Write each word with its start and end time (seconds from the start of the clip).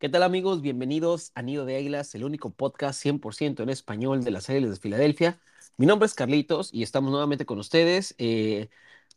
¿Qué 0.00 0.08
tal 0.08 0.22
amigos? 0.22 0.62
Bienvenidos 0.62 1.30
a 1.34 1.42
Nido 1.42 1.66
de 1.66 1.76
Águilas, 1.76 2.14
el 2.14 2.24
único 2.24 2.48
podcast 2.48 3.04
100% 3.04 3.62
en 3.62 3.68
español 3.68 4.24
de 4.24 4.30
las 4.30 4.48
Águilas 4.48 4.70
de 4.70 4.76
Filadelfia. 4.80 5.38
Mi 5.76 5.84
nombre 5.84 6.06
es 6.06 6.14
Carlitos 6.14 6.72
y 6.72 6.82
estamos 6.82 7.10
nuevamente 7.10 7.44
con 7.44 7.58
ustedes. 7.58 8.14
Eh, 8.16 8.70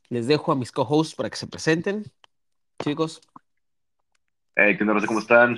les 0.09 0.27
dejo 0.27 0.51
a 0.51 0.57
mis 0.57 0.73
co-hosts 0.73 1.15
para 1.15 1.29
que 1.29 1.37
se 1.37 1.47
presenten. 1.47 2.03
Chicos. 2.83 3.21
Hey, 4.57 4.75
¿qué 4.77 4.83
onda? 4.83 5.07
¿Cómo 5.07 5.19
están? 5.19 5.57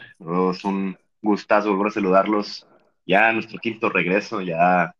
Es 0.54 0.64
un 0.64 0.96
gustazo 1.24 1.72
volver 1.72 1.88
a 1.88 1.94
saludarlos. 1.96 2.68
Ya 3.08 3.34
nuestro 3.34 3.58
quinto 3.58 3.90
regreso, 3.90 4.42
ya 4.42 4.96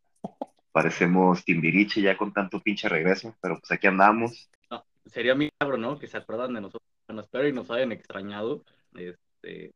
parecemos 0.72 1.46
Timbiriche 1.46 2.02
ya 2.02 2.18
con 2.18 2.34
tanto 2.34 2.60
pinche 2.62 2.90
regreso, 2.90 3.36
pero 3.44 3.60
pues 3.60 3.72
aquí 3.72 3.86
andamos. 3.86 4.50
sería 5.06 5.36
milagro, 5.36 5.78
¿no? 5.78 6.00
Que 6.00 6.08
se 6.08 6.18
acuerdan 6.18 6.56
de 6.56 6.62
nosotros, 6.62 6.90
bueno, 7.08 7.22
espero 7.22 7.48
y 7.48 7.54
nos 7.54 7.70
hayan 7.70 7.92
extrañado. 7.92 8.64
Este, 8.96 9.72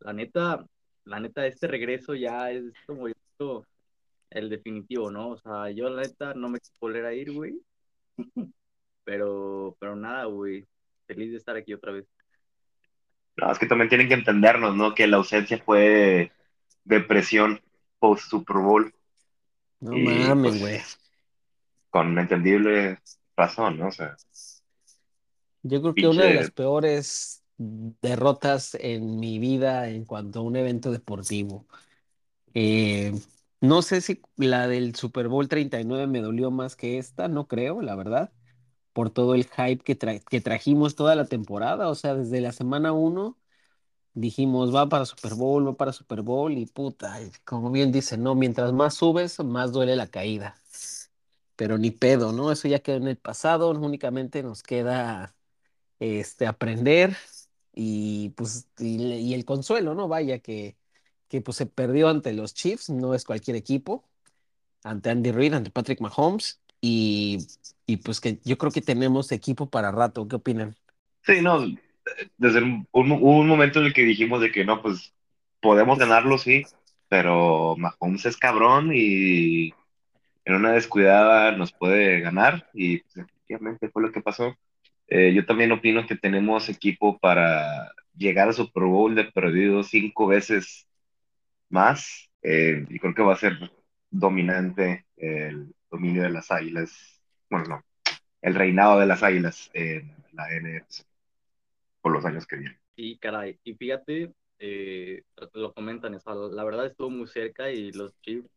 la 0.00 0.12
neta, 0.12 0.66
la 1.04 1.20
neta, 1.20 1.46
este 1.46 1.66
regreso 1.66 2.14
ya 2.14 2.50
es 2.50 2.64
como 2.86 3.06
el 4.30 4.48
definitivo, 4.50 5.10
¿no? 5.10 5.30
O 5.30 5.38
sea, 5.38 5.70
yo 5.70 5.88
la 5.88 6.02
neta 6.02 6.34
no 6.34 6.48
me 6.48 6.58
quiero 6.58 6.76
volver 6.80 7.06
a 7.06 7.14
ir, 7.14 7.32
güey. 7.32 7.60
Pero, 9.04 9.76
pero 9.78 9.94
nada, 9.94 10.24
güey. 10.24 10.66
Feliz 11.06 11.30
de 11.30 11.36
estar 11.36 11.54
aquí 11.54 11.72
otra 11.72 11.92
vez. 11.92 12.08
No, 13.36 13.52
es 13.52 13.58
que 13.60 13.66
también 13.66 13.88
tienen 13.88 14.08
que 14.08 14.14
entendernos, 14.14 14.74
¿no? 14.74 14.96
Que 14.96 15.06
la 15.06 15.18
ausencia 15.18 15.62
fue 15.64 16.32
depresión 16.82 17.60
post 18.00 18.28
Super 18.28 18.56
Bowl. 18.56 18.92
No 19.78 19.92
mames, 19.92 20.58
pues, 20.58 20.60
güey. 20.60 20.80
con 21.90 22.18
entendible 22.18 22.98
razón, 23.36 23.78
¿no? 23.78 23.86
O 23.86 23.92
sea. 23.92 24.16
Yo 25.62 25.80
creo 25.80 25.94
que 25.94 26.08
una 26.08 26.24
de 26.24 26.34
las 26.34 26.50
peores 26.50 27.44
derrotas 27.58 28.76
en 28.80 29.18
mi 29.20 29.38
vida 29.38 29.88
en 29.88 30.04
cuanto 30.04 30.40
a 30.40 30.42
un 30.42 30.56
evento 30.56 30.90
deportivo. 30.92 31.66
Eh, 32.54 33.12
no 33.60 33.82
sé 33.82 34.00
si 34.00 34.22
la 34.36 34.68
del 34.68 34.94
Super 34.94 35.28
Bowl 35.28 35.48
39 35.48 36.06
me 36.06 36.20
dolió 36.20 36.50
más 36.50 36.76
que 36.76 36.98
esta, 36.98 37.28
no 37.28 37.48
creo, 37.48 37.82
la 37.82 37.96
verdad, 37.96 38.32
por 38.92 39.10
todo 39.10 39.34
el 39.34 39.44
hype 39.46 39.84
que, 39.84 39.96
que 39.98 40.40
trajimos 40.40 40.96
toda 40.96 41.14
la 41.16 41.26
temporada, 41.26 41.88
o 41.90 41.94
sea, 41.94 42.14
desde 42.14 42.40
la 42.40 42.52
semana 42.52 42.92
1 42.92 43.38
dijimos, 44.14 44.74
va 44.74 44.88
para 44.88 45.06
Super 45.06 45.34
Bowl, 45.34 45.66
va 45.68 45.76
para 45.76 45.92
Super 45.92 46.22
Bowl 46.22 46.52
y 46.52 46.66
puta, 46.66 47.18
como 47.44 47.70
bien 47.70 47.92
dice, 47.92 48.16
no, 48.18 48.34
mientras 48.34 48.72
más 48.72 48.94
subes, 48.94 49.38
más 49.40 49.72
duele 49.72 49.96
la 49.96 50.08
caída. 50.08 50.56
Pero 51.56 51.78
ni 51.78 51.90
pedo, 51.90 52.32
¿no? 52.32 52.52
Eso 52.52 52.68
ya 52.68 52.80
quedó 52.80 52.96
en 52.98 53.08
el 53.08 53.16
pasado, 53.16 53.70
únicamente 53.70 54.42
nos 54.42 54.62
queda 54.62 55.34
este, 56.00 56.46
aprender 56.46 57.16
y 57.76 58.30
pues 58.30 58.66
y, 58.78 59.34
el 59.34 59.44
consuelo, 59.44 59.94
¿no? 59.94 60.08
Vaya 60.08 60.40
que, 60.40 60.76
que 61.28 61.42
pues 61.42 61.58
se 61.58 61.66
perdió 61.66 62.08
ante 62.08 62.32
los 62.32 62.54
Chiefs, 62.54 62.90
no 62.90 63.14
es 63.14 63.24
cualquier 63.24 63.56
equipo, 63.56 64.02
ante 64.82 65.10
Andy 65.10 65.30
Reid, 65.30 65.54
ante 65.54 65.70
Patrick 65.70 66.00
Mahomes 66.00 66.58
y, 66.80 67.46
y 67.86 67.98
pues 67.98 68.20
que 68.20 68.40
yo 68.44 68.56
creo 68.56 68.72
que 68.72 68.80
tenemos 68.80 69.30
equipo 69.30 69.68
para 69.68 69.92
rato, 69.92 70.26
¿qué 70.26 70.36
opinan? 70.36 70.74
Sí, 71.22 71.42
no, 71.42 71.66
desde 72.38 72.62
un, 72.62 72.86
un, 72.92 73.46
momento 73.46 73.80
en 73.80 73.86
el 73.86 73.92
que 73.92 74.02
dijimos 74.02 74.40
de 74.40 74.50
que 74.50 74.64
no, 74.64 74.80
pues 74.80 75.12
podemos 75.60 75.98
ganarlo, 75.98 76.38
sí, 76.38 76.64
pero 77.08 77.76
Mahomes 77.76 78.24
es 78.24 78.38
cabrón 78.38 78.90
y 78.94 79.74
en 80.46 80.54
una 80.54 80.72
descuidada 80.72 81.52
nos 81.52 81.72
puede 81.72 82.20
ganar 82.20 82.70
y 82.72 83.00
pues, 83.00 83.16
efectivamente 83.18 83.90
fue 83.90 84.02
lo 84.02 84.12
que 84.12 84.22
pasó. 84.22 84.56
Eh, 85.08 85.32
yo 85.34 85.46
también 85.46 85.72
opino 85.72 86.06
que 86.06 86.16
tenemos 86.16 86.68
equipo 86.68 87.18
para 87.18 87.92
llegar 88.16 88.48
a 88.48 88.52
Super 88.52 88.84
Bowl 88.84 89.14
de 89.14 89.24
perdido 89.24 89.82
cinco 89.82 90.26
veces 90.26 90.86
más 91.68 92.30
eh, 92.42 92.84
y 92.88 92.98
creo 92.98 93.14
que 93.14 93.22
va 93.22 93.34
a 93.34 93.36
ser 93.36 93.54
dominante 94.10 95.06
el 95.16 95.74
dominio 95.90 96.22
de 96.22 96.30
las 96.30 96.50
águilas, 96.50 97.22
bueno, 97.50 97.66
no, 97.68 97.84
el 98.42 98.54
reinado 98.54 98.98
de 99.00 99.06
las 99.06 99.22
águilas 99.22 99.70
en 99.74 100.14
la 100.32 100.50
NFC 100.54 101.04
por 102.00 102.12
los 102.12 102.24
años 102.24 102.46
que 102.46 102.56
vienen. 102.56 102.78
Sí, 102.96 103.18
caray, 103.18 103.58
y 103.64 103.74
fíjate, 103.74 104.32
eh, 104.58 105.22
lo 105.54 105.72
comentan, 105.74 106.18
la 106.24 106.64
verdad 106.64 106.86
estuvo 106.86 107.10
muy 107.10 107.26
cerca 107.26 107.70
y 107.70 107.92
los 107.92 108.12
Chiefs 108.22 108.48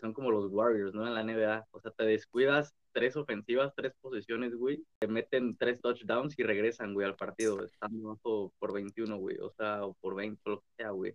son 0.00 0.12
como 0.12 0.30
los 0.30 0.50
Warriors, 0.50 0.94
¿no? 0.94 1.06
En 1.06 1.14
la 1.14 1.20
NBA, 1.20 1.66
o 1.70 1.80
sea, 1.80 1.90
te 1.90 2.04
descuidas 2.04 2.74
tres 2.96 3.14
ofensivas, 3.14 3.74
tres 3.76 3.92
posiciones, 4.00 4.54
güey, 4.54 4.82
te 4.98 5.06
meten 5.06 5.54
tres 5.58 5.82
touchdowns 5.82 6.38
y 6.38 6.42
regresan, 6.42 6.94
güey, 6.94 7.06
al 7.06 7.14
partido, 7.14 7.62
están 7.62 8.02
bajo 8.02 8.54
por 8.58 8.72
21, 8.72 9.18
güey, 9.18 9.36
o 9.36 9.50
sea, 9.50 9.84
o 9.84 9.92
por 10.00 10.14
20, 10.14 10.40
lo 10.46 10.60
que 10.60 10.66
sea, 10.78 10.90
güey. 10.92 11.14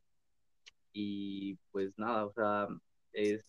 Y 0.93 1.55
pues 1.71 1.97
nada, 1.97 2.27
o 2.27 2.33
sea, 2.33 2.67
es, 3.13 3.43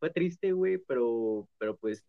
fue 0.00 0.10
triste, 0.10 0.50
güey, 0.50 0.78
pero, 0.78 1.48
pero 1.58 1.76
pues 1.76 2.04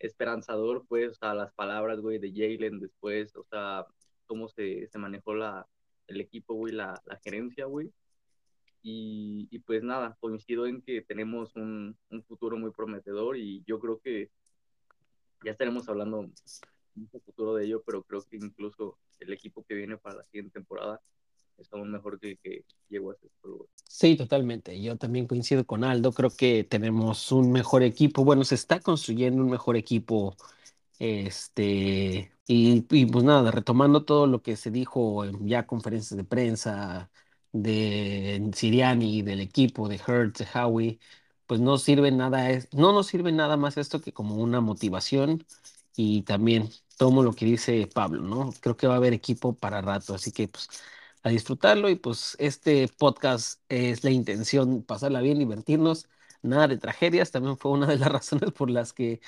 esperanzador, 0.00 0.84
pues, 0.88 1.12
o 1.12 1.14
sea, 1.14 1.32
las 1.32 1.52
palabras, 1.54 2.00
güey, 2.00 2.18
de 2.18 2.32
Jalen 2.32 2.80
después, 2.80 3.36
o 3.36 3.44
sea, 3.44 3.86
cómo 4.26 4.48
se, 4.48 4.88
se 4.88 4.98
manejó 4.98 5.32
la, 5.32 5.64
el 6.08 6.20
equipo, 6.20 6.54
güey, 6.54 6.72
la, 6.74 7.00
la 7.06 7.20
gerencia, 7.22 7.66
güey. 7.66 7.92
Y, 8.82 9.46
y, 9.52 9.60
pues 9.60 9.84
nada, 9.84 10.16
coincido 10.18 10.66
en 10.66 10.82
que 10.82 11.02
tenemos 11.02 11.54
un, 11.54 11.96
un, 12.10 12.24
futuro 12.24 12.56
muy 12.56 12.72
prometedor 12.72 13.36
y 13.36 13.62
yo 13.64 13.78
creo 13.78 14.00
que 14.00 14.30
ya 15.44 15.52
estaremos 15.52 15.88
hablando 15.88 16.18
un 16.20 17.08
futuro 17.24 17.54
de 17.54 17.64
ello, 17.64 17.82
pero 17.84 18.02
creo 18.02 18.22
que 18.22 18.36
incluso 18.36 18.98
el 19.20 19.32
equipo 19.32 19.64
que 19.64 19.74
viene 19.74 19.96
para 19.96 20.16
la 20.16 20.24
siguiente 20.24 20.52
temporada 20.52 21.00
es 21.56 21.72
aún 21.72 21.90
mejor 21.90 22.18
que 22.20 22.36
que 22.36 22.64
llegó 22.88 23.10
a 23.12 23.16
lugar. 23.42 23.68
Sí, 23.84 24.16
totalmente. 24.16 24.80
Yo 24.80 24.96
también 24.96 25.26
coincido 25.26 25.66
con 25.66 25.82
Aldo. 25.84 26.12
Creo 26.12 26.30
que 26.30 26.64
tenemos 26.64 27.32
un 27.32 27.50
mejor 27.52 27.82
equipo. 27.82 28.24
Bueno, 28.24 28.44
se 28.44 28.54
está 28.54 28.80
construyendo 28.80 29.42
un 29.42 29.50
mejor 29.50 29.76
equipo. 29.76 30.36
Este, 30.98 32.32
y, 32.46 32.86
y 32.90 33.06
pues 33.06 33.24
nada, 33.24 33.50
retomando 33.50 34.04
todo 34.04 34.26
lo 34.26 34.42
que 34.42 34.56
se 34.56 34.70
dijo 34.70 35.24
en 35.24 35.46
ya 35.48 35.66
conferencias 35.66 36.16
de 36.16 36.24
prensa 36.24 37.10
de 37.52 38.50
Siriani, 38.54 39.22
del 39.22 39.40
equipo, 39.40 39.88
de 39.88 39.96
Hertz, 40.06 40.40
de 40.40 40.46
Howie, 40.54 41.00
pues 41.48 41.60
no 41.60 41.78
sirve 41.78 42.12
nada, 42.12 42.46
no 42.72 42.92
nos 42.92 43.08
sirve 43.08 43.32
nada 43.32 43.56
más 43.56 43.78
esto 43.78 44.00
que 44.02 44.12
como 44.12 44.36
una 44.36 44.60
motivación 44.60 45.46
y 45.96 46.22
también 46.22 46.70
tomo 46.98 47.22
lo 47.22 47.32
que 47.32 47.46
dice 47.46 47.88
Pablo, 47.92 48.22
¿no? 48.22 48.52
Creo 48.60 48.76
que 48.76 48.86
va 48.86 48.94
a 48.94 48.96
haber 48.98 49.14
equipo 49.14 49.54
para 49.56 49.80
rato, 49.80 50.14
así 50.14 50.30
que 50.30 50.48
pues 50.48 50.68
a 51.22 51.30
disfrutarlo 51.30 51.88
y 51.88 51.96
pues 51.96 52.36
este 52.38 52.88
podcast 52.88 53.62
es 53.70 54.04
la 54.04 54.10
intención, 54.10 54.82
pasarla 54.82 55.22
bien, 55.22 55.38
divertirnos, 55.38 56.06
nada 56.42 56.68
de 56.68 56.76
tragedias, 56.78 57.30
también 57.30 57.56
fue 57.56 57.72
una 57.72 57.86
de 57.86 57.98
las 57.98 58.12
razones 58.12 58.52
por 58.52 58.70
las 58.70 58.92
que 58.92 59.20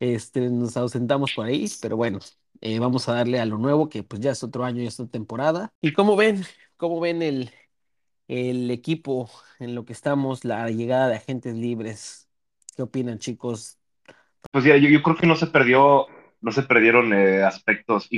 este, 0.00 0.48
nos 0.50 0.76
ausentamos 0.76 1.32
por 1.34 1.46
ahí, 1.46 1.68
pero 1.82 1.96
bueno, 1.96 2.20
eh, 2.60 2.78
vamos 2.78 3.08
a 3.08 3.14
darle 3.14 3.40
a 3.40 3.46
lo 3.46 3.58
nuevo, 3.58 3.88
que 3.88 4.04
pues 4.04 4.20
ya 4.22 4.30
es 4.30 4.44
otro 4.44 4.64
año 4.64 4.82
y 4.82 4.86
es 4.86 5.00
otra 5.00 5.10
temporada. 5.10 5.74
¿Y 5.80 5.92
cómo 5.92 6.14
ven? 6.14 6.44
¿Cómo 6.76 7.00
ven 7.00 7.22
el, 7.22 7.50
el 8.28 8.70
equipo 8.70 9.30
en 9.58 9.74
lo 9.74 9.84
que 9.84 9.92
estamos, 9.92 10.44
la 10.44 10.68
llegada 10.70 11.08
de 11.08 11.16
agentes 11.16 11.54
libres. 11.54 12.28
¿Qué 12.76 12.82
opinan, 12.82 13.18
chicos? 13.18 13.78
Pues 14.50 14.64
ya, 14.64 14.76
yo, 14.76 15.02
creo 15.02 15.16
que 15.16 15.26
no 15.26 15.36
se 15.36 15.46
perdió, 15.46 16.06
no 16.40 16.52
se 16.52 16.62
perdieron 16.62 17.12
eh, 17.12 17.42
aspectos 17.42 18.08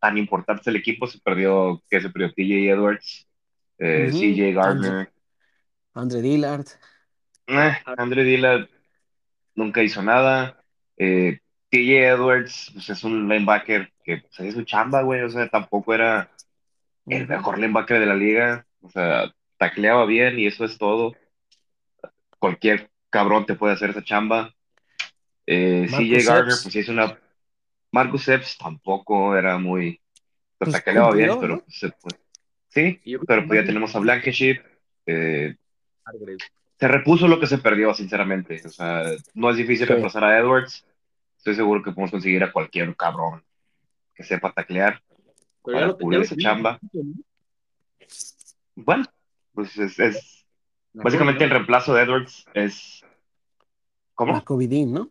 tan 0.00 0.18
importantes 0.18 0.64
del 0.64 0.76
equipo, 0.76 1.06
se 1.06 1.18
perdió, 1.18 1.82
que 1.88 2.00
se 2.00 2.10
perdió 2.10 2.32
TJ 2.32 2.70
Edwards, 2.70 3.26
eh, 3.78 4.10
CJ 4.10 4.52
Gardner. 4.54 5.12
Andre, 5.94 6.22
Dillard. 6.22 6.66
Eh, 7.46 7.72
Andre 7.96 8.24
Dillard 8.24 8.68
nunca 9.54 9.82
hizo 9.82 10.02
nada. 10.02 10.60
TJ 10.96 12.06
Edwards 12.06 12.70
pues, 12.72 12.90
es 12.90 13.04
un 13.04 13.28
linebacker 13.28 13.92
que 14.04 14.18
pues, 14.18 14.40
es 14.40 14.54
su 14.54 14.64
chamba, 14.64 15.02
güey, 15.02 15.22
o 15.22 15.28
sea, 15.28 15.48
tampoco 15.48 15.94
era 15.94 16.30
el 17.06 17.26
mejor 17.26 17.58
linebacker 17.58 17.98
de 17.98 18.06
la 18.06 18.14
liga. 18.14 18.66
O 18.80 18.90
sea, 18.90 19.32
tacleaba 19.56 20.04
bien 20.06 20.38
y 20.38 20.46
eso 20.46 20.64
es 20.64 20.78
todo. 20.78 21.14
Cualquier 22.38 22.90
cabrón 23.10 23.46
te 23.46 23.54
puede 23.54 23.74
hacer 23.74 23.90
esa 23.90 24.02
chamba. 24.02 24.54
Eh, 25.46 25.86
CJ 25.88 26.26
Gardner, 26.26 26.56
pues 26.62 26.76
es 26.76 26.88
una. 26.88 27.18
Marcus 27.92 28.28
Epps 28.28 28.58
tampoco 28.58 29.36
era 29.36 29.58
muy. 29.58 30.00
Pues, 30.58 30.72
tacleaba 30.72 31.12
bien, 31.12 31.38
pero 31.40 31.64
pues, 31.64 31.92
sí, 32.68 33.00
pero 33.26 33.46
pues 33.46 33.60
ya 33.60 33.66
tenemos 33.66 33.94
a 33.94 33.98
Blankenship. 33.98 34.60
Eh, 35.06 35.56
se 36.78 36.88
repuso 36.88 37.28
lo 37.28 37.38
que 37.40 37.46
se 37.46 37.58
perdió, 37.58 37.94
sinceramente. 37.94 38.60
O 38.64 38.68
sea, 38.68 39.04
no 39.34 39.50
es 39.50 39.56
difícil 39.56 39.86
reemplazar 39.86 40.24
a 40.24 40.38
Edwards. 40.38 40.84
Estoy 41.38 41.54
seguro 41.54 41.82
que 41.82 41.92
podemos 41.92 42.10
conseguir 42.10 42.42
a 42.42 42.52
cualquier 42.52 42.94
cabrón 42.96 43.44
que 44.14 44.22
sepa 44.22 44.52
taclear 44.52 45.02
para 45.62 45.92
cubrir 45.92 46.20
esa 46.20 46.36
chamba. 46.36 46.78
Bueno, 48.74 49.04
pues 49.54 49.76
es, 49.78 50.46
básicamente 50.92 51.44
el 51.44 51.50
reemplazo 51.50 51.94
de 51.94 52.02
Edwards 52.02 52.44
es 52.54 53.02
¿cómo? 54.14 54.44
Covidin, 54.44 54.92
¿no? 54.92 55.10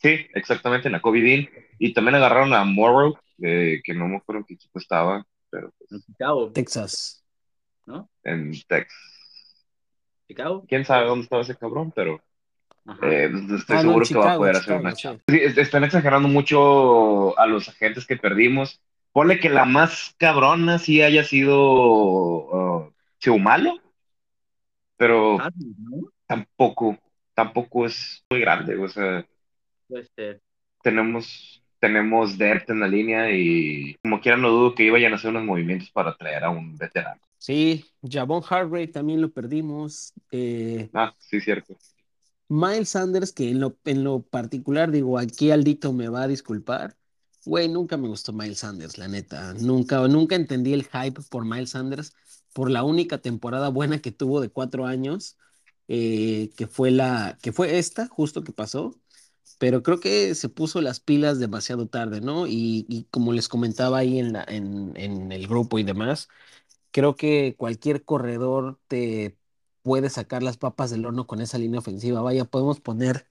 Sí, 0.00 0.26
exactamente, 0.34 0.90
la 0.90 1.00
Covidin. 1.00 1.48
Y 1.78 1.92
también 1.92 2.14
agarraron 2.14 2.52
a 2.54 2.64
Morrow, 2.64 3.18
que 3.38 3.82
no 3.94 4.08
me 4.08 4.16
acuerdo 4.16 4.40
en 4.40 4.44
qué 4.46 4.54
equipo 4.54 4.78
estaba, 4.78 5.26
pero 5.50 5.72
pues... 5.78 6.04
Texas. 6.52 7.24
¿no? 7.86 8.08
En 8.22 8.52
Texas. 8.66 9.66
¿Chicago? 10.28 10.64
¿Quién 10.68 10.84
sabe 10.84 11.06
dónde 11.06 11.24
estaba 11.24 11.42
ese 11.42 11.56
cabrón? 11.56 11.90
Pero 11.94 12.20
eh, 13.02 13.30
estoy 13.56 13.76
Ah, 13.76 13.82
no, 13.82 13.90
seguro 14.02 14.06
que 14.06 14.14
va 14.14 14.20
a 14.20 14.24
Chicago, 14.24 14.38
poder 14.38 14.56
hacer 14.56 14.94
Chicago, 14.94 15.20
una 15.26 15.38
están 15.62 15.84
exagerando 15.84 16.28
mucho 16.28 17.38
a 17.38 17.46
los 17.46 17.68
agentes 17.68 18.06
que 18.06 18.16
perdimos. 18.16 18.80
Ponle 19.12 19.40
que 19.40 19.48
la 19.48 19.64
más 19.64 20.14
cabrona 20.18 20.78
sí 20.78 21.02
haya 21.02 21.24
sido 21.24 21.56
uh, 21.60 22.92
Chiumalo, 23.20 23.72
pero 24.96 25.38
Harden, 25.38 25.74
¿no? 25.78 26.08
tampoco, 26.26 26.98
tampoco 27.34 27.86
es 27.86 28.24
muy 28.30 28.40
grande. 28.40 28.76
O 28.76 28.88
sea, 28.88 29.26
Puede 29.88 30.04
ser. 30.16 30.40
tenemos, 30.82 31.62
tenemos 31.78 32.36
depth 32.38 32.70
en 32.70 32.80
la 32.80 32.88
línea 32.88 33.30
y 33.30 33.94
como 34.02 34.20
quiera 34.20 34.36
no 34.36 34.50
dudo 34.50 34.74
que 34.74 34.90
vayan 34.90 35.12
a 35.12 35.16
hacer 35.16 35.30
unos 35.30 35.44
movimientos 35.44 35.90
para 35.90 36.16
traer 36.16 36.44
a 36.44 36.50
un 36.50 36.76
veterano. 36.76 37.20
Sí, 37.38 37.84
Javon 38.02 38.42
Hargrave 38.48 38.88
también 38.88 39.20
lo 39.20 39.30
perdimos. 39.30 40.12
Eh, 40.32 40.90
Ah, 40.92 41.14
sí, 41.18 41.40
cierto. 41.40 41.76
Miles 42.48 42.88
Sanders, 42.90 43.32
que 43.32 43.50
en 43.50 43.60
lo, 43.60 43.76
en 43.84 44.04
lo 44.04 44.22
particular, 44.22 44.90
digo, 44.90 45.18
aquí 45.18 45.50
Aldito 45.50 45.92
me 45.92 46.08
va 46.08 46.22
a 46.22 46.28
disculpar. 46.28 46.96
Güey, 47.44 47.68
nunca 47.68 47.96
me 47.96 48.08
gustó 48.08 48.32
Miles 48.32 48.58
Sanders, 48.58 48.98
la 48.98 49.06
neta. 49.08 49.54
Nunca, 49.54 50.06
nunca 50.08 50.34
entendí 50.34 50.72
el 50.72 50.84
hype 50.84 51.20
por 51.30 51.44
Miles 51.44 51.70
Sanders, 51.70 52.12
por 52.52 52.70
la 52.70 52.82
única 52.84 53.18
temporada 53.18 53.68
buena 53.68 54.00
que 54.00 54.12
tuvo 54.12 54.40
de 54.40 54.50
cuatro 54.50 54.86
años, 54.86 55.36
eh, 55.88 56.50
que 56.56 56.66
fue 56.66 56.90
la, 56.90 57.38
que 57.42 57.52
fue 57.52 57.78
esta, 57.78 58.08
justo 58.08 58.42
que 58.44 58.52
pasó. 58.52 58.94
Pero 59.58 59.82
creo 59.82 60.00
que 60.00 60.34
se 60.36 60.48
puso 60.48 60.80
las 60.80 61.00
pilas 61.00 61.40
demasiado 61.40 61.88
tarde, 61.88 62.20
¿no? 62.20 62.46
Y, 62.46 62.86
y 62.88 63.04
como 63.10 63.32
les 63.32 63.48
comentaba 63.48 63.98
ahí 63.98 64.18
en 64.18 64.32
la, 64.34 64.44
en, 64.48 64.92
en 64.96 65.32
el 65.32 65.48
grupo 65.48 65.78
y 65.78 65.82
demás, 65.84 66.28
creo 66.90 67.16
que 67.16 67.54
cualquier 67.56 68.04
corredor 68.04 68.78
te 68.88 69.36
puede 69.82 70.10
sacar 70.10 70.42
las 70.42 70.56
papas 70.58 70.90
del 70.90 71.06
horno 71.06 71.26
con 71.26 71.40
esa 71.40 71.58
línea 71.58 71.80
ofensiva. 71.80 72.22
Vaya, 72.22 72.44
podemos 72.44 72.80
poner 72.80 73.26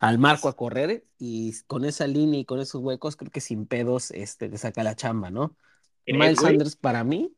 al 0.00 0.18
Marco 0.18 0.48
a 0.48 0.56
correr 0.56 1.06
y 1.18 1.54
con 1.66 1.84
esa 1.84 2.06
línea 2.06 2.40
y 2.40 2.44
con 2.44 2.60
esos 2.60 2.82
huecos, 2.82 3.16
creo 3.16 3.30
que 3.30 3.40
sin 3.40 3.66
pedos 3.66 4.10
este, 4.10 4.48
te 4.48 4.58
saca 4.58 4.82
la 4.84 4.96
chamba, 4.96 5.30
¿no? 5.30 5.56
¿Crees, 6.04 6.18
Miles? 6.18 6.40
Sanders 6.40 6.76
para 6.76 7.04
mí, 7.04 7.32
eh, 7.32 7.34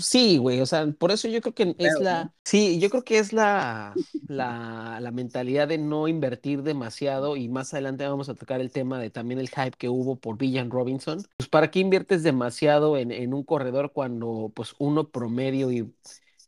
sí, 0.00 0.38
güey, 0.38 0.60
o 0.60 0.66
sea, 0.66 0.86
por 0.98 1.10
eso 1.12 1.28
yo 1.28 1.40
creo 1.40 1.54
que 1.54 1.74
es 1.78 2.00
la, 2.00 2.32
sí, 2.44 2.80
yo 2.80 2.90
creo 2.90 3.04
que 3.04 3.18
es 3.18 3.32
la, 3.32 3.94
la, 4.28 4.98
la 5.00 5.10
mentalidad 5.10 5.68
de 5.68 5.78
no 5.78 6.08
invertir 6.08 6.62
demasiado 6.62 7.36
y 7.36 7.48
más 7.48 7.72
adelante 7.72 8.06
vamos 8.06 8.28
a 8.28 8.34
tocar 8.34 8.60
el 8.60 8.70
tema 8.70 8.98
de 8.98 9.10
también 9.10 9.40
el 9.40 9.48
hype 9.48 9.76
que 9.78 9.88
hubo 9.88 10.16
por 10.16 10.38
Villan 10.38 10.70
Robinson. 10.70 11.22
Pues 11.36 11.48
para 11.48 11.70
qué 11.70 11.80
inviertes 11.80 12.22
demasiado 12.22 12.96
en, 12.96 13.12
en 13.12 13.34
un 13.34 13.44
corredor 13.44 13.92
cuando 13.92 14.52
pues 14.54 14.74
uno 14.78 15.08
promedio 15.08 15.70
y 15.70 15.92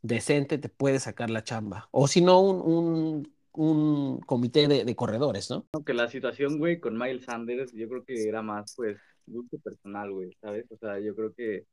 decente 0.02 0.58
te 0.58 0.68
puede 0.68 1.00
sacar 1.00 1.30
la 1.30 1.44
chamba. 1.44 1.88
O 1.90 2.08
si 2.08 2.20
no, 2.20 2.40
un, 2.40 2.60
un, 2.60 3.32
un 3.52 4.20
comité 4.20 4.68
de, 4.68 4.84
de 4.84 4.96
corredores, 4.96 5.50
¿no? 5.50 5.66
que 5.84 5.94
la 5.94 6.08
situación, 6.08 6.58
güey, 6.58 6.80
con 6.80 6.98
Miles 6.98 7.24
Sanders, 7.24 7.72
yo 7.72 7.88
creo 7.88 8.04
que 8.04 8.28
era 8.28 8.42
más, 8.42 8.74
pues, 8.76 8.98
gusto 9.26 9.58
personal, 9.58 10.12
güey, 10.12 10.36
¿sabes? 10.40 10.66
O 10.70 10.76
sea, 10.76 10.98
yo 11.00 11.14
creo 11.14 11.32
que, 11.34 11.64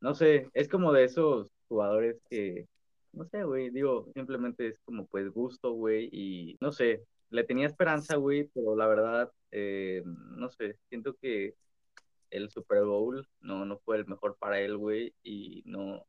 no 0.00 0.14
sé, 0.14 0.50
es 0.54 0.68
como 0.68 0.92
de 0.92 1.04
esos 1.04 1.50
jugadores 1.68 2.20
que, 2.30 2.66
no 3.12 3.24
sé, 3.26 3.44
güey, 3.44 3.70
digo, 3.70 4.08
simplemente 4.14 4.68
es 4.68 4.78
como, 4.84 5.06
pues, 5.06 5.30
gusto, 5.30 5.72
güey, 5.72 6.08
y 6.12 6.56
no 6.60 6.72
sé, 6.72 7.04
le 7.30 7.44
tenía 7.44 7.66
esperanza, 7.66 8.16
güey, 8.16 8.50
pero 8.54 8.76
la 8.76 8.86
verdad, 8.86 9.32
eh, 9.50 10.02
no 10.04 10.48
sé, 10.50 10.78
siento 10.88 11.14
que 11.16 11.54
el 12.30 12.50
Super 12.50 12.84
Bowl 12.84 13.26
no, 13.40 13.64
no 13.64 13.78
fue 13.78 13.96
el 13.98 14.06
mejor 14.06 14.36
para 14.38 14.60
él, 14.60 14.76
güey, 14.76 15.14
y 15.22 15.62
no, 15.66 16.06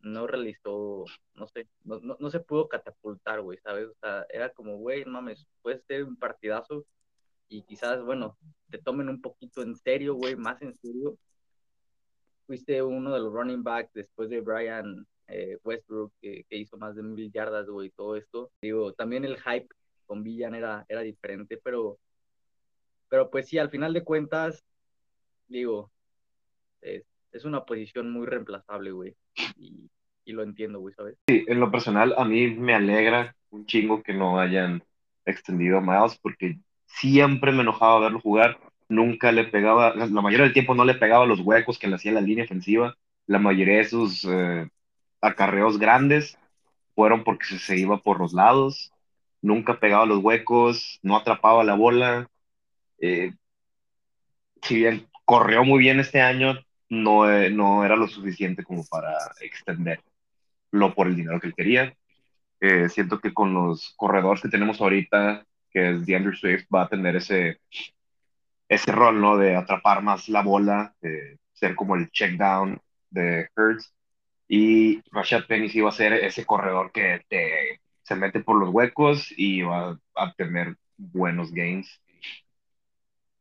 no 0.00 0.26
realizó, 0.26 1.04
no 1.34 1.46
sé, 1.48 1.68
no, 1.84 2.00
no, 2.00 2.16
no 2.20 2.30
se 2.30 2.40
pudo 2.40 2.68
catapultar, 2.68 3.40
güey, 3.42 3.58
¿sabes? 3.58 3.88
O 3.88 3.94
sea, 4.00 4.26
era 4.30 4.50
como, 4.50 4.76
güey, 4.78 5.04
mames, 5.04 5.46
puede 5.62 5.80
ser 5.80 6.04
un 6.04 6.16
partidazo 6.16 6.86
y 7.48 7.62
quizás, 7.62 8.02
bueno, 8.02 8.36
te 8.70 8.78
tomen 8.78 9.08
un 9.08 9.20
poquito 9.20 9.62
en 9.62 9.74
serio, 9.76 10.14
güey, 10.14 10.36
más 10.36 10.60
en 10.62 10.74
serio. 10.76 11.18
Fuiste 12.48 12.82
uno 12.82 13.12
de 13.12 13.20
los 13.20 13.30
running 13.30 13.62
backs 13.62 13.92
después 13.92 14.30
de 14.30 14.40
Brian 14.40 15.06
eh, 15.26 15.58
Westbrook, 15.62 16.14
que, 16.18 16.44
que 16.48 16.56
hizo 16.56 16.78
más 16.78 16.96
de 16.96 17.02
mil 17.02 17.30
yardas, 17.30 17.68
güey, 17.68 17.90
todo 17.90 18.16
esto. 18.16 18.50
Digo, 18.62 18.94
también 18.94 19.26
el 19.26 19.36
hype 19.36 19.68
con 20.06 20.24
Villan 20.24 20.54
era, 20.54 20.86
era 20.88 21.02
diferente, 21.02 21.60
pero, 21.62 21.98
pero 23.10 23.28
pues 23.28 23.48
sí, 23.48 23.58
al 23.58 23.68
final 23.68 23.92
de 23.92 24.02
cuentas, 24.02 24.64
digo, 25.46 25.90
es, 26.80 27.04
es 27.32 27.44
una 27.44 27.66
posición 27.66 28.10
muy 28.10 28.26
reemplazable, 28.26 28.92
güey. 28.92 29.14
Y, 29.58 29.90
y 30.24 30.32
lo 30.32 30.42
entiendo, 30.42 30.80
güey, 30.80 30.94
¿sabes? 30.94 31.18
Sí, 31.28 31.44
en 31.48 31.60
lo 31.60 31.70
personal, 31.70 32.14
a 32.16 32.24
mí 32.24 32.46
me 32.46 32.74
alegra 32.74 33.36
un 33.50 33.66
chingo 33.66 34.02
que 34.02 34.14
no 34.14 34.40
hayan 34.40 34.82
extendido 35.26 35.76
a 35.76 35.80
Miles 35.82 36.18
porque 36.22 36.58
siempre 36.86 37.52
me 37.52 37.60
enojaba 37.60 38.00
verlo 38.00 38.20
jugar. 38.20 38.58
Nunca 38.88 39.32
le 39.32 39.44
pegaba, 39.44 39.94
la 39.94 40.06
mayoría 40.06 40.44
del 40.44 40.54
tiempo 40.54 40.74
no 40.74 40.84
le 40.84 40.94
pegaba 40.94 41.26
los 41.26 41.40
huecos 41.40 41.78
que 41.78 41.88
le 41.88 41.96
hacía 41.96 42.12
la 42.12 42.20
línea 42.20 42.44
ofensiva. 42.44 42.96
La 43.26 43.38
mayoría 43.38 43.78
de 43.78 43.84
sus 43.84 44.24
eh, 44.24 44.68
acarreos 45.20 45.78
grandes 45.78 46.38
fueron 46.94 47.24
porque 47.24 47.58
se, 47.58 47.76
iba 47.78 47.98
por 47.98 48.18
los 48.18 48.32
lados. 48.32 48.92
Nunca 49.42 49.78
pegaba 49.78 50.06
los 50.06 50.18
huecos, 50.18 50.98
no 51.02 51.16
atrapaba 51.16 51.64
la 51.64 51.74
bola. 51.74 52.30
Eh, 53.00 53.32
si 54.62 54.76
bien 54.76 55.06
corrió 55.24 55.64
muy 55.64 55.80
bien 55.80 56.00
este 56.00 56.20
año, 56.20 56.54
no, 56.88 57.30
eh, 57.30 57.50
no 57.50 57.84
era 57.84 57.96
lo 57.96 58.08
suficiente 58.08 58.64
como 58.64 58.84
para 58.86 59.14
extenderlo 59.40 60.02
por 60.94 61.06
el 61.06 61.16
dinero 61.16 61.40
que 61.40 61.48
él 61.48 61.54
quería. 61.54 61.94
Eh, 62.60 62.88
siento 62.88 63.20
que 63.20 63.32
con 63.32 63.54
los 63.54 63.94
corredores 63.96 64.42
que 64.42 64.48
tenemos 64.48 64.80
ahorita, 64.80 65.46
que 65.70 65.90
es 65.90 66.06
DeAndre 66.06 66.36
Swift, 66.36 66.66
va 66.74 66.82
a 66.82 66.88
tener 66.88 67.16
ese, 67.16 67.60
ese 68.68 68.92
rol, 68.92 69.20
¿no? 69.20 69.36
De 69.36 69.56
atrapar 69.56 70.02
más 70.02 70.28
la 70.28 70.42
bola, 70.42 70.94
de 71.00 71.38
ser 71.52 71.74
como 71.74 71.96
el 71.96 72.10
check 72.10 72.32
down 72.36 72.80
de 73.10 73.48
Hurts. 73.56 73.92
Y 74.48 75.02
Rashad 75.12 75.46
Penny 75.46 75.68
sí 75.68 75.80
va 75.80 75.90
a 75.90 75.92
ser 75.92 76.12
ese 76.14 76.46
corredor 76.46 76.92
que 76.92 77.22
te, 77.28 77.80
se 78.02 78.14
mete 78.16 78.40
por 78.40 78.58
los 78.58 78.70
huecos 78.70 79.32
y 79.36 79.62
va 79.62 79.98
a 80.16 80.32
tener 80.34 80.76
buenos 80.96 81.52
gains. 81.52 82.00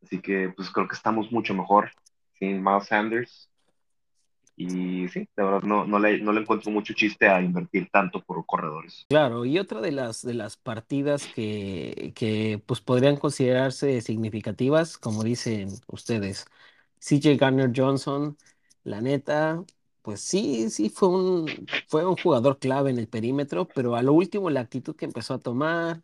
Así 0.03 0.19
que 0.21 0.49
pues 0.55 0.69
creo 0.71 0.87
que 0.87 0.95
estamos 0.95 1.31
mucho 1.31 1.53
mejor 1.53 1.91
sin 2.39 2.63
Miles 2.63 2.87
Sanders. 2.87 3.49
Y 4.59 5.07
sí, 5.09 5.19
de 5.19 5.43
verdad 5.43 5.61
no, 5.61 5.85
no, 5.85 5.99
le, 5.99 6.19
no 6.19 6.33
le 6.33 6.41
encuentro 6.41 6.71
mucho 6.71 6.93
chiste 6.93 7.27
a 7.27 7.41
invertir 7.41 7.89
tanto 7.91 8.23
por 8.23 8.43
corredores. 8.45 9.05
Claro, 9.07 9.45
y 9.45 9.59
otra 9.59 9.79
de 9.81 9.91
las, 9.91 10.21
de 10.23 10.33
las 10.33 10.57
partidas 10.57 11.27
que, 11.27 12.11
que 12.15 12.61
pues 12.65 12.81
podrían 12.81 13.17
considerarse 13.17 14.01
significativas, 14.01 14.97
como 14.97 15.23
dicen 15.23 15.69
ustedes, 15.87 16.45
CJ 16.99 17.37
Garner 17.37 17.71
Johnson, 17.73 18.35
la 18.83 18.99
neta, 18.99 19.63
pues 20.01 20.21
sí, 20.21 20.69
sí 20.71 20.89
fue 20.89 21.09
un, 21.09 21.47
fue 21.87 22.05
un 22.05 22.17
jugador 22.17 22.57
clave 22.59 22.89
en 22.89 22.97
el 22.97 23.07
perímetro, 23.07 23.67
pero 23.67 23.95
a 23.95 24.01
lo 24.01 24.13
último 24.13 24.49
la 24.49 24.61
actitud 24.61 24.95
que 24.95 25.05
empezó 25.05 25.35
a 25.35 25.39
tomar, 25.39 26.01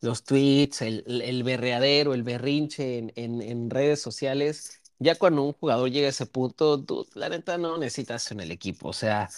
los 0.00 0.24
tweets, 0.24 0.82
el, 0.82 1.22
el, 1.22 1.42
berreadero, 1.42 2.14
el 2.14 2.22
berrinche 2.22 2.98
en, 2.98 3.42
en 3.42 3.70
redes 3.70 4.00
sociales, 4.00 4.79
ya 5.00 5.16
cuando 5.16 5.44
un 5.44 5.54
jugador 5.54 5.90
llega 5.90 6.08
a 6.08 6.10
ese 6.10 6.26
punto, 6.26 6.78
dude, 6.78 7.10
la 7.16 7.30
neta 7.30 7.58
no 7.58 7.78
necesitas 7.78 8.30
en 8.32 8.40
el 8.40 8.52
equipo. 8.52 8.88
O 8.90 8.94
sea, 8.94 9.30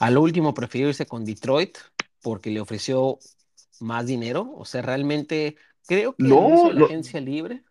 a 0.00 0.10
lo 0.12 0.22
último 0.22 0.54
prefirió 0.54 0.88
irse 0.88 1.06
con 1.06 1.24
Detroit 1.26 1.78
porque 2.22 2.50
le 2.50 2.60
ofreció 2.60 3.18
más 3.80 4.06
dinero. 4.06 4.52
O 4.56 4.64
sea, 4.66 4.82
realmente 4.82 5.56
creo 5.86 6.16
que 6.16 6.28
No, 6.28 6.72
la 6.72 6.80
no. 6.80 6.86
agencia 6.86 7.20
libre. 7.20 7.64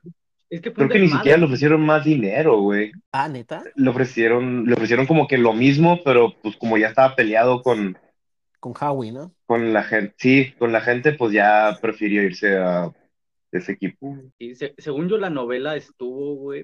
Es 0.49 0.61
que 0.61 0.73
Creo 0.73 0.89
que 0.89 0.99
ni 0.99 1.09
siquiera 1.09 1.37
le 1.37 1.45
ofrecieron 1.45 1.85
más 1.85 2.03
dinero, 2.05 2.59
güey. 2.61 2.91
Ah, 3.11 3.27
neta, 3.27 3.63
Le 3.75 3.89
ofrecieron, 3.89 4.65
le 4.65 4.73
ofrecieron 4.73 5.07
como 5.07 5.27
que 5.27 5.37
lo 5.37 5.53
mismo, 5.53 5.99
pero 6.03 6.33
pues 6.41 6.55
como 6.57 6.77
ya 6.77 6.87
estaba 6.89 7.15
peleado 7.15 7.61
con, 7.63 7.97
con 8.59 8.73
Howie, 8.79 9.11
¿no? 9.11 9.33
con 9.45 9.73
la 9.73 9.83
gente, 9.83 10.13
sí, 10.17 10.53
con 10.57 10.71
la 10.71 10.81
gente, 10.81 11.13
pues 11.13 11.33
ya 11.33 11.77
prefirió 11.81 12.23
irse 12.23 12.57
a 12.57 12.91
ese 13.51 13.73
equipo. 13.73 14.15
Y 14.37 14.55
se- 14.55 14.75
según 14.77 15.09
yo, 15.09 15.17
la 15.17 15.29
novela 15.29 15.75
estuvo, 15.75 16.35
güey, 16.35 16.63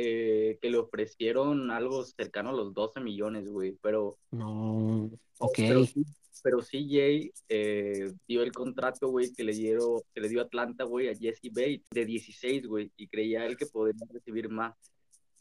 eh, 0.00 0.58
que 0.60 0.70
le 0.70 0.78
ofrecieron 0.78 1.70
algo 1.70 2.04
cercano 2.04 2.50
a 2.50 2.52
los 2.52 2.72
12 2.74 3.00
millones, 3.00 3.48
güey, 3.48 3.76
pero, 3.82 4.16
No, 4.30 5.10
ok. 5.38 5.54
pero, 5.56 5.84
sí- 5.84 6.04
pero 6.42 6.58
CJ 6.62 7.32
eh, 7.48 8.12
dio 8.28 8.42
el 8.42 8.52
contrato, 8.52 9.08
güey, 9.08 9.32
que 9.32 9.42
le 9.44 9.52
dieron, 9.52 10.00
que 10.14 10.20
le 10.20 10.28
dio 10.28 10.40
Atlanta, 10.40 10.84
güey, 10.84 11.08
a 11.08 11.14
Jesse 11.16 11.50
Bates 11.50 11.88
de 11.90 12.04
16, 12.04 12.66
güey, 12.66 12.92
y 12.96 13.08
creía 13.08 13.44
él 13.46 13.56
que 13.56 13.66
podría 13.66 14.06
recibir 14.12 14.48
más. 14.48 14.74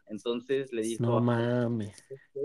Entonces 0.10 0.72
le 0.72 0.82
dijo, 0.84 1.04
No 1.04 1.20
mames. 1.20 2.04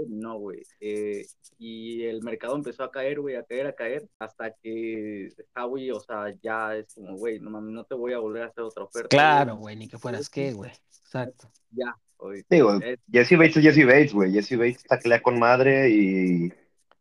no, 0.08 0.38
güey. 0.38 0.62
Eh, 0.80 1.24
y 1.58 2.02
el 2.04 2.22
mercado 2.22 2.56
empezó 2.56 2.82
a 2.84 2.90
caer, 2.90 3.20
güey, 3.20 3.36
a 3.36 3.44
caer, 3.44 3.66
a 3.68 3.74
caer, 3.74 4.08
hasta 4.18 4.52
que 4.62 5.28
Howie, 5.54 5.92
o 5.92 6.00
sea, 6.00 6.32
ya 6.42 6.76
es 6.76 6.94
como, 6.94 7.16
güey, 7.16 7.38
no 7.38 7.50
mames, 7.50 7.72
no 7.72 7.84
te 7.84 7.94
voy 7.94 8.12
a 8.12 8.18
volver 8.18 8.42
a 8.42 8.46
hacer 8.46 8.64
otra 8.64 8.84
oferta. 8.84 9.08
Claro, 9.08 9.56
güey. 9.56 9.76
ni 9.76 9.88
que 9.88 9.98
fueras 9.98 10.28
qué, 10.28 10.52
güey. 10.52 10.72
Exacto. 11.04 11.50
Ya, 11.70 11.94
güey. 12.18 12.44
Digo, 12.50 12.74
Eh, 12.82 12.96
Jesse 13.10 13.36
Bates 13.36 13.56
es 13.58 13.62
Jesse 13.62 13.86
Bates, 13.86 14.12
güey. 14.12 14.32
Jesse 14.32 14.56
Bates 14.56 14.82
taclea 14.84 15.22
con 15.22 15.38
madre 15.38 15.90
y 15.90 16.52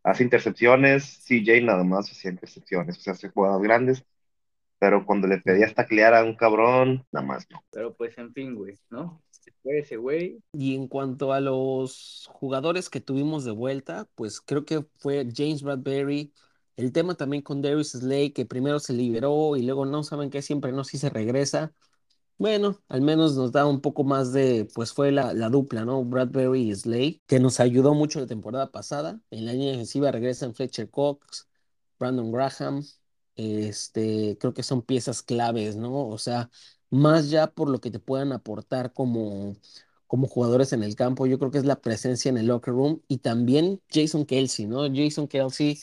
hace 0.04 0.22
intercepciones, 0.24 1.24
CJ 1.26 1.62
nada 1.64 1.82
más 1.84 2.10
hacía 2.10 2.30
intercepciones, 2.30 2.98
o 2.98 3.00
sea, 3.00 3.12
hace 3.14 3.28
jugadas 3.30 3.60
grandes, 3.62 4.04
pero 4.78 5.06
cuando 5.06 5.28
le 5.28 5.38
pedías 5.38 5.74
taclear 5.74 6.14
a 6.14 6.24
un 6.24 6.34
cabrón, 6.36 7.06
nada 7.12 7.24
más 7.26 7.46
no. 7.50 7.62
Pero 7.70 7.94
pues 7.94 8.16
en 8.18 8.32
fin, 8.32 8.54
güey, 8.54 8.78
¿no? 8.90 9.22
Y 10.52 10.74
en 10.74 10.88
cuanto 10.88 11.32
a 11.32 11.40
los 11.40 12.28
jugadores 12.32 12.90
que 12.90 13.00
tuvimos 13.00 13.44
de 13.44 13.50
vuelta, 13.52 14.08
pues 14.14 14.40
creo 14.40 14.64
que 14.64 14.86
fue 14.98 15.28
James 15.34 15.62
Bradbury. 15.62 16.32
El 16.76 16.92
tema 16.92 17.14
también 17.14 17.42
con 17.42 17.62
Darius 17.62 17.90
Slay, 17.92 18.30
que 18.32 18.46
primero 18.46 18.78
se 18.80 18.92
liberó 18.92 19.56
y 19.56 19.62
luego 19.62 19.84
no 19.86 20.02
saben 20.02 20.30
que 20.30 20.42
siempre 20.42 20.72
no 20.72 20.84
si 20.84 20.98
se 20.98 21.10
regresa. 21.10 21.74
Bueno, 22.38 22.82
al 22.88 23.02
menos 23.02 23.36
nos 23.36 23.52
da 23.52 23.66
un 23.66 23.80
poco 23.80 24.04
más 24.04 24.32
de, 24.32 24.68
pues 24.74 24.92
fue 24.92 25.12
la, 25.12 25.32
la 25.34 25.48
dupla, 25.48 25.84
¿no? 25.84 26.04
Bradbury 26.04 26.70
y 26.70 26.74
Slay, 26.74 27.22
que 27.26 27.38
nos 27.40 27.60
ayudó 27.60 27.94
mucho 27.94 28.20
la 28.20 28.26
temporada 28.26 28.72
pasada. 28.72 29.20
En 29.30 29.46
la 29.46 29.52
línea 29.52 29.72
defensiva 29.72 30.10
regresan 30.10 30.54
Fletcher 30.54 30.90
Cox, 30.90 31.48
Brandon 31.98 32.32
Graham, 32.32 32.82
este, 33.36 34.36
creo 34.38 34.54
que 34.54 34.62
son 34.62 34.82
piezas 34.82 35.22
claves, 35.22 35.76
¿no? 35.76 36.08
O 36.08 36.18
sea, 36.18 36.50
más 36.92 37.30
ya 37.30 37.48
por 37.48 37.70
lo 37.70 37.80
que 37.80 37.90
te 37.90 37.98
puedan 37.98 38.32
aportar 38.32 38.92
como, 38.92 39.56
como 40.06 40.28
jugadores 40.28 40.72
en 40.74 40.82
el 40.82 40.94
campo, 40.96 41.26
yo 41.26 41.38
creo 41.38 41.50
que 41.50 41.58
es 41.58 41.64
la 41.64 41.80
presencia 41.80 42.28
en 42.28 42.36
el 42.38 42.46
locker 42.46 42.74
room 42.74 43.02
y 43.08 43.18
también 43.18 43.80
Jason 43.90 44.26
Kelsey, 44.26 44.66
¿no? 44.66 44.82
Jason 44.94 45.26
Kelsey, 45.28 45.80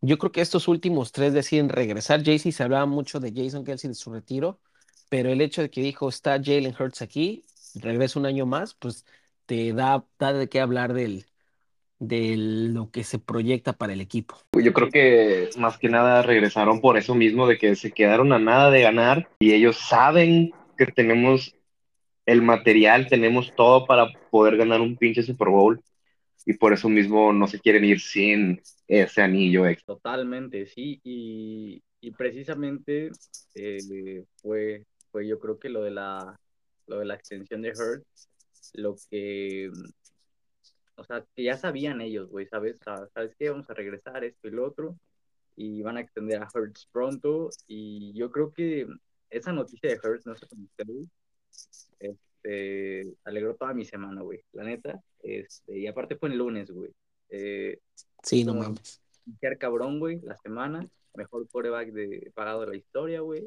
yo 0.00 0.18
creo 0.18 0.32
que 0.32 0.40
estos 0.40 0.68
últimos 0.68 1.12
tres 1.12 1.34
deciden 1.34 1.68
regresar. 1.68 2.24
Jason 2.24 2.52
se 2.52 2.62
hablaba 2.62 2.86
mucho 2.86 3.20
de 3.20 3.32
Jason 3.34 3.64
Kelsey 3.64 3.88
de 3.88 3.94
su 3.94 4.12
retiro, 4.12 4.60
pero 5.08 5.30
el 5.30 5.40
hecho 5.40 5.62
de 5.62 5.70
que 5.70 5.82
dijo 5.82 6.08
está 6.08 6.32
Jalen 6.42 6.74
Hurts 6.78 7.02
aquí, 7.02 7.44
regresa 7.74 8.18
un 8.20 8.26
año 8.26 8.46
más, 8.46 8.74
pues 8.74 9.04
te 9.46 9.72
da, 9.72 10.06
da 10.18 10.32
de 10.32 10.48
qué 10.48 10.60
hablar 10.60 10.92
del, 10.94 11.26
de 12.02 12.34
lo 12.36 12.90
que 12.90 13.04
se 13.04 13.20
proyecta 13.20 13.74
para 13.74 13.92
el 13.92 14.00
equipo. 14.00 14.36
Yo 14.60 14.72
creo 14.72 14.90
que 14.90 15.50
más 15.56 15.78
que 15.78 15.88
nada 15.88 16.22
regresaron 16.22 16.80
por 16.80 16.98
eso 16.98 17.14
mismo, 17.14 17.46
de 17.46 17.58
que 17.58 17.76
se 17.76 17.92
quedaron 17.92 18.32
a 18.32 18.40
nada 18.40 18.72
de 18.72 18.82
ganar 18.82 19.28
y 19.38 19.52
ellos 19.52 19.76
saben 19.76 20.52
que 20.76 20.86
tenemos 20.86 21.54
el 22.26 22.42
material, 22.42 23.06
tenemos 23.06 23.54
todo 23.54 23.86
para 23.86 24.08
poder 24.32 24.56
ganar 24.56 24.80
un 24.80 24.96
pinche 24.96 25.22
Super 25.22 25.48
Bowl 25.48 25.80
y 26.44 26.54
por 26.54 26.72
eso 26.72 26.88
mismo 26.88 27.32
no 27.32 27.46
se 27.46 27.60
quieren 27.60 27.84
ir 27.84 28.00
sin 28.00 28.60
ese 28.88 29.22
anillo 29.22 29.64
extra. 29.64 29.94
Totalmente, 29.94 30.66
sí, 30.66 31.00
y, 31.04 31.80
y 32.00 32.10
precisamente 32.10 33.12
eh, 33.54 34.24
fue, 34.42 34.86
fue 35.12 35.28
yo 35.28 35.38
creo 35.38 35.60
que 35.60 35.68
lo 35.68 35.84
de 35.84 35.92
la, 35.92 36.36
lo 36.88 36.98
de 36.98 37.04
la 37.04 37.14
extensión 37.14 37.62
de 37.62 37.70
Hurt, 37.70 38.04
lo 38.74 38.96
que 39.08 39.70
o 41.02 41.04
sea, 41.04 41.24
que 41.34 41.42
ya 41.42 41.56
sabían 41.56 42.00
ellos, 42.00 42.30
güey, 42.30 42.46
¿sabes? 42.46 42.78
¿Sabes 42.84 43.34
qué? 43.36 43.50
Vamos 43.50 43.68
a 43.68 43.74
regresar 43.74 44.22
esto 44.22 44.46
y 44.46 44.52
lo 44.52 44.64
otro, 44.64 44.96
y 45.56 45.82
van 45.82 45.96
a 45.96 46.00
extender 46.00 46.40
a 46.40 46.48
Hertz 46.54 46.86
pronto, 46.92 47.50
y 47.66 48.12
yo 48.14 48.30
creo 48.30 48.52
que 48.52 48.86
esa 49.28 49.52
noticia 49.52 49.90
de 49.90 49.98
Hertz, 50.00 50.26
no 50.26 50.36
sé 50.36 50.46
cómo 50.46 50.64
ustedes, 50.64 51.08
este, 51.98 53.14
alegró 53.24 53.56
toda 53.56 53.74
mi 53.74 53.84
semana, 53.84 54.22
güey, 54.22 54.44
la 54.52 54.62
neta, 54.62 55.02
este, 55.24 55.76
y 55.76 55.88
aparte 55.88 56.14
fue 56.14 56.28
el 56.28 56.38
lunes, 56.38 56.70
güey. 56.70 56.92
Eh, 57.30 57.80
sí, 58.22 58.44
no 58.44 58.54
mames. 58.54 59.02
Qué 59.40 59.56
cabrón, 59.58 59.98
güey, 59.98 60.20
la 60.20 60.36
semana, 60.36 60.88
mejor 61.14 61.48
coreback 61.48 61.90
de 61.90 62.30
pagado 62.32 62.60
de 62.60 62.66
la 62.68 62.76
historia, 62.76 63.20
güey. 63.20 63.42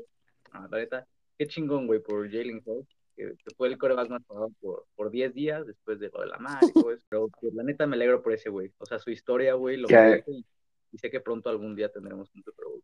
la 0.52 0.68
neta, 0.78 1.08
qué 1.38 1.48
chingón, 1.48 1.88
güey, 1.88 2.02
por 2.02 2.30
Jalen 2.30 2.62
Hurts 2.66 2.96
que, 3.16 3.34
fue 3.56 3.68
el 3.68 3.78
coreback 3.78 4.10
más 4.10 4.24
pagado 4.24 4.52
por, 4.60 4.86
por 4.96 5.12
10 5.12 5.34
días 5.34 5.66
después 5.66 6.00
de 6.00 6.10
lo 6.14 6.22
de 6.22 6.28
la 6.28 6.38
mar 6.38 6.60
y 6.62 6.74
todo 6.74 6.92
eso. 6.92 7.04
Pero 7.10 7.30
pues, 7.40 7.54
la 7.54 7.64
neta 7.64 7.88
me 7.88 7.96
alegro 7.96 8.22
por 8.22 8.34
ese 8.34 8.50
güey. 8.50 8.72
O 8.78 8.86
sea, 8.86 9.00
su 9.00 9.10
historia, 9.10 9.54
güey, 9.54 9.78
lo 9.78 9.88
que 9.88 10.24
y, 10.28 10.46
y, 10.92 10.98
sé 10.98 11.10
que 11.10 11.20
pronto 11.20 11.50
algún 11.50 11.76
día 11.76 11.90
tendremos 11.90 12.30
un 12.36 12.44
Super 12.44 12.66
Bowl. 12.66 12.84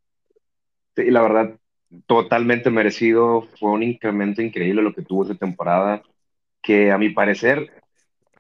Sí, 0.95 1.09
la 1.09 1.21
verdad, 1.21 1.59
totalmente 2.05 2.69
merecido. 2.69 3.43
Fue 3.59 3.71
un 3.71 3.83
incremento 3.83 4.41
increíble 4.41 4.81
lo 4.81 4.93
que 4.93 5.01
tuvo 5.01 5.23
esa 5.23 5.35
temporada, 5.35 6.03
que 6.61 6.91
a 6.91 6.97
mi 6.97 7.09
parecer 7.09 7.71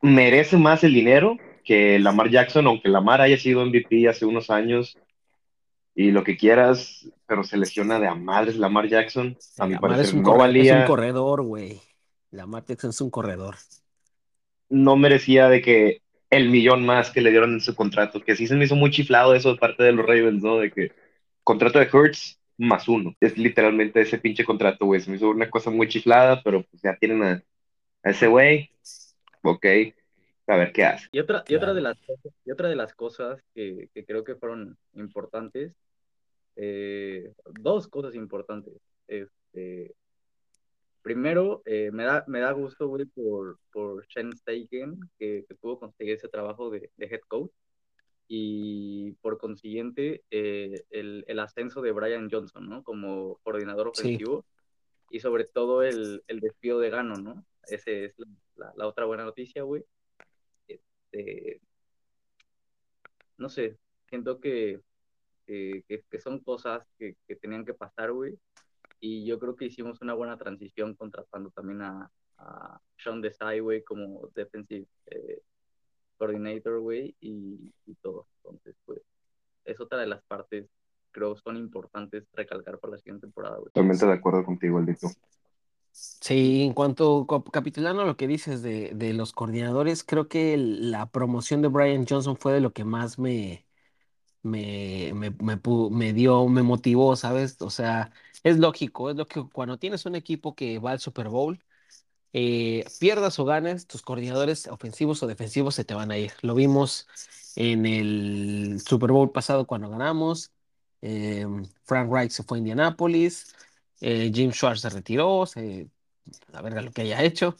merece 0.01 0.57
más 0.57 0.83
el 0.83 0.93
dinero 0.93 1.37
que 1.63 1.99
Lamar 1.99 2.29
Jackson, 2.29 2.67
aunque 2.67 2.89
Lamar 2.89 3.21
haya 3.21 3.37
sido 3.37 3.65
MVP 3.65 4.07
hace 4.07 4.25
unos 4.25 4.49
años 4.49 4.97
y 5.95 6.11
lo 6.11 6.23
que 6.23 6.37
quieras, 6.37 7.09
pero 7.27 7.43
se 7.43 7.57
lesiona 7.57 7.99
de 7.99 8.07
a 8.07 8.15
madres 8.15 8.57
Lamar 8.57 8.87
Jackson. 8.87 9.37
A 9.57 9.67
mi 9.67 9.77
parecer 9.77 10.05
es 10.05 10.13
un 10.13 10.23
no 10.23 10.37
valía. 10.37 10.75
Es 10.75 10.81
un 10.81 10.87
corredor, 10.87 11.41
güey. 11.43 11.81
Lamar 12.31 12.65
Jackson 12.65 12.91
es 12.91 13.01
un 13.01 13.09
corredor. 13.09 13.55
No 14.69 14.95
merecía 14.95 15.49
de 15.49 15.61
que 15.61 16.01
el 16.29 16.49
millón 16.49 16.85
más 16.85 17.11
que 17.11 17.21
le 17.21 17.31
dieron 17.31 17.53
en 17.53 17.61
su 17.61 17.75
contrato, 17.75 18.21
que 18.21 18.35
sí 18.35 18.47
se 18.47 18.55
me 18.55 18.65
hizo 18.65 18.75
muy 18.75 18.89
chiflado 18.89 19.35
eso 19.35 19.51
de 19.51 19.59
parte 19.59 19.83
de 19.83 19.91
los 19.91 20.05
Ravens, 20.05 20.41
¿no? 20.41 20.57
De 20.57 20.71
que 20.71 20.93
contrato 21.43 21.79
de 21.79 21.89
Hurts 21.91 22.39
más 22.57 22.87
uno. 22.87 23.15
Es 23.19 23.37
literalmente 23.37 24.01
ese 24.01 24.17
pinche 24.17 24.45
contrato, 24.45 24.85
güey. 24.85 25.01
Se 25.01 25.09
me 25.09 25.17
hizo 25.17 25.29
una 25.29 25.49
cosa 25.49 25.69
muy 25.69 25.87
chiflada, 25.87 26.41
pero 26.41 26.63
pues 26.63 26.81
ya 26.81 26.95
tienen 26.95 27.23
a, 27.23 27.43
ese 28.03 28.27
güey. 28.27 28.71
Ok, 29.43 29.65
a 30.51 30.57
ver 30.57 30.71
qué 30.71 30.83
hace. 30.83 31.07
Y 31.11 31.19
otra, 31.19 31.43
y 31.47 31.55
otra, 31.55 31.73
de, 31.73 31.81
las, 31.81 31.97
y 32.45 32.51
otra 32.51 32.69
de 32.69 32.75
las 32.75 32.93
cosas 32.93 33.41
que, 33.53 33.89
que 33.93 34.05
creo 34.05 34.23
que 34.23 34.35
fueron 34.35 34.77
importantes, 34.93 35.73
eh, 36.55 37.33
dos 37.59 37.87
cosas 37.87 38.15
importantes. 38.15 38.73
Este, 39.07 39.93
primero, 41.01 41.61
eh, 41.65 41.91
me, 41.91 42.03
da, 42.03 42.23
me 42.27 42.39
da 42.39 42.51
gusto, 42.51 42.87
güey, 42.87 43.05
por, 43.05 43.59
por 43.71 44.05
Shane 44.07 44.35
Steichen, 44.35 44.99
que, 45.17 45.45
que, 45.47 45.55
pudo 45.55 45.79
conseguir 45.79 46.15
ese 46.15 46.27
trabajo 46.27 46.69
de, 46.69 46.89
de, 46.97 47.05
head 47.05 47.21
coach. 47.27 47.51
Y 48.27 49.11
por 49.21 49.37
consiguiente, 49.37 50.23
eh, 50.31 50.83
el, 50.89 51.25
el, 51.27 51.39
ascenso 51.39 51.81
de 51.81 51.91
Brian 51.91 52.29
Johnson, 52.31 52.69
¿no? 52.69 52.83
Como 52.83 53.39
coordinador 53.43 53.89
ofensivo. 53.89 54.45
Y 55.09 55.19
sobre 55.19 55.43
todo 55.43 55.83
el, 55.83 56.23
el 56.27 56.39
despido 56.39 56.79
de 56.79 56.89
Gano, 56.89 57.15
¿no? 57.15 57.45
Esa 57.67 57.91
es 57.91 58.15
la, 58.55 58.71
la 58.77 58.87
otra 58.87 59.03
buena 59.03 59.25
noticia, 59.25 59.63
güey. 59.63 59.83
Este, 61.11 61.61
no 63.37 63.49
sé, 63.49 63.77
siento 64.07 64.39
que, 64.39 64.79
que, 65.45 66.19
son 66.19 66.39
cosas 66.39 66.85
que, 66.97 67.15
que, 67.27 67.35
tenían 67.35 67.65
que 67.65 67.73
pasar, 67.73 68.11
güey. 68.11 68.37
Y 68.99 69.25
yo 69.25 69.39
creo 69.39 69.55
que 69.55 69.65
hicimos 69.65 70.01
una 70.01 70.13
buena 70.13 70.37
transición 70.37 70.95
contratando 70.95 71.49
también 71.49 71.81
a, 71.81 72.11
a 72.37 72.79
Sean 72.97 73.21
Desai, 73.21 73.59
güey, 73.59 73.83
como 73.83 74.29
defensive 74.35 74.85
eh, 75.07 75.41
coordinator, 76.17 76.79
güey, 76.79 77.15
y, 77.19 77.73
y, 77.85 77.95
todo. 77.95 78.27
Entonces, 78.37 78.75
pues, 78.85 79.01
es 79.65 79.79
otra 79.79 79.99
de 79.99 80.07
las 80.07 80.21
partes, 80.23 80.69
creo, 81.11 81.35
son 81.35 81.57
importantes 81.57 82.25
recalcar 82.33 82.79
para 82.79 82.91
la 82.91 82.97
siguiente 82.97 83.21
temporada, 83.21 83.57
güey. 83.57 83.71
Totalmente 83.71 84.05
de 84.05 84.13
acuerdo 84.13 84.45
contigo, 84.45 84.77
Aldito. 84.77 85.07
Sí, 85.93 86.63
en 86.63 86.73
cuanto 86.73 87.27
capitulando 87.51 88.05
lo 88.05 88.15
que 88.15 88.27
dices 88.27 88.61
de, 88.61 88.91
de 88.95 89.13
los 89.13 89.33
coordinadores, 89.33 90.03
creo 90.03 90.27
que 90.29 90.55
la 90.57 91.11
promoción 91.11 91.61
de 91.61 91.67
Brian 91.67 92.05
Johnson 92.07 92.37
fue 92.37 92.53
de 92.53 92.61
lo 92.61 92.73
que 92.73 92.83
más 92.85 93.19
me, 93.19 93.65
me, 94.43 95.13
me, 95.15 95.31
me, 95.31 95.59
me 95.91 96.13
dio, 96.13 96.47
me 96.49 96.63
motivó, 96.63 97.15
¿sabes? 97.17 97.61
O 97.61 97.69
sea, 97.71 98.11
es 98.43 98.59
lógico, 98.59 99.09
es 99.11 99.17
lógico. 99.17 99.49
Cuando 99.53 99.79
tienes 99.79 100.05
un 100.05 100.15
equipo 100.15 100.55
que 100.55 100.79
va 100.79 100.91
al 100.91 100.99
Super 101.01 101.29
Bowl, 101.29 101.63
eh, 102.33 102.85
pierdas 102.99 103.39
o 103.39 103.45
ganes, 103.45 103.87
tus 103.87 104.01
coordinadores 104.01 104.67
ofensivos 104.67 105.21
o 105.23 105.27
defensivos 105.27 105.75
se 105.75 105.85
te 105.85 105.93
van 105.93 106.11
a 106.11 106.17
ir. 106.17 106.33
Lo 106.41 106.55
vimos 106.55 107.07
en 107.55 107.85
el 107.85 108.79
Super 108.85 109.11
Bowl 109.11 109.31
pasado 109.31 109.67
cuando 109.67 109.89
ganamos. 109.89 110.51
Eh, 111.01 111.45
Frank 111.83 112.09
Wright 112.09 112.31
se 112.31 112.43
fue 112.43 112.57
a 112.57 112.59
Indianapolis. 112.59 113.53
Eh, 114.01 114.31
Jim 114.33 114.51
Schwartz 114.51 114.81
se 114.81 114.89
retiró, 114.89 115.45
se, 115.45 115.89
a 116.53 116.61
ver 116.61 116.83
lo 116.83 116.91
que 116.91 117.03
haya 117.03 117.23
hecho, 117.23 117.55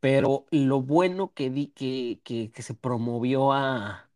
pero 0.00 0.46
lo 0.50 0.82
bueno 0.82 1.32
que 1.34 1.50
di 1.50 1.68
que, 1.68 2.20
que, 2.24 2.62
se 2.62 2.74
promovió 2.74 3.52
a, 3.52 4.10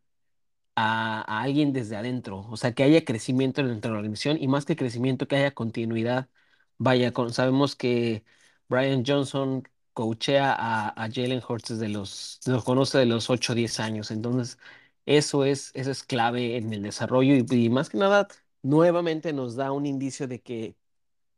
a, 0.75 1.41
alguien 1.41 1.73
desde 1.73 1.97
adentro, 1.97 2.47
o 2.49 2.57
sea, 2.57 2.73
que 2.73 2.83
haya 2.83 3.05
crecimiento 3.05 3.63
dentro 3.63 3.89
de 3.89 3.93
la 3.95 3.99
organización 3.99 4.37
y 4.41 4.47
más 4.47 4.65
que 4.65 4.75
crecimiento, 4.75 5.27
que 5.27 5.37
haya 5.37 5.53
continuidad. 5.53 6.29
Vaya, 6.77 7.11
con, 7.13 7.33
sabemos 7.33 7.75
que 7.75 8.23
Brian 8.69 9.03
Johnson 9.05 9.63
coachea 9.93 10.53
a, 10.53 10.89
a 10.89 11.09
Jalen 11.11 11.41
Hurts 11.47 11.69
desde 11.69 11.89
los, 11.89 12.39
los 12.45 12.63
conoce 12.63 12.97
de 12.99 13.05
los 13.05 13.29
8 13.29 13.53
o 13.53 13.55
10 13.55 13.79
años, 13.79 14.11
entonces 14.11 14.57
eso 15.05 15.43
es, 15.45 15.71
eso 15.75 15.91
es 15.91 16.03
clave 16.03 16.57
en 16.57 16.73
el 16.73 16.83
desarrollo 16.83 17.35
y, 17.35 17.45
y 17.65 17.69
más 17.69 17.89
que 17.89 17.97
nada, 17.97 18.27
nuevamente 18.61 19.33
nos 19.33 19.55
da 19.55 19.71
un 19.71 19.85
indicio 19.85 20.27
de 20.27 20.41
que 20.41 20.75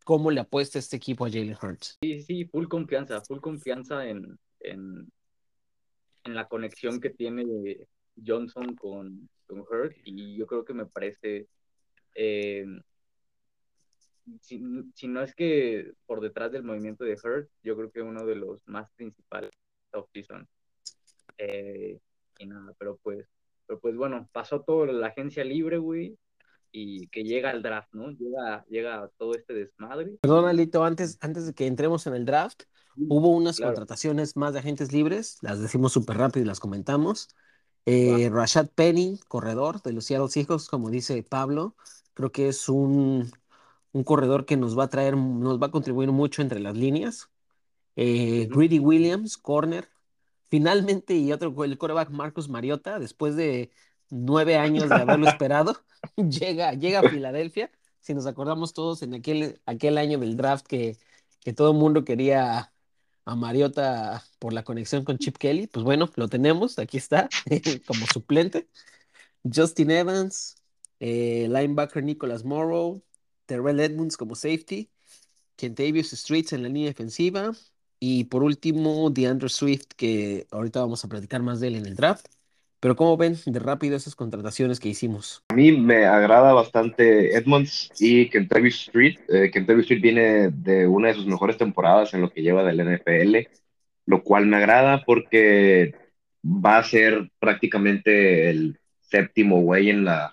cómo 0.03 0.31
le 0.31 0.41
apuesta 0.41 0.79
este 0.79 0.98
equipo 0.98 1.25
a 1.25 1.29
Jalen 1.29 1.58
Hurts. 1.62 2.00
Sí, 2.01 2.22
sí, 2.22 2.46
full 2.46 2.67
confianza, 2.67 3.22
full 3.22 3.39
confianza 3.39 4.08
en, 4.08 4.38
en, 4.62 5.12
la 6.24 6.48
conexión 6.48 7.00
que 7.00 7.10
tiene 7.10 7.88
Johnson 8.25 8.75
con, 8.75 9.29
con 9.48 9.62
Hurts 9.62 9.98
y 10.05 10.38
yo 10.38 10.46
creo 10.48 10.63
que 10.63 10.74
me 10.74 10.86
parece, 10.86 11.48
eh, 12.15 12.65
si, 14.39 14.63
si, 14.93 15.08
no 15.08 15.22
es 15.22 15.34
que 15.36 15.91
por 16.05 16.22
detrás 16.22 16.51
del 16.51 16.63
movimiento 16.63 17.03
de 17.03 17.17
Hurts, 17.22 17.51
yo 17.63 17.75
creo 17.75 17.91
que 17.91 18.01
uno 18.01 18.25
de 18.25 18.36
los 18.36 18.60
más 18.67 18.89
principales 18.91 19.51
off-season. 19.93 20.48
Eh, 21.38 22.00
y 22.38 22.46
nada, 22.46 22.74
pero 22.77 22.98
pues 23.01 23.27
Pero 23.67 23.79
pues 23.79 23.96
bueno, 23.96 24.29
pasó 24.31 24.62
todo 24.62 24.86
la 24.86 25.08
agencia 25.08 25.43
libre, 25.43 25.77
güey, 25.77 26.17
y 26.71 27.07
que 27.07 27.23
llega 27.23 27.51
el 27.51 27.61
draft, 27.61 27.93
¿no? 27.93 28.11
Llega, 28.11 28.65
llega 28.69 29.09
todo 29.17 29.33
este 29.33 29.53
desmadre. 29.53 30.17
Perdón, 30.21 30.45
Alito, 30.45 30.83
antes, 30.83 31.17
antes 31.21 31.45
de 31.45 31.53
que 31.53 31.67
entremos 31.67 32.07
en 32.07 32.15
el 32.15 32.25
draft, 32.25 32.63
hubo 32.95 33.29
unas 33.29 33.59
contrataciones 33.59 34.35
más 34.35 34.53
de 34.53 34.59
agentes 34.59 34.91
libres, 34.91 35.37
las 35.41 35.59
decimos 35.59 35.93
súper 35.93 36.17
rápido 36.17 36.43
y 36.43 36.47
las 36.47 36.59
comentamos. 36.59 37.29
Eh, 37.85 38.29
Rashad 38.31 38.69
Penny, 38.69 39.19
corredor 39.27 39.81
de 39.81 39.93
los 39.93 40.05
Seattle 40.05 40.29
Seahawks, 40.29 40.67
como 40.67 40.89
dice 40.89 41.23
Pablo, 41.23 41.75
creo 42.13 42.31
que 42.31 42.47
es 42.47 42.69
un, 42.69 43.31
un 43.91 44.03
corredor 44.03 44.45
que 44.45 44.57
nos 44.57 44.77
va 44.77 44.85
a 44.85 44.89
traer, 44.89 45.17
nos 45.17 45.61
va 45.61 45.67
a 45.67 45.71
contribuir 45.71 46.11
mucho 46.11 46.41
entre 46.41 46.59
las 46.59 46.75
líneas. 46.77 47.29
Eh, 47.95 48.47
Greedy 48.49 48.79
Williams, 48.79 49.37
corner. 49.37 49.89
Finalmente, 50.49 51.15
y 51.15 51.31
otro, 51.31 51.63
el 51.63 51.77
quarterback 51.77 52.09
Marcus 52.09 52.49
Mariota, 52.49 52.99
después 52.99 53.35
de 53.35 53.71
nueve 54.12 54.58
años 54.58 54.89
de 54.89 54.96
haberlo 54.96 55.27
esperado, 55.30 55.82
llega, 56.15 56.74
llega 56.74 57.00
a 57.00 57.10
Filadelfia. 57.10 57.72
Si 58.01 58.13
nos 58.13 58.27
acordamos 58.27 58.74
todos 58.74 59.01
en 59.01 59.15
aquel, 59.15 59.60
aquel 59.65 59.98
año 59.98 60.20
del 60.20 60.38
draft 60.38 60.68
que, 60.68 60.98
que 61.39 61.53
todo 61.53 61.72
el 61.72 61.77
mundo 61.77 62.03
quería 62.03 62.72
a 63.25 63.36
Mariota 63.36 64.24
por 64.39 64.53
la 64.53 64.63
conexión 64.63 65.03
con 65.03 65.18
Chip 65.18 65.38
Kelly, 65.38 65.68
pues 65.68 65.84
bueno, 65.84 66.10
lo 66.15 66.27
tenemos, 66.27 66.80
aquí 66.80 66.98
está, 66.98 67.30
como 67.88 68.06
suplente. 68.08 68.68
Justin 69.44 69.91
Evans, 69.91 70.56
eh, 71.00 71.48
linebacker 71.50 72.03
Nicholas 72.03 72.44
Morrow, 72.44 73.03
Terrell 73.46 73.80
Edmonds 73.80 74.18
como 74.18 74.36
safety, 74.36 74.89
Kentavious 75.56 76.12
Streets 76.12 76.53
en 76.53 76.63
la 76.63 76.70
línea 76.70 76.88
defensiva, 76.88 77.51
y 78.00 78.24
por 78.25 78.44
último, 78.44 79.10
DeAndre 79.12 79.50
Swift, 79.50 79.89
que 79.96 80.48
ahorita 80.50 80.80
vamos 80.82 81.06
a 81.06 81.08
platicar 81.08 81.44
más 81.44 81.60
de 81.60 81.68
él 81.68 81.75
en 81.75 81.86
el 81.86 81.96
draft. 81.96 82.25
Pero 82.81 82.95
¿cómo 82.95 83.15
ven 83.15 83.35
de 83.45 83.59
rápido 83.59 83.95
esas 83.95 84.15
contrataciones 84.15 84.79
que 84.79 84.89
hicimos? 84.89 85.43
A 85.50 85.53
mí 85.53 85.71
me 85.71 86.05
agrada 86.05 86.51
bastante 86.51 87.38
Edmonds 87.38 87.91
y 88.00 88.27
Kentavious 88.27 88.73
Street. 88.88 89.19
Eh, 89.29 89.51
Kentavious 89.51 89.83
Street 89.83 90.01
viene 90.01 90.50
de 90.50 90.88
una 90.88 91.09
de 91.09 91.13
sus 91.13 91.27
mejores 91.27 91.57
temporadas 91.57 92.11
en 92.15 92.21
lo 92.21 92.31
que 92.31 92.41
lleva 92.41 92.63
del 92.63 92.79
NFL, 92.79 93.38
lo 94.07 94.23
cual 94.23 94.47
me 94.47 94.57
agrada 94.57 95.03
porque 95.05 95.93
va 96.43 96.79
a 96.79 96.83
ser 96.83 97.29
prácticamente 97.39 98.50
el 98.50 98.79
séptimo 99.00 99.61
güey 99.61 99.91
en 99.91 100.03
la, 100.03 100.31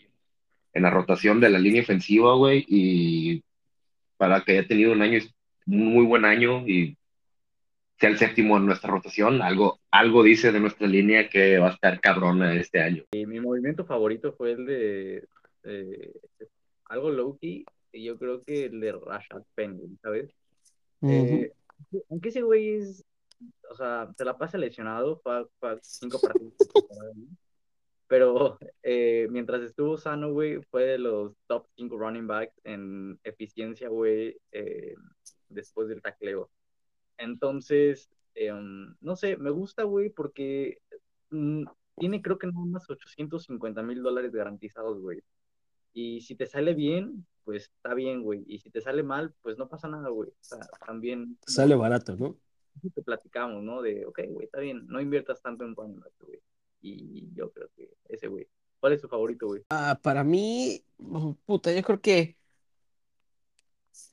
en 0.73 0.85
la 0.85 0.90
rotación 0.90 1.40
de 1.40 1.50
la 1.50 1.59
línea 1.59 1.83
ofensiva, 1.83 2.35
güey, 2.35 2.64
y 2.67 3.43
para 4.17 4.40
que 4.40 4.52
haya 4.52 4.67
tenido 4.67 4.93
un 4.93 5.02
año, 5.02 5.21
un 5.67 5.93
muy 5.93 6.07
buen 6.07 6.25
año 6.25 6.67
y 6.67 6.97
sea 7.99 8.11
el 8.11 8.19
séptimo 8.19 8.57
en 8.57 8.67
nuestra 8.67 8.90
rotación, 8.90 9.43
algo, 9.43 9.81
algo 9.90 10.23
dice 10.23 10.52
de 10.52 10.61
nuestra 10.61 10.87
línea 10.87 11.28
que 11.28 11.59
va 11.59 11.69
a 11.69 11.73
estar 11.73 12.00
cabrona 12.00 12.55
este 12.55 12.81
año. 12.81 13.05
Y 13.12 13.26
mi 13.26 13.40
movimiento 13.40 13.85
favorito 13.85 14.33
fue 14.33 14.52
el 14.52 14.67
de 14.67 15.28
algo 16.88 17.11
low-key, 17.11 17.64
y 17.93 18.05
yo 18.05 18.19
creo 18.19 18.43
que 18.43 18.67
el 18.67 18.81
de 18.81 18.93
Rashad 18.93 19.43
Penny, 19.55 19.97
¿sabes? 20.02 20.31
Eh, 21.02 21.52
aunque 22.09 22.31
ese 22.31 22.43
güey 22.43 22.76
es, 22.76 23.05
o 23.71 23.75
sea, 23.75 24.12
se 24.17 24.25
la 24.25 24.37
pasa 24.37 24.59
lesionado, 24.59 25.21
fue, 25.23 25.47
cinco 25.83 26.19
partidos. 26.21 26.55
pero 28.07 28.59
eh, 28.83 29.28
mientras 29.31 29.62
estuvo 29.62 29.97
sano, 29.97 30.33
güey, 30.33 30.61
fue 30.71 30.85
de 30.85 30.99
los 30.99 31.35
top 31.47 31.67
cinco 31.76 31.99
running 31.99 32.26
backs 32.26 32.55
en 32.64 33.19
eficiencia, 33.23 33.88
güey, 33.88 34.37
eh, 34.52 34.95
después 35.49 35.88
del 35.88 36.02
tacleo. 36.02 36.51
Entonces, 37.18 38.11
em, 38.35 38.94
no 39.00 39.16
sé, 39.16 39.37
me 39.37 39.50
gusta, 39.50 39.83
güey, 39.83 40.11
porque 40.11 40.78
mm, 41.31 41.64
tiene 41.96 42.22
creo 42.22 42.38
que 42.38 42.46
nada 42.46 42.64
más 42.64 42.88
850 42.88 43.83
mil 43.83 44.02
dólares 44.02 44.33
garantizados, 44.33 45.00
güey. 45.00 45.20
Y 45.92 46.20
si 46.20 46.37
te 46.37 46.46
sale 46.46 46.74
bien, 46.74 47.26
pues 47.44 47.64
está 47.64 47.94
bien, 47.94 48.22
güey. 48.22 48.44
Y 48.46 48.61
si 48.61 48.70
te 48.70 48.81
sale 48.81 49.02
mal, 49.02 49.35
pues 49.42 49.59
no 49.59 49.68
pasa 49.68 49.88
nada, 49.88 50.09
güey. 50.11 50.31
O 50.31 50.37
sea, 50.40 50.61
también. 50.87 51.38
Sale 51.46 51.74
barato, 51.74 52.16
¿no? 52.16 52.37
Te 52.94 53.02
platicamos, 53.02 53.62
¿no? 53.62 53.83
De, 53.83 54.07
ok, 54.07 54.20
güey, 54.28 54.46
está 54.46 54.61
bien, 54.61 54.87
no 54.87 55.00
inviertas 55.00 55.42
tanto 55.42 55.64
en 55.64 55.74
running 55.74 56.00
güey. 56.20 56.40
Y 56.81 57.35
yo 57.35 57.50
creo 57.50 57.68
que 57.74 57.90
ese, 58.09 58.28
güey. 58.28 58.46
¿Cuál 58.78 58.92
es 58.92 59.00
tu 59.00 59.09
favorito, 59.09 59.48
güey? 59.48 59.64
Ah, 59.70 59.98
para 60.00 60.22
mí, 60.22 60.85
puta, 61.44 61.72
yo 61.72 61.83
creo 61.83 62.00
que 62.00 62.38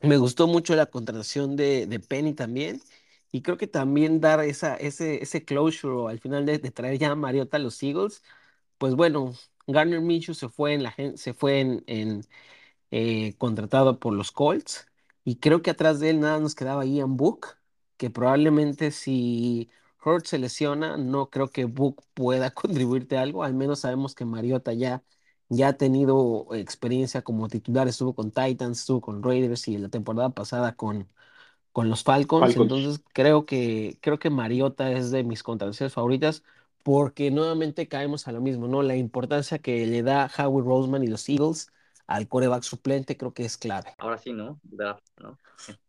me 0.02 0.18
gustó 0.18 0.48
mucho 0.48 0.76
la 0.76 0.86
contratación 0.88 1.56
de, 1.56 1.88
de 1.88 2.00
Penny 2.00 2.34
también. 2.34 2.82
Y 3.32 3.42
creo 3.42 3.58
que 3.58 3.68
también 3.68 4.22
dar 4.22 4.40
esa, 4.42 4.76
ese, 4.78 5.22
ese 5.22 5.44
closure 5.44 6.10
al 6.12 6.20
final 6.20 6.46
de, 6.46 6.60
traer 6.60 6.98
ya 7.00 7.12
a 7.12 7.16
Mariota 7.16 7.58
a 7.58 7.60
los 7.60 7.82
Eagles. 7.84 8.24
Pues 8.78 8.96
bueno, 8.96 9.34
Garner 9.68 10.02
Minshew 10.02 10.36
se 10.36 10.50
fue 10.50 10.74
en 10.74 10.84
la 10.84 10.96
se 11.16 11.34
fue 11.34 11.62
en, 11.88 12.26
eh, 12.92 13.36
contratado 13.38 14.00
por 14.00 14.14
los 14.14 14.32
Colts. 14.32 14.88
Y 15.24 15.38
creo 15.38 15.62
que 15.62 15.72
atrás 15.72 16.00
de 16.00 16.12
él 16.12 16.20
nada 16.20 16.40
nos 16.40 16.56
quedaba 16.56 16.86
Ian 16.86 17.18
Book, 17.18 17.48
que 17.98 18.10
probablemente 18.10 18.92
si 18.92 19.70
Hurt 20.04 20.26
se 20.28 20.38
lesiona, 20.40 20.98
no 20.98 21.30
creo 21.30 21.50
que 21.50 21.66
Book 21.66 22.04
pueda 22.14 22.52
contribuirte 22.54 23.18
algo. 23.18 23.44
Al 23.44 23.54
menos 23.54 23.80
sabemos 23.82 24.16
que 24.16 24.26
Mariota 24.26 24.74
ya 24.74 25.04
ya 25.50 25.70
ha 25.70 25.74
tenido 25.74 26.48
experiencia 26.54 27.22
como 27.22 27.48
titular, 27.48 27.88
estuvo 27.88 28.14
con 28.14 28.32
Titans, 28.32 28.80
estuvo 28.80 29.02
con 29.02 29.24
Raiders 29.24 29.68
y 29.68 29.78
la 29.78 29.90
temporada 29.90 30.30
pasada 30.30 30.76
con, 30.76 31.08
con 31.72 31.90
los 31.90 32.04
Falcons. 32.04 32.56
Entonces 32.56 33.02
creo 33.14 33.46
que, 33.46 33.98
creo 34.02 34.20
que 34.20 34.30
Mariota 34.30 34.92
es 34.92 35.12
de 35.12 35.24
mis 35.24 35.44
contrataciones 35.44 35.94
favoritas 35.94 36.44
porque 36.84 37.32
nuevamente 37.32 37.88
caemos 37.88 38.28
a 38.28 38.32
lo 38.32 38.42
mismo, 38.42 38.68
¿no? 38.68 38.84
La 38.84 38.96
importancia 38.96 39.60
que 39.60 39.86
le 39.88 40.04
da 40.04 40.30
Howie 40.38 40.64
Roseman 40.64 41.04
y 41.04 41.08
los 41.08 41.28
Eagles 41.28 41.68
al 42.08 42.28
coreback 42.28 42.64
suplente 42.64 43.18
creo 43.18 43.34
que 43.34 43.46
es 43.46 43.58
clave. 43.58 43.96
Ahora 43.98 44.18
sí, 44.18 44.34
¿no? 44.34 44.60
¿no? 45.18 45.40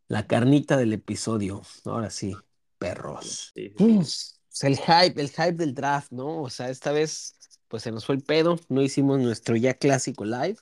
La 0.09 0.27
carnita 0.27 0.77
del 0.77 0.92
episodio. 0.92 1.62
Ahora 1.85 2.11
sí, 2.11 2.35
perros. 2.79 3.53
Pues, 3.77 4.40
el 4.62 4.79
hype, 4.79 5.21
el 5.21 5.29
hype 5.29 5.53
del 5.53 5.75
draft, 5.75 6.12
¿no? 6.12 6.42
O 6.42 6.51
sea, 6.51 6.71
esta 6.71 6.92
vez 6.92 7.37
pues 7.68 7.83
se 7.83 7.92
nos 7.92 8.07
fue 8.07 8.14
el 8.14 8.22
pedo, 8.22 8.59
no 8.68 8.83
hicimos 8.83 9.20
nuestro 9.20 9.57
ya 9.57 9.74
clásico 9.74 10.24
live. 10.24 10.57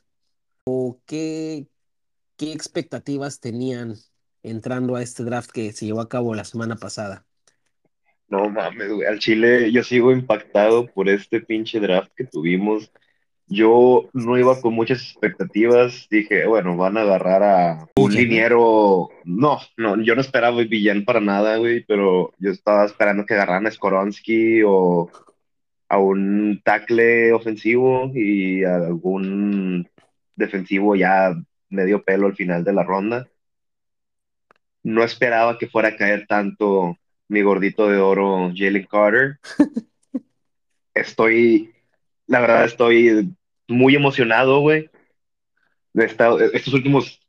¿O 0.65 1.01
qué, 1.07 1.67
qué 2.37 2.53
expectativas 2.53 3.41
tenían 3.41 3.95
entrando 4.43 4.97
a 4.97 5.03
este 5.03 5.25
draft 5.25 5.51
que 5.51 5.73
se 5.73 5.87
llevó 5.87 6.01
a 6.01 6.09
cabo 6.09 6.35
la 6.35 6.45
semana 6.45 6.77
pasada? 6.77 7.27
No 8.29 8.49
mames, 8.49 8.91
güey, 8.91 9.07
al 9.07 9.19
Chile 9.19 9.71
yo 9.71 9.83
sigo 9.83 10.11
impactado 10.11 10.87
por 10.87 11.09
este 11.09 11.41
pinche 11.41 11.81
draft 11.81 12.11
que 12.17 12.25
tuvimos. 12.25 12.91
Yo 13.47 14.09
no 14.15 14.39
iba 14.39 14.59
con 14.59 14.73
muchas 14.73 15.03
expectativas, 15.03 16.09
dije, 16.11 16.47
bueno, 16.47 16.79
van 16.79 16.97
a 16.97 17.03
agarrar 17.03 17.43
a 17.43 17.89
un 17.95 18.15
liniero. 18.15 19.11
No, 19.25 19.59
no, 19.77 20.03
yo 20.03 20.15
no 20.15 20.23
esperaba 20.23 20.63
Villan 20.63 21.05
para 21.05 21.21
nada, 21.21 21.59
güey, 21.59 21.85
pero 21.85 22.33
yo 22.39 22.51
estaba 22.51 22.87
esperando 22.87 23.27
que 23.27 23.35
agarraran 23.35 23.67
a 23.67 23.71
Skoronsky 23.71 24.63
o 24.65 25.11
a 25.89 25.99
un 25.99 26.61
tackle 26.65 27.33
ofensivo 27.33 28.11
y 28.15 28.65
a 28.65 28.77
algún 28.77 29.89
defensivo 30.37 30.97
ya 30.97 31.35
medio 31.69 32.03
pelo 32.03 32.27
al 32.27 32.37
final 32.37 32.65
de 32.65 32.73
la 32.73 32.83
ronda. 32.83 33.29
No 34.83 35.03
esperaba 35.03 35.59
que 35.59 35.69
fuera 35.69 35.89
a 35.91 35.97
caer 35.97 36.27
tanto 36.27 36.99
mi 37.29 37.43
gordito 37.43 37.89
de 37.89 37.99
oro, 37.99 38.53
Jalen 38.55 38.87
Carter. 38.87 39.39
Estoy, 40.95 41.73
la 42.27 42.41
verdad, 42.41 42.65
estoy 42.67 43.35
muy 43.67 43.97
emocionado, 43.97 44.61
güey. 44.61 44.91
Estos 45.95 46.73
últimos 46.75 47.21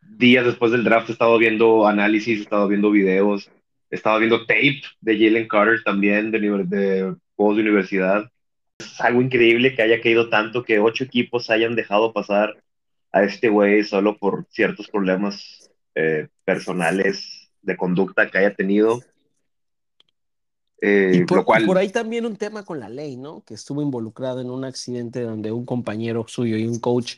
días 0.00 0.44
después 0.44 0.72
del 0.72 0.84
draft 0.84 1.08
he 1.08 1.12
estado 1.12 1.36
viendo 1.38 1.86
análisis, 1.86 2.38
he 2.38 2.42
estado 2.42 2.68
viendo 2.68 2.90
videos, 2.90 3.50
he 3.90 3.96
estado 3.96 4.18
viendo 4.18 4.46
tape 4.46 4.82
de 5.00 5.18
Jalen 5.18 5.48
Carter 5.48 5.82
también, 5.84 6.30
de, 6.30 6.38
de 6.38 7.16
juegos 7.36 7.56
de 7.56 7.62
universidad. 7.62 8.30
Es 8.78 9.00
algo 9.00 9.22
increíble 9.22 9.74
que 9.74 9.82
haya 9.82 10.00
caído 10.00 10.28
tanto 10.28 10.62
que 10.64 10.78
ocho 10.78 11.04
equipos 11.04 11.50
hayan 11.50 11.74
dejado 11.76 12.12
pasar 12.12 12.56
a 13.12 13.22
este 13.22 13.48
güey 13.48 13.84
solo 13.84 14.16
por 14.16 14.46
ciertos 14.50 14.88
problemas 14.88 15.70
eh, 15.94 16.28
personales 16.44 17.50
de 17.62 17.76
conducta 17.76 18.28
que 18.28 18.38
haya 18.38 18.54
tenido. 18.54 19.00
Eh, 20.80 21.12
y 21.14 21.24
por, 21.24 21.44
por, 21.44 21.78
ahí 21.78 21.88
también 21.88 22.26
un 22.26 22.36
tema 22.36 22.64
con 22.64 22.80
la 22.80 22.88
ley, 22.88 23.16
¿no? 23.16 23.42
Que 23.46 23.54
estuvo 23.54 23.80
involucrado 23.80 24.40
en 24.40 24.50
un 24.50 24.64
accidente 24.64 25.20
donde 25.22 25.52
un 25.52 25.64
compañero 25.64 26.26
suyo 26.28 26.56
y 26.56 26.66
un 26.66 26.78
coach 26.78 27.16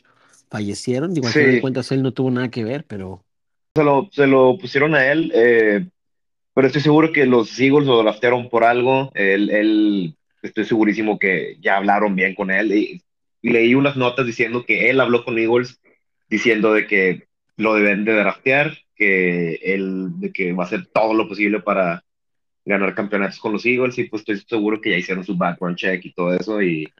fallecieron. 0.49 1.13
Digo, 1.13 1.27
al 1.27 1.33
final 1.33 1.51
de 1.51 1.61
cuentas 1.61 1.91
él 1.91 2.03
no 2.03 2.13
tuvo 2.13 2.31
nada 2.31 2.49
que 2.49 2.63
ver, 2.63 2.85
pero... 2.87 3.23
Se 3.75 3.83
lo, 3.83 4.09
se 4.11 4.25
lo 4.25 4.57
pusieron 4.57 4.95
a 4.95 5.11
él. 5.11 5.31
Eh, 5.35 5.87
pero 6.57 6.65
estoy 6.65 6.81
seguro 6.81 7.13
que 7.13 7.27
los 7.27 7.59
Eagles 7.59 7.85
lo 7.85 8.01
draftearon 8.01 8.49
por 8.49 8.63
algo. 8.63 9.11
Él, 9.13 10.15
estoy 10.41 10.65
segurísimo 10.65 11.19
que 11.19 11.55
ya 11.61 11.77
hablaron 11.77 12.15
bien 12.15 12.33
con 12.33 12.49
él. 12.49 12.73
Y, 12.73 13.03
leí 13.43 13.75
unas 13.75 13.95
notas 13.95 14.25
diciendo 14.25 14.65
que 14.65 14.89
él 14.89 14.99
habló 14.99 15.23
con 15.23 15.37
Eagles 15.37 15.79
diciendo 16.27 16.73
de 16.73 16.87
que 16.87 17.27
lo 17.57 17.75
deben 17.75 18.05
de 18.05 18.13
draftear, 18.15 18.75
que 18.95 19.59
él 19.61 20.19
de 20.19 20.31
que 20.31 20.53
va 20.53 20.63
a 20.63 20.65
hacer 20.65 20.87
todo 20.87 21.13
lo 21.13 21.27
posible 21.27 21.59
para 21.59 22.03
ganar 22.65 22.95
campeonatos 22.95 23.37
con 23.37 23.53
los 23.53 23.63
Eagles 23.63 23.99
y 23.99 24.05
pues 24.05 24.21
estoy 24.21 24.39
seguro 24.39 24.81
que 24.81 24.89
ya 24.89 24.97
hicieron 24.97 25.23
su 25.23 25.37
background 25.37 25.77
check 25.77 26.03
y 26.03 26.11
todo 26.11 26.33
eso 26.33 26.59
y 26.59 26.91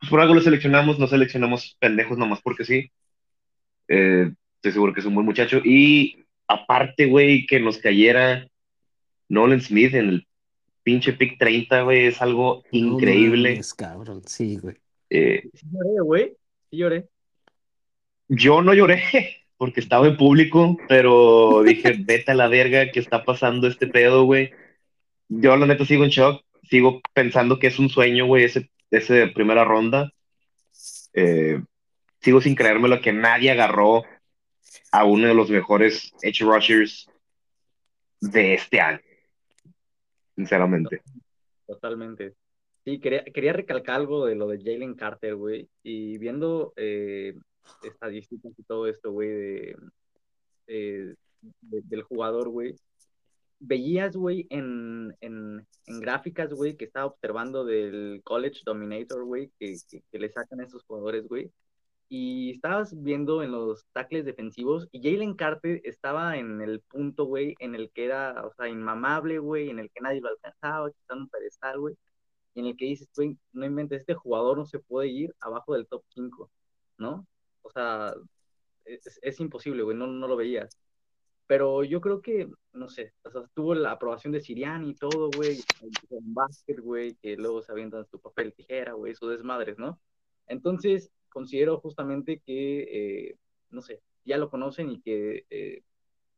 pues 0.00 0.10
por 0.10 0.20
algo 0.20 0.34
lo 0.34 0.40
seleccionamos, 0.40 0.98
no 0.98 1.06
seleccionamos 1.06 1.76
pendejos 1.78 2.18
nomás 2.18 2.40
porque 2.42 2.64
sí. 2.64 2.90
Eh, 3.86 4.32
estoy 4.56 4.72
seguro 4.72 4.92
que 4.92 4.98
es 4.98 5.06
un 5.06 5.14
buen 5.14 5.24
muchacho. 5.24 5.60
Y 5.64 6.24
aparte, 6.48 7.06
güey, 7.06 7.46
que 7.46 7.60
nos 7.60 7.78
cayera 7.78 8.48
Nolan 9.34 9.60
Smith 9.60 9.94
en 9.94 10.08
el 10.08 10.26
pinche 10.82 11.12
pick 11.12 11.38
30, 11.38 11.82
güey, 11.82 12.06
es 12.06 12.22
algo 12.22 12.62
increíble. 12.70 13.54
Es 13.54 13.74
cabrón, 13.74 14.22
sí, 14.26 14.56
güey. 14.56 14.76
Eh, 15.10 15.48
sí 15.52 15.66
lloré, 15.72 16.00
güey. 16.00 16.36
Sí 16.70 16.76
lloré. 16.76 17.08
Yo 18.28 18.62
no 18.62 18.74
lloré 18.74 19.02
porque 19.56 19.80
estaba 19.80 20.06
en 20.06 20.16
público, 20.16 20.76
pero 20.88 21.62
dije, 21.66 21.96
vete 21.98 22.30
a 22.32 22.34
la 22.34 22.48
verga, 22.48 22.90
¿qué 22.92 23.00
está 23.00 23.24
pasando 23.24 23.66
este 23.66 23.86
pedo, 23.86 24.24
güey? 24.24 24.52
Yo 25.28 25.56
la 25.56 25.66
neta 25.66 25.84
sigo 25.84 26.04
en 26.04 26.10
shock, 26.10 26.44
sigo 26.62 27.00
pensando 27.12 27.58
que 27.58 27.66
es 27.66 27.78
un 27.78 27.88
sueño, 27.88 28.26
güey, 28.26 28.44
ese, 28.44 28.70
ese 28.90 29.28
primera 29.28 29.64
ronda. 29.64 30.12
Eh, 31.14 31.60
sigo 32.20 32.40
sin 32.40 32.54
creérmelo 32.54 33.00
que 33.00 33.12
nadie 33.12 33.50
agarró 33.50 34.04
a 34.92 35.04
uno 35.04 35.28
de 35.28 35.34
los 35.34 35.50
mejores 35.50 36.12
edge 36.22 36.40
rushers 36.44 37.08
de 38.20 38.54
este 38.54 38.80
año. 38.80 39.00
Sinceramente. 40.36 41.02
Totalmente. 41.66 42.34
Sí, 42.84 43.00
quería, 43.00 43.24
quería 43.24 43.52
recalcar 43.52 43.96
algo 43.96 44.26
de 44.26 44.34
lo 44.34 44.48
de 44.48 44.58
Jalen 44.58 44.94
Carter, 44.94 45.36
güey. 45.36 45.68
Y 45.82 46.18
viendo 46.18 46.72
eh, 46.76 47.34
estadísticas 47.82 48.52
y 48.58 48.62
todo 48.64 48.86
esto, 48.86 49.10
güey, 49.10 49.28
de, 49.28 49.76
eh, 50.66 51.14
del 51.60 52.02
jugador, 52.02 52.48
güey. 52.50 52.74
Veías, 53.60 54.14
güey, 54.14 54.46
en, 54.50 55.16
en, 55.20 55.66
en, 55.86 56.00
gráficas, 56.00 56.52
güey, 56.52 56.76
que 56.76 56.84
estaba 56.84 57.06
observando 57.06 57.64
del 57.64 58.20
College 58.22 58.60
Dominator, 58.66 59.24
güey, 59.24 59.50
que, 59.58 59.76
que, 59.88 60.02
que, 60.10 60.18
le 60.18 60.28
sacan 60.28 60.60
a 60.60 60.64
estos 60.64 60.82
jugadores, 60.84 61.26
güey 61.26 61.50
y 62.16 62.52
estabas 62.52 62.94
viendo 63.02 63.42
en 63.42 63.50
los 63.50 63.86
tackles 63.92 64.24
defensivos 64.24 64.86
y 64.92 65.02
Jalen 65.02 65.34
Carter 65.34 65.80
estaba 65.82 66.36
en 66.36 66.60
el 66.60 66.80
punto, 66.80 67.24
güey, 67.24 67.56
en 67.58 67.74
el 67.74 67.90
que 67.90 68.04
era, 68.04 68.46
o 68.46 68.52
sea, 68.54 68.68
inmamable, 68.68 69.40
güey, 69.40 69.68
en 69.68 69.80
el 69.80 69.90
que 69.90 70.00
nadie 70.00 70.20
lo 70.20 70.28
alcanzaba, 70.28 70.92
quitando 70.92 71.24
un 71.24 71.28
pedestal, 71.28 71.80
güey, 71.80 71.96
y 72.54 72.60
en 72.60 72.66
el 72.66 72.76
que 72.76 72.84
dices, 72.84 73.08
güey, 73.16 73.36
no 73.52 73.66
inventes, 73.66 74.00
este 74.00 74.14
jugador 74.14 74.58
no 74.58 74.64
se 74.64 74.78
puede 74.78 75.08
ir 75.08 75.34
abajo 75.40 75.74
del 75.74 75.88
top 75.88 76.04
5, 76.10 76.48
¿no? 76.98 77.26
O 77.62 77.70
sea, 77.70 78.14
es, 78.84 79.18
es 79.20 79.40
imposible, 79.40 79.82
güey, 79.82 79.96
no, 79.96 80.06
no 80.06 80.28
lo 80.28 80.36
veías. 80.36 80.78
Pero 81.48 81.82
yo 81.82 82.00
creo 82.00 82.22
que, 82.22 82.48
no 82.72 82.88
sé, 82.88 83.12
o 83.24 83.30
sea, 83.30 83.42
tuvo 83.54 83.74
la 83.74 83.90
aprobación 83.90 84.32
de 84.32 84.40
Siriani 84.40 84.90
y 84.90 84.94
todo, 84.94 85.30
güey, 85.36 85.58
un 86.10 86.32
básquet, 86.32 86.78
güey, 86.78 87.16
que 87.16 87.36
luego 87.36 87.60
se 87.60 87.72
avientan 87.72 88.06
su 88.06 88.20
papel 88.20 88.54
tijera, 88.54 88.92
güey, 88.92 89.16
su 89.16 89.28
desmadres, 89.28 89.78
¿no? 89.78 89.98
Entonces, 90.46 91.10
considero 91.34 91.80
justamente 91.80 92.40
que, 92.40 92.82
eh, 92.82 93.36
no 93.70 93.82
sé, 93.82 94.00
ya 94.24 94.38
lo 94.38 94.48
conocen 94.48 94.88
y 94.90 95.02
que 95.02 95.44
eh, 95.50 95.82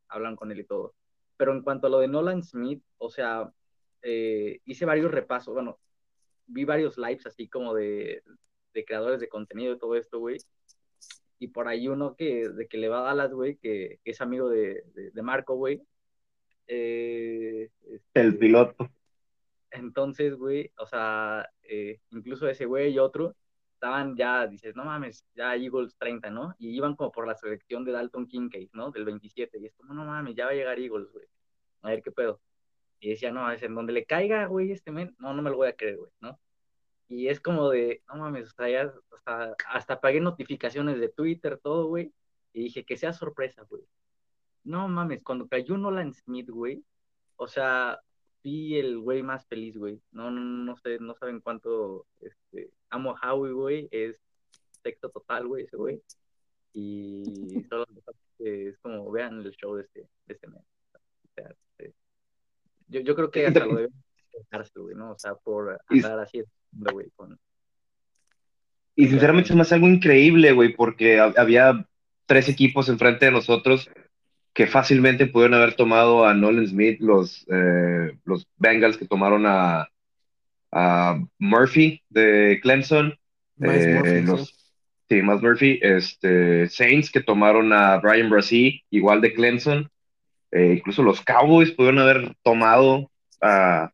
hablan 0.09 0.35
con 0.35 0.51
él 0.51 0.59
y 0.59 0.65
todo. 0.65 0.95
Pero 1.37 1.53
en 1.53 1.61
cuanto 1.61 1.87
a 1.87 1.89
lo 1.89 1.99
de 1.99 2.07
Nolan 2.07 2.43
Smith, 2.43 2.83
o 2.97 3.09
sea, 3.09 3.53
eh, 4.01 4.59
hice 4.65 4.85
varios 4.85 5.11
repasos, 5.11 5.53
bueno, 5.53 5.79
vi 6.47 6.65
varios 6.65 6.97
lives 6.97 7.27
así 7.27 7.47
como 7.47 7.75
de, 7.75 8.23
de 8.73 8.85
creadores 8.85 9.19
de 9.19 9.29
contenido 9.29 9.73
y 9.73 9.79
todo 9.79 9.95
esto, 9.95 10.19
güey. 10.19 10.37
Y 11.39 11.49
por 11.49 11.67
ahí 11.67 11.87
uno 11.87 12.15
que, 12.15 12.49
de 12.49 12.67
que 12.67 12.77
le 12.77 12.89
va 12.89 12.99
a 13.01 13.03
Dallas, 13.03 13.31
güey, 13.31 13.57
que, 13.57 13.99
que, 14.03 14.11
es 14.11 14.21
amigo 14.21 14.49
de, 14.49 14.83
de, 14.95 15.11
de 15.11 15.21
Marco, 15.21 15.55
güey. 15.55 15.83
Eh, 16.65 17.69
este, 17.85 18.19
el 18.19 18.37
piloto. 18.37 18.89
Entonces, 19.69 20.35
güey, 20.35 20.71
o 20.79 20.87
sea, 20.87 21.47
eh, 21.61 21.99
incluso 22.09 22.49
ese 22.49 22.65
güey 22.65 22.93
y 22.93 22.99
otro 22.99 23.35
estaban 23.77 24.15
ya, 24.15 24.47
dices, 24.47 24.75
no 24.75 24.85
mames, 24.85 25.23
ya 25.35 25.55
Eagles 25.55 25.95
30, 25.99 26.31
¿no? 26.31 26.55
Y 26.57 26.75
iban 26.75 26.95
como 26.95 27.11
por 27.11 27.27
la 27.27 27.35
selección 27.35 27.85
de 27.85 27.91
Dalton 27.91 28.27
Kincaid, 28.27 28.69
¿no? 28.73 28.89
Del 28.91 29.05
27. 29.05 29.59
Y 29.59 29.67
es 29.67 29.75
como, 29.75 29.93
no 29.93 30.03
mames, 30.03 30.35
ya 30.35 30.45
va 30.45 30.51
a 30.51 30.55
llegar 30.55 30.79
Eagles, 30.79 31.11
güey. 31.13 31.25
A 31.83 31.89
ver 31.89 32.01
qué 32.01 32.11
pedo. 32.11 32.41
Y 32.99 33.11
decía, 33.11 33.31
no, 33.31 33.49
es 33.51 33.61
en 33.61 33.75
donde 33.75 33.93
le 33.93 34.05
caiga, 34.05 34.47
güey, 34.47 34.71
este 34.71 34.91
men, 34.91 35.15
no, 35.19 35.33
no 35.33 35.43
me 35.43 35.51
lo 35.51 35.57
voy 35.57 35.67
a 35.67 35.75
creer, 35.75 35.97
güey, 35.97 36.11
¿no? 36.21 36.39
Y 37.07 37.27
es 37.29 37.39
como 37.39 37.69
de, 37.69 38.03
no 38.07 38.15
mames, 38.17 38.49
o 38.49 38.51
sea, 38.55 38.69
ya, 38.69 38.93
o 39.11 39.19
sea, 39.23 39.55
hasta 39.69 40.01
pagué 40.01 40.19
notificaciones 40.19 40.99
de 40.99 41.09
Twitter, 41.09 41.59
todo, 41.61 41.85
güey. 41.87 42.11
Y 42.53 42.63
dije, 42.63 42.83
que 42.83 42.97
sea 42.97 43.13
sorpresa, 43.13 43.63
güey. 43.69 43.83
No 44.63 44.87
mames, 44.87 45.23
cuando 45.23 45.47
cayó 45.47 45.77
Nolan 45.77 46.13
Smith, 46.13 46.49
güey, 46.49 46.83
o 47.35 47.47
sea, 47.47 48.01
vi 48.43 48.77
el 48.77 48.99
güey 48.99 49.23
más 49.23 49.45
feliz, 49.47 49.77
güey. 49.77 50.01
No, 50.11 50.31
no, 50.31 50.39
no 50.41 50.77
sé, 50.77 50.99
no 50.99 51.15
saben 51.15 51.41
cuánto, 51.41 52.05
este, 52.19 52.71
amo 52.89 53.15
a 53.15 53.33
Howie, 53.33 53.53
güey, 53.53 53.87
es 53.91 54.17
texto 54.81 55.09
total, 55.09 55.47
güey, 55.47 55.65
ese 55.65 55.77
güey. 55.77 56.01
Y 56.73 57.23
solo 57.69 57.85
es 58.39 58.77
como, 58.79 59.11
vean 59.11 59.41
el 59.41 59.51
show 59.51 59.75
de 59.75 59.83
este, 59.83 60.01
de 60.01 60.33
este 60.33 60.47
mes. 60.47 60.61
O 60.93 61.33
sea, 61.35 61.49
este, 61.49 61.93
yo, 62.87 63.01
yo 63.01 63.15
creo 63.15 63.31
que 63.31 63.47
hasta 63.47 63.65
lo 63.65 63.75
deben 63.75 63.93
dejarse, 64.31 64.79
güey, 64.79 64.95
¿no? 64.95 65.11
O 65.11 65.19
sea, 65.19 65.35
por 65.35 65.79
andar 65.89 66.19
así, 66.19 66.43
güey, 66.71 67.09
con... 67.15 67.37
Y 68.95 69.07
sinceramente 69.07 69.51
es 69.51 69.55
más 69.55 69.71
algo 69.71 69.87
increíble, 69.87 70.53
güey, 70.53 70.75
porque 70.75 71.19
había 71.19 71.87
tres 72.25 72.49
equipos 72.49 72.89
enfrente 72.89 73.27
de 73.27 73.31
nosotros 73.31 73.89
que 74.57 74.65
fácilmente 74.65 75.27
pudieron 75.27 75.53
haber 75.53 75.75
tomado 75.75 76.25
a 76.25 76.33
Nolan 76.33 76.65
Smith, 76.65 76.99
los, 76.99 77.45
eh, 77.47 78.17
los 78.25 78.47
Bengals 78.57 78.97
que 78.97 79.05
tomaron 79.05 79.45
a, 79.45 79.87
a 80.71 81.23
Murphy 81.37 82.01
de 82.09 82.59
Clemson, 82.63 83.15
eh, 83.61 83.99
Murphy, 84.01 84.21
los, 84.23 84.73
sí. 85.07 85.21
más 85.21 85.43
Murphy, 85.43 85.77
este, 85.83 86.67
Saints 86.69 87.11
que 87.11 87.21
tomaron 87.21 87.71
a 87.71 87.97
Brian 87.97 88.31
Brasí, 88.31 88.83
igual 88.89 89.21
de 89.21 89.35
Clemson, 89.35 89.91
eh, 90.49 90.73
incluso 90.79 91.03
los 91.03 91.21
Cowboys 91.21 91.69
pudieron 91.69 91.99
haber 91.99 92.35
tomado 92.41 93.11
a, 93.39 93.91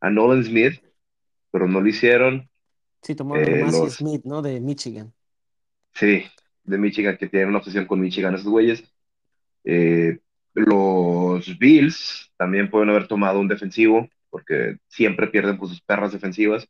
a 0.00 0.08
Nolan 0.08 0.42
Smith, 0.42 0.82
pero 1.50 1.68
no 1.68 1.82
lo 1.82 1.86
hicieron. 1.86 2.48
Sí, 3.02 3.14
tomaron 3.14 3.46
eh, 3.46 3.62
a 3.64 3.70
los, 3.70 3.96
Smith, 3.96 4.22
¿no? 4.24 4.40
De 4.40 4.58
Michigan. 4.58 5.12
Sí, 5.92 6.24
de 6.64 6.78
Michigan, 6.78 7.18
que 7.18 7.28
tienen 7.28 7.50
una 7.50 7.58
obsesión 7.58 7.84
con 7.84 8.00
Michigan, 8.00 8.34
esos 8.34 8.48
güeyes. 8.48 8.90
Eh, 9.64 10.18
los 10.54 11.58
Bills 11.58 12.32
también 12.36 12.70
pueden 12.70 12.90
haber 12.90 13.06
tomado 13.06 13.40
un 13.40 13.48
defensivo, 13.48 14.08
porque 14.30 14.76
siempre 14.88 15.28
pierden 15.28 15.58
por 15.58 15.68
sus 15.68 15.80
perras 15.80 16.12
defensivas. 16.12 16.68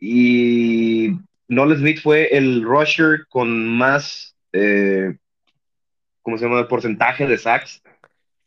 Y 0.00 1.12
Nolan 1.48 1.78
Smith 1.78 2.00
fue 2.02 2.36
el 2.36 2.62
rusher 2.62 3.26
con 3.28 3.68
más, 3.68 4.36
eh, 4.52 5.16
¿cómo 6.22 6.38
se 6.38 6.44
llama?, 6.44 6.68
porcentaje 6.68 7.26
de 7.26 7.38
sacks 7.38 7.82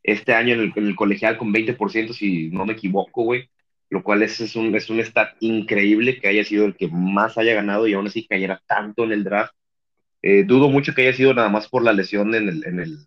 este 0.04 0.34
año 0.34 0.54
en 0.54 0.60
el, 0.62 0.74
en 0.76 0.88
el, 0.88 0.96
colegial 0.96 1.38
con 1.38 1.54
20%, 1.54 2.14
si 2.14 2.50
no 2.50 2.66
me 2.66 2.74
equivoco, 2.74 3.24
güey. 3.24 3.50
Lo 3.90 4.04
cual 4.04 4.22
es, 4.22 4.40
es, 4.40 4.56
un, 4.56 4.76
es 4.76 4.90
un 4.90 5.00
stat 5.00 5.36
increíble 5.40 6.20
que 6.20 6.28
haya 6.28 6.44
sido 6.44 6.66
el 6.66 6.76
que 6.76 6.88
más 6.88 7.38
haya 7.38 7.56
ganado 7.56 7.88
y 7.88 7.94
aún 7.94 8.06
así 8.06 8.28
cayera 8.28 8.62
tanto 8.68 9.04
en 9.04 9.12
el 9.14 9.24
draft. 9.24 9.54
Eh, 10.22 10.44
dudo 10.44 10.70
mucho 10.70 10.94
que 10.94 11.04
haya 11.04 11.14
sido 11.16 11.34
nada 11.34 11.50
más 11.50 11.68
por 11.68 11.84
la 11.84 11.94
lesión 11.94 12.36
en 12.36 12.50
el, 12.50 12.66
en 12.66 12.80
el, 12.80 12.98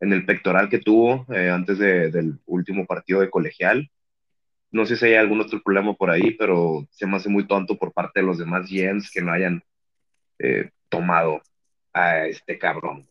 en 0.00 0.12
el 0.12 0.24
pectoral 0.24 0.68
que 0.68 0.78
tuvo 0.78 1.26
eh, 1.34 1.50
antes 1.50 1.78
de, 1.78 2.10
del 2.10 2.38
último 2.46 2.86
partido 2.86 3.20
de 3.20 3.30
colegial. 3.30 3.90
No 4.70 4.86
sé 4.86 4.96
si 4.96 5.06
hay 5.06 5.14
algún 5.14 5.40
otro 5.40 5.60
problema 5.62 5.94
por 5.94 6.10
ahí, 6.10 6.32
pero 6.32 6.86
se 6.90 7.06
me 7.06 7.16
hace 7.16 7.28
muy 7.28 7.46
tonto 7.46 7.76
por 7.76 7.92
parte 7.92 8.20
de 8.20 8.26
los 8.26 8.38
demás 8.38 8.68
GMs 8.70 9.10
que 9.10 9.22
no 9.22 9.32
hayan 9.32 9.62
eh, 10.38 10.70
tomado 10.88 11.40
a 11.92 12.26
este 12.26 12.58
cabrón. 12.58 13.06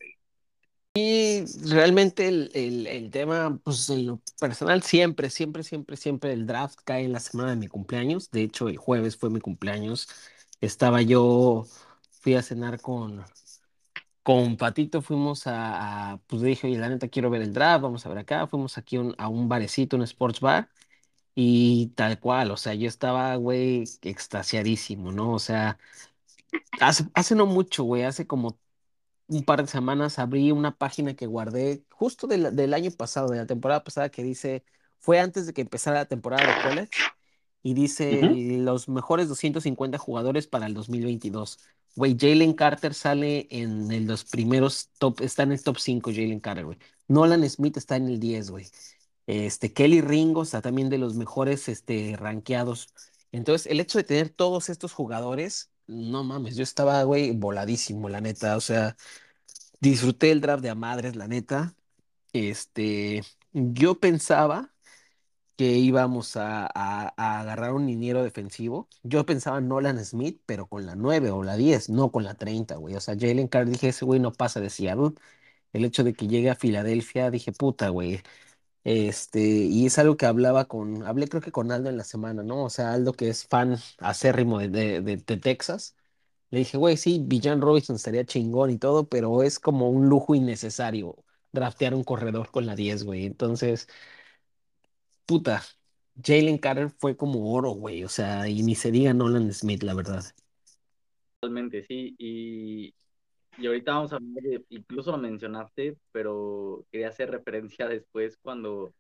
Y 0.98 1.44
realmente 1.70 2.28
el, 2.30 2.52
el, 2.88 3.12
tema, 3.12 3.60
pues 3.64 3.90
en 3.90 4.06
lo 4.06 4.22
personal, 4.40 4.82
siempre, 4.82 5.30
siempre, 5.30 5.64
siempre, 5.64 5.98
siempre 5.98 6.32
el 6.32 6.48
draft 6.48 6.80
cae 6.86 7.04
en 7.04 7.12
la 7.12 7.20
semana 7.20 7.50
de 7.50 7.58
mi 7.58 7.68
cumpleaños. 7.68 8.32
De 8.32 8.44
hecho, 8.44 8.70
el 8.70 8.78
jueves 8.78 9.18
fue 9.18 9.30
mi 9.30 9.42
cumpleaños. 9.42 10.08
Estaba 10.62 11.02
yo, 11.02 11.66
fui 12.26 12.34
a 12.34 12.42
cenar 12.42 12.82
con, 12.82 13.24
con 14.24 14.58
Patito 14.58 15.04
fuimos 15.04 15.46
a, 15.46 16.14
a, 16.14 16.18
pues 16.26 16.42
dije, 16.42 16.66
oye, 16.66 16.80
la 16.80 16.90
neta 16.90 17.08
quiero 17.08 17.30
ver 17.30 17.44
el 17.44 17.54
draft, 17.54 17.84
vamos 17.84 18.04
a 18.04 18.10
ver 18.10 18.18
acá, 18.18 18.48
fuimos 18.48 18.80
aquí 18.80 18.98
un, 18.98 19.14
a 19.20 19.28
un 19.28 19.48
barecito, 19.48 19.96
un 19.96 20.02
sports 20.02 20.40
bar, 20.40 20.68
y 21.36 21.90
tal 21.96 22.20
cual, 22.20 22.50
o 22.50 22.58
sea, 22.58 22.74
yo 22.74 22.88
estaba, 22.88 23.36
güey, 23.36 23.84
extasiadísimo, 24.02 25.12
¿no? 25.12 25.34
O 25.34 25.40
sea, 25.40 25.78
hace, 26.82 27.06
hace 27.14 27.36
no 27.36 27.46
mucho, 27.46 27.84
güey, 27.84 28.02
hace 28.02 28.26
como 28.26 28.58
un 29.28 29.44
par 29.44 29.62
de 29.62 29.68
semanas 29.68 30.18
abrí 30.18 30.52
una 30.52 30.76
página 30.76 31.16
que 31.16 31.28
guardé 31.28 31.84
justo 31.92 32.26
del, 32.26 32.56
del 32.56 32.74
año 32.74 32.90
pasado, 32.90 33.30
de 33.30 33.38
la 33.38 33.46
temporada 33.46 33.84
pasada, 33.84 34.10
que 34.10 34.24
dice, 34.24 34.64
fue 35.00 35.20
antes 35.20 35.46
de 35.46 35.54
que 35.54 35.62
empezara 35.62 36.00
la 36.00 36.06
temporada 36.08 36.48
de 36.48 36.70
college, 36.70 36.90
y 37.62 37.76
dice 37.76 38.22
uh 38.24 38.28
-huh. 38.30 38.64
los 38.64 38.90
mejores 38.90 39.28
250 39.28 40.00
jugadores 40.00 40.48
para 40.48 40.66
el 40.66 40.74
2022. 40.74 41.60
Güey, 41.96 42.18
Jalen 42.20 42.54
Carter 42.54 42.94
sale 42.94 43.48
en 43.50 43.92
el, 43.92 44.06
los 44.06 44.26
primeros 44.26 44.90
top, 45.00 45.22
está 45.22 45.44
en 45.44 45.54
el 45.54 45.64
top 45.64 45.78
5, 45.80 46.12
Jalen 46.12 46.40
Carter, 46.42 46.66
güey. 46.66 46.78
Nolan 47.08 47.48
Smith 47.50 47.78
está 47.78 47.96
en 47.96 48.08
el 48.10 48.20
10, 48.20 48.52
güey. 48.52 48.66
Este, 49.28 49.74
Kelly 49.74 50.02
Ringo 50.02 50.44
está 50.44 50.62
también 50.62 50.90
de 50.90 50.98
los 51.00 51.16
mejores 51.16 51.68
este, 51.70 52.16
rankeados 52.18 52.90
Entonces, 53.32 53.68
el 53.72 53.80
hecho 53.80 53.98
de 53.98 54.04
tener 54.04 54.30
todos 54.30 54.70
estos 54.70 54.94
jugadores, 54.94 55.72
no 55.88 56.24
mames, 56.24 56.56
yo 56.56 56.64
estaba, 56.64 57.02
güey, 57.04 57.32
voladísimo, 57.32 58.10
la 58.10 58.22
neta. 58.22 58.58
O 58.58 58.62
sea, 58.62 58.98
disfruté 59.80 60.32
el 60.32 60.42
draft 60.42 60.64
de 60.64 60.70
a 60.72 60.76
madres, 60.76 61.16
la 61.16 61.28
neta. 61.28 61.76
Este, 62.34 63.24
yo 63.54 64.00
pensaba 64.00 64.75
que 65.58 65.66
íbamos 65.78 66.36
a, 66.38 66.66
a- 66.68 67.14
a 67.18 67.40
agarrar 67.42 67.74
un 67.74 67.86
liniero 67.88 68.24
defensivo. 68.24 68.88
Yo 69.04 69.26
pensaba 69.26 69.60
en 69.60 69.68
Nolan 69.70 70.04
Smith, 70.06 70.42
pero 70.46 70.68
con 70.68 70.86
la 70.86 70.96
9 70.96 71.32
o 71.32 71.44
la 71.44 71.56
10, 71.58 71.90
no 71.90 72.12
con 72.12 72.24
la 72.24 72.36
30, 72.36 72.76
güey. 72.76 72.96
O 72.96 73.00
sea, 73.02 73.16
Jalen 73.20 73.48
Carter, 73.48 73.72
dije, 73.74 73.90
ese 73.90 74.06
güey 74.06 74.20
no 74.20 74.32
pasa 74.34 74.60
de 74.62 74.70
Seattle. 74.70 75.12
El 75.74 75.86
hecho 75.86 76.04
de 76.04 76.14
que 76.16 76.28
llegue 76.28 76.50
a 76.52 76.56
Filadelfia, 76.56 77.32
dije, 77.32 77.52
puta, 77.54 77.90
güey. 77.90 78.22
Este, 78.84 79.40
y 79.42 79.86
es 79.88 79.98
algo 79.98 80.16
que 80.18 80.26
hablaba 80.28 80.66
con, 80.68 81.04
hablé 81.04 81.28
creo 81.28 81.42
que 81.42 81.52
con 81.52 81.72
Aldo 81.72 81.90
en 81.90 81.98
la 81.98 82.04
semana, 82.04 82.44
¿no? 82.44 82.64
O 82.66 82.70
sea, 82.70 82.94
Aldo 82.94 83.14
que 83.14 83.30
es 83.30 83.48
fan 83.48 83.78
acérrimo 84.00 84.60
de, 84.60 84.70
de, 84.70 85.02
de- 85.02 85.18
de 85.18 85.38
Texas. 85.38 85.96
Le 86.52 86.60
dije, 86.60 86.78
güey, 86.78 86.98
sí, 86.98 87.22
Villan 87.26 87.62
Robinson 87.62 87.96
estaría 87.98 88.26
chingón 88.26 88.72
y 88.72 88.78
todo, 88.80 89.10
pero 89.10 89.44
es 89.44 89.60
como 89.60 89.90
un 89.90 90.10
lujo 90.10 90.36
innecesario 90.36 91.18
draftear 91.54 91.96
un 91.96 92.04
corredor 92.04 92.52
con 92.52 92.66
la 92.68 92.76
10, 92.76 93.04
güey. 93.06 93.26
Entonces, 93.26 93.88
puta, 95.26 95.64
Jalen 96.24 96.58
Carter 96.58 96.90
fue 96.92 97.18
como 97.18 97.54
oro, 97.54 97.72
güey. 97.72 98.04
O 98.04 98.10
sea, 98.10 98.48
y 98.48 98.64
ni 98.64 98.76
se 98.76 98.92
diga 98.92 99.14
Nolan 99.14 99.52
Smith, 99.54 99.84
la 99.84 99.94
verdad. 99.94 100.24
Totalmente, 101.40 101.84
sí. 101.84 102.16
Y, 102.18 102.94
y 103.58 103.68
ahorita 103.68 103.94
vamos 103.94 104.14
a 104.14 104.18
hablar 104.18 104.44
de, 104.44 104.66
incluso 104.70 105.12
lo 105.12 105.18
mencionaste, 105.18 105.98
pero 106.12 106.86
quería 106.92 107.10
hacer 107.10 107.32
referencia 107.32 107.88
después 107.90 108.38
cuando 108.42 108.94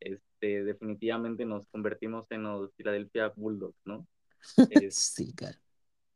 este, 0.00 0.64
definitivamente 0.64 1.44
nos 1.46 1.66
convertimos 1.68 2.26
en 2.30 2.44
los 2.44 2.72
Philadelphia 2.76 3.32
Bulldogs, 3.36 3.78
¿no? 3.86 4.06
Es- 4.70 5.14
Sí, 5.14 5.32
cara. 5.34 5.60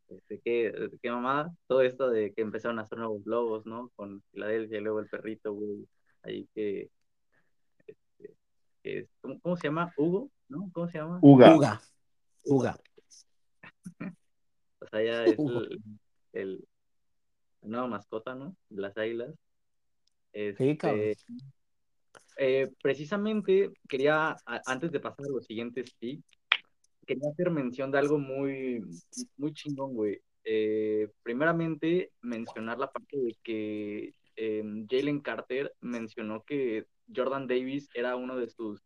este, 0.09 0.41
qué, 0.45 0.91
qué 1.03 1.11
mamada, 1.11 1.55
todo 1.67 1.83
esto 1.83 2.11
de 2.11 2.33
que 2.35 2.43
empezaron 2.43 2.79
a 2.79 2.83
hacer 2.83 2.99
nuevos 2.99 3.23
logos, 3.27 3.67
¿no? 3.67 3.91
Con 3.97 4.23
Filadelfia 4.33 4.79
y 4.79 4.83
luego 4.83 5.01
el 5.01 5.09
perrito, 5.09 5.53
güey, 5.55 5.87
ahí 6.23 6.49
que, 6.55 6.91
este, 8.83 9.09
¿cómo, 9.21 9.41
cómo 9.41 9.57
se 9.57 9.69
llama? 9.69 9.93
Hugo, 9.97 10.31
¿no? 10.49 10.71
¿Cómo 10.73 10.89
se 10.89 10.99
llama? 10.99 11.19
Uga. 11.23 11.55
Uga, 11.57 11.81
Uga. 12.45 12.81
O 14.83 14.87
sea, 14.87 15.03
ya 15.03 15.25
es 15.27 15.39
el, 15.39 15.81
el- 16.33 16.65
la 17.63 17.69
nueva 17.69 17.87
mascota, 17.87 18.35
¿no? 18.35 18.57
Las 18.71 18.97
águilas. 18.97 19.35
Sí, 20.33 20.77
cabrón. 20.79 21.01
Este, 21.03 21.33
eh, 22.39 22.73
precisamente 22.83 23.71
quería, 23.87 24.31
a- 24.47 24.63
antes 24.67 24.91
de 24.91 25.01
pasar 25.01 25.27
a 25.27 25.33
los 25.33 25.45
siguientes 25.45 25.93
picks, 25.99 26.25
quería 27.07 27.29
hacer 27.31 27.51
mención 27.51 27.91
de 27.91 27.99
algo 27.99 28.19
muy, 28.19 28.83
muy 29.37 29.53
chingón, 29.53 29.93
güey. 29.95 30.23
Eh, 30.45 31.09
primeramente, 31.23 32.13
mencionar 32.23 32.79
la 32.79 32.91
parte 32.91 33.19
de 33.19 33.37
que 33.43 34.15
eh, 34.37 34.65
Jalen 34.89 35.21
Carter 35.21 35.75
mencionó 35.81 36.43
que 36.45 36.87
Jordan 37.15 37.47
Davis 37.47 37.89
era 37.95 38.17
uno 38.17 38.37
de 38.37 38.49
sus, 38.49 38.83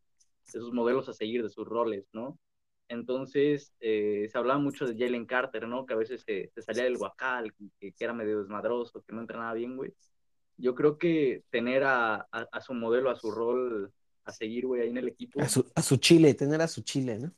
de 0.53 0.61
sus 0.61 0.73
modelos 0.73 1.09
a 1.09 1.13
seguir, 1.15 1.43
de 1.43 1.51
sus 1.51 1.67
roles, 1.67 2.09
¿no? 2.13 2.39
Entonces, 2.89 3.75
eh, 3.81 4.29
se 4.31 4.39
hablaba 4.39 4.61
mucho 4.61 4.87
de 4.87 4.97
Jalen 4.99 5.27
Carter, 5.27 5.67
¿no? 5.67 5.87
Que 5.87 5.95
a 5.95 5.97
veces 5.97 6.23
se, 6.27 6.51
se 6.55 6.63
salía 6.63 6.85
del 6.85 6.99
guacal, 6.99 7.53
que, 7.55 7.93
que 7.93 8.05
era 8.05 8.13
medio 8.13 8.41
desmadroso, 8.41 9.03
que 9.03 9.15
no 9.15 9.21
entrenaba 9.23 9.55
bien, 9.55 9.77
güey. 9.77 9.95
Yo 10.57 10.75
creo 10.75 10.99
que 10.99 11.45
tener 11.51 11.83
a, 11.85 12.17
a, 12.17 12.29
a 12.53 12.61
su 12.61 12.75
modelo, 12.75 13.11
a 13.11 13.17
su 13.17 13.31
rol 13.31 13.93
a 14.25 14.33
seguir, 14.33 14.67
güey, 14.67 14.83
ahí 14.83 14.89
en 14.91 14.99
el 14.99 15.09
equipo, 15.09 15.41
A 15.41 15.49
su, 15.49 15.71
a 15.75 15.83
su 15.83 15.97
chile, 15.97 16.35
tener 16.35 16.61
a 16.61 16.69
su 16.69 16.83
chile, 16.83 17.19
¿no? 17.19 17.33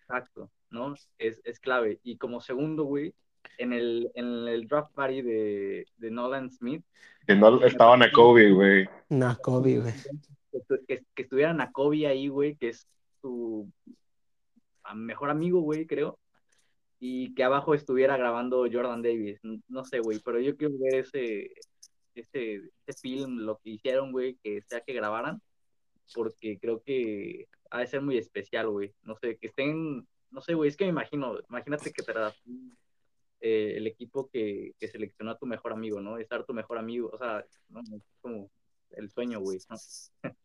exacto, 0.00 0.50
¿no? 0.70 0.94
Es, 1.18 1.40
es 1.44 1.58
clave. 1.60 2.00
Y 2.02 2.16
como 2.18 2.40
segundo, 2.40 2.84
güey, 2.84 3.14
en 3.58 3.72
el, 3.72 4.10
en 4.14 4.48
el 4.48 4.66
draft 4.66 4.92
party 4.94 5.22
de, 5.22 5.86
de 5.96 6.10
Nolan 6.10 6.50
Smith, 6.50 6.84
Que 7.26 7.34
no 7.34 7.64
estaban 7.64 8.02
a 8.02 8.10
Kobe, 8.10 8.50
güey. 8.52 8.88
No, 9.08 9.36
Kobe, 9.42 9.80
güey. 9.80 9.92
que, 10.52 10.58
estu- 10.58 10.84
que, 10.86 11.04
que 11.14 11.22
estuvieran 11.22 11.60
a 11.60 11.70
Kobe 11.72 12.06
ahí, 12.06 12.28
güey, 12.28 12.56
que 12.56 12.68
es 12.68 12.86
su 13.20 13.70
mejor 14.94 15.30
amigo, 15.30 15.60
güey, 15.60 15.86
creo. 15.86 16.18
Y 17.00 17.34
que 17.34 17.44
abajo 17.44 17.74
estuviera 17.74 18.16
grabando 18.16 18.66
Jordan 18.70 19.02
Davis. 19.02 19.40
No 19.68 19.84
sé, 19.84 20.00
güey, 20.00 20.20
pero 20.24 20.40
yo 20.40 20.56
quiero 20.56 20.74
ver 20.78 21.00
ese, 21.00 21.50
ese, 22.14 22.62
ese 22.86 23.00
film, 23.00 23.38
lo 23.40 23.58
que 23.58 23.70
hicieron, 23.70 24.12
güey, 24.12 24.38
que 24.42 24.62
sea 24.62 24.80
que 24.80 24.92
grabaran, 24.94 25.40
porque 26.14 26.58
creo 26.58 26.82
que 26.82 27.46
ha 27.70 27.80
de 27.80 27.86
ser 27.86 28.00
muy 28.00 28.16
especial, 28.16 28.68
güey. 28.68 28.92
No 29.02 29.16
sé, 29.16 29.36
que 29.38 29.48
estén, 29.48 30.06
no 30.30 30.40
sé, 30.40 30.54
güey, 30.54 30.68
es 30.68 30.76
que 30.76 30.84
me 30.84 30.90
imagino, 30.90 31.38
imagínate 31.50 31.92
que 31.92 32.02
te 32.02 32.12
eh, 33.46 33.76
el 33.76 33.86
equipo 33.86 34.30
que, 34.30 34.72
que 34.80 34.88
seleccionó 34.88 35.32
a 35.32 35.38
tu 35.38 35.44
mejor 35.44 35.74
amigo, 35.74 36.00
¿no? 36.00 36.16
Estar 36.16 36.46
tu 36.46 36.54
mejor 36.54 36.78
amigo, 36.78 37.10
o 37.12 37.18
sea, 37.18 37.44
no, 37.68 37.80
es 37.80 38.02
como 38.22 38.50
el 38.92 39.10
sueño, 39.10 39.38
güey, 39.40 39.58
¿no? 39.68 39.76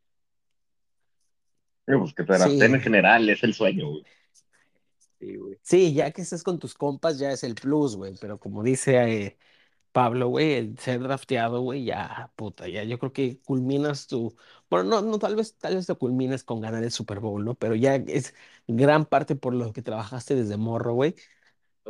Pues 1.86 2.14
que 2.14 2.24
te 2.24 2.38
Sí. 2.38 2.62
en 2.62 2.80
general, 2.82 3.30
es 3.30 3.42
el 3.44 3.54
sueño, 3.54 3.90
güey. 3.90 4.04
Sí, 5.18 5.36
güey. 5.38 5.58
Sí, 5.64 5.94
ya 5.94 6.12
que 6.12 6.22
estés 6.22 6.44
con 6.44 6.60
tus 6.60 6.76
compas 6.76 7.18
ya 7.18 7.32
es 7.32 7.44
el 7.46 7.56
plus, 7.56 7.96
güey, 7.96 8.16
pero 8.20 8.38
como 8.38 8.64
dice 8.64 8.98
eh, 8.98 9.38
Pablo, 9.94 10.28
güey, 10.28 10.54
el 10.54 10.78
ser 10.78 11.00
drafteado, 11.00 11.62
güey, 11.62 11.86
ya, 11.86 12.32
puta, 12.36 12.68
ya 12.68 12.84
yo 12.84 13.00
creo 13.00 13.14
que 13.14 13.40
culminas 13.42 14.08
tu, 14.08 14.36
bueno, 14.70 14.90
no, 14.90 15.02
no, 15.02 15.20
tal 15.20 15.36
vez, 15.36 15.58
tal 15.58 15.76
vez 15.76 15.90
lo 15.90 15.98
culmines 15.98 16.44
con 16.44 16.62
ganar 16.62 16.84
el 16.84 16.92
Super 16.92 17.20
Bowl, 17.22 17.44
¿no? 17.44 17.56
Pero 17.56 17.76
ya 17.76 17.96
es 17.96 18.36
gran 18.68 19.06
parte 19.06 19.36
por 19.36 19.54
lo 19.56 19.74
que 19.74 19.82
trabajaste 19.82 20.36
desde 20.36 20.58
morro, 20.58 20.94
güey, 20.94 21.16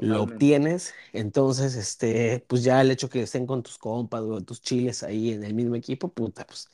lo 0.01 0.23
obtienes, 0.23 0.93
entonces, 1.13 1.75
este, 1.75 2.43
pues 2.47 2.63
ya 2.63 2.81
el 2.81 2.91
hecho 2.91 3.09
que 3.09 3.21
estén 3.21 3.45
con 3.45 3.63
tus 3.63 3.77
compas, 3.77 4.21
güey, 4.21 4.43
tus 4.43 4.61
chiles 4.61 5.03
ahí 5.03 5.31
en 5.31 5.43
el 5.43 5.53
mismo 5.53 5.75
equipo, 5.75 6.11
puta, 6.13 6.45
pues, 6.45 6.69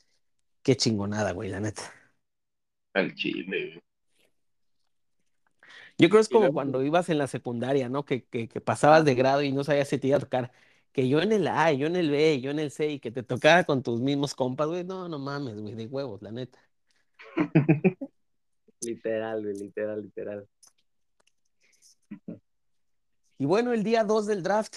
qué 0.63 0.75
chingonada, 0.75 1.31
güey, 1.33 1.49
la 1.49 1.59
neta. 1.59 1.83
El 2.93 3.13
chile, 3.15 3.71
güey. 3.73 3.85
Yo 5.97 6.09
creo 6.09 6.19
que 6.19 6.23
es 6.23 6.29
como 6.29 6.51
cuando 6.51 6.83
ibas 6.83 7.09
en 7.09 7.17
la 7.17 7.27
secundaria, 7.27 7.88
¿no? 7.88 8.03
Que, 8.03 8.25
que, 8.25 8.49
que 8.49 8.61
pasabas 8.61 9.05
de 9.05 9.15
grado 9.15 9.41
y 9.43 9.51
no 9.51 9.63
sabías 9.63 9.88
si 9.88 9.97
te 9.97 10.07
iba 10.07 10.17
a 10.17 10.19
tocar. 10.19 10.51
Que 10.91 11.07
yo 11.07 11.21
en 11.21 11.31
el 11.31 11.47
A, 11.47 11.71
yo 11.71 11.88
en 11.88 11.95
el 11.95 12.09
B, 12.09 12.41
yo 12.41 12.51
en 12.51 12.59
el 12.59 12.71
C, 12.71 12.89
y 12.89 12.99
que 12.99 13.11
te 13.11 13.23
tocara 13.23 13.63
con 13.63 13.81
tus 13.81 14.01
mismos 14.01 14.35
compas, 14.35 14.67
güey. 14.67 14.83
No, 14.83 15.07
no 15.07 15.19
mames, 15.19 15.55
güey, 15.55 15.73
de 15.73 15.88
huevos, 15.88 16.21
la 16.21 16.31
neta. 16.31 16.59
Literal, 18.81 19.41
güey, 19.41 19.55
literal, 19.57 20.01
literal. 20.01 20.47
Y 23.38 23.45
bueno, 23.45 23.74
el 23.74 23.84
día 23.84 24.04
2 24.04 24.26
del 24.28 24.43
draft. 24.43 24.76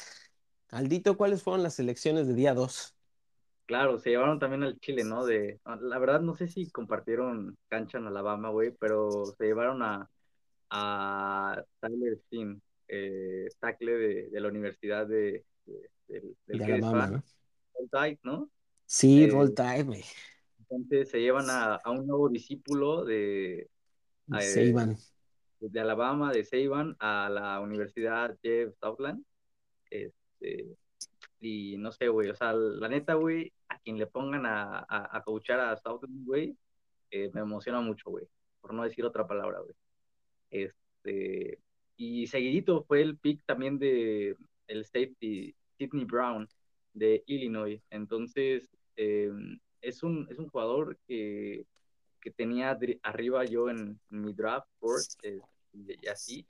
Aldito, 0.70 1.16
¿cuáles 1.16 1.42
fueron 1.42 1.62
las 1.62 1.74
selecciones 1.74 2.26
de 2.28 2.34
día 2.34 2.54
2? 2.54 2.94
Claro, 3.66 3.98
se 3.98 4.10
llevaron 4.10 4.38
también 4.38 4.62
al 4.62 4.78
Chile, 4.80 5.04
¿no? 5.04 5.26
De, 5.26 5.60
la 5.82 5.98
verdad 5.98 6.20
no 6.22 6.34
sé 6.34 6.48
si 6.48 6.70
compartieron 6.70 7.54
cancha 7.68 7.98
en 7.98 8.06
Alabama, 8.06 8.48
güey, 8.48 8.70
pero 8.80 9.34
se 9.36 9.44
llevaron 9.44 9.82
a, 9.82 10.08
a 10.70 11.62
Tyler 11.80 12.18
Steen, 12.26 12.62
eh, 12.88 13.48
tackle 13.60 13.92
de, 13.92 14.30
de 14.30 14.40
la 14.40 14.48
Universidad 14.48 15.06
de, 15.06 15.44
de- 16.08 16.36
del 16.46 16.62
Alabama, 16.62 17.08
¿no? 17.08 17.24
Roll 17.74 17.90
Tide, 17.90 18.20
¿no? 18.24 18.50
Sí, 18.86 19.26
Eh, 19.26 19.28
Roll 19.28 19.54
Tide, 19.54 19.82
güey. 19.84 20.04
Entonces 20.58 21.10
se 21.10 21.20
llevan 21.20 21.48
a, 21.50 21.76
a 21.76 21.90
un 21.90 22.06
nuevo 22.06 22.28
discípulo 22.28 23.04
de, 23.04 23.68
eh, 24.32 24.50
Saban. 24.52 24.96
De 25.60 25.80
Alabama, 25.80 26.32
de 26.32 26.44
Saban, 26.44 26.96
a 27.00 27.28
la 27.28 27.60
Universidad 27.60 28.36
Jeff 28.42 28.74
Southland. 28.80 29.24
Este, 29.90 30.76
y 31.40 31.76
no 31.78 31.92
sé, 31.92 32.08
güey, 32.08 32.30
o 32.30 32.34
sea, 32.34 32.52
la 32.52 32.88
neta, 32.88 33.14
güey, 33.14 33.52
a 33.68 33.78
quien 33.78 33.98
le 33.98 34.06
pongan 34.06 34.46
a, 34.46 34.78
a, 34.80 35.16
a 35.16 35.22
coachar 35.22 35.60
a 35.60 35.76
Southland, 35.76 36.26
güey, 36.26 36.56
eh, 37.10 37.30
me 37.32 37.40
emociona 37.40 37.80
mucho, 37.80 38.10
güey, 38.10 38.26
por 38.60 38.74
no 38.74 38.84
decir 38.84 39.04
otra 39.04 39.26
palabra, 39.26 39.60
güey. 39.60 39.74
Este, 40.50 41.58
y 41.96 42.26
seguidito 42.26 42.84
fue 42.84 43.02
el 43.02 43.18
pick 43.18 43.42
también 43.44 43.78
de 43.78 44.36
el 44.66 44.84
safety 44.84 45.54
Sidney 45.78 46.04
Brown 46.04 46.48
de 46.92 47.22
Illinois. 47.26 47.80
Entonces, 47.90 48.68
eh, 48.96 49.30
es, 49.80 50.02
un, 50.02 50.26
es 50.30 50.38
un 50.38 50.48
jugador 50.48 50.98
que, 51.06 51.64
que 52.20 52.30
tenía 52.30 52.76
arriba 53.02 53.44
yo 53.44 53.70
en, 53.70 53.98
en 54.10 54.20
mi 54.20 54.32
draft 54.32 54.68
board 54.80 55.02
eh, 55.22 55.40
y, 55.72 56.06
así. 56.08 56.46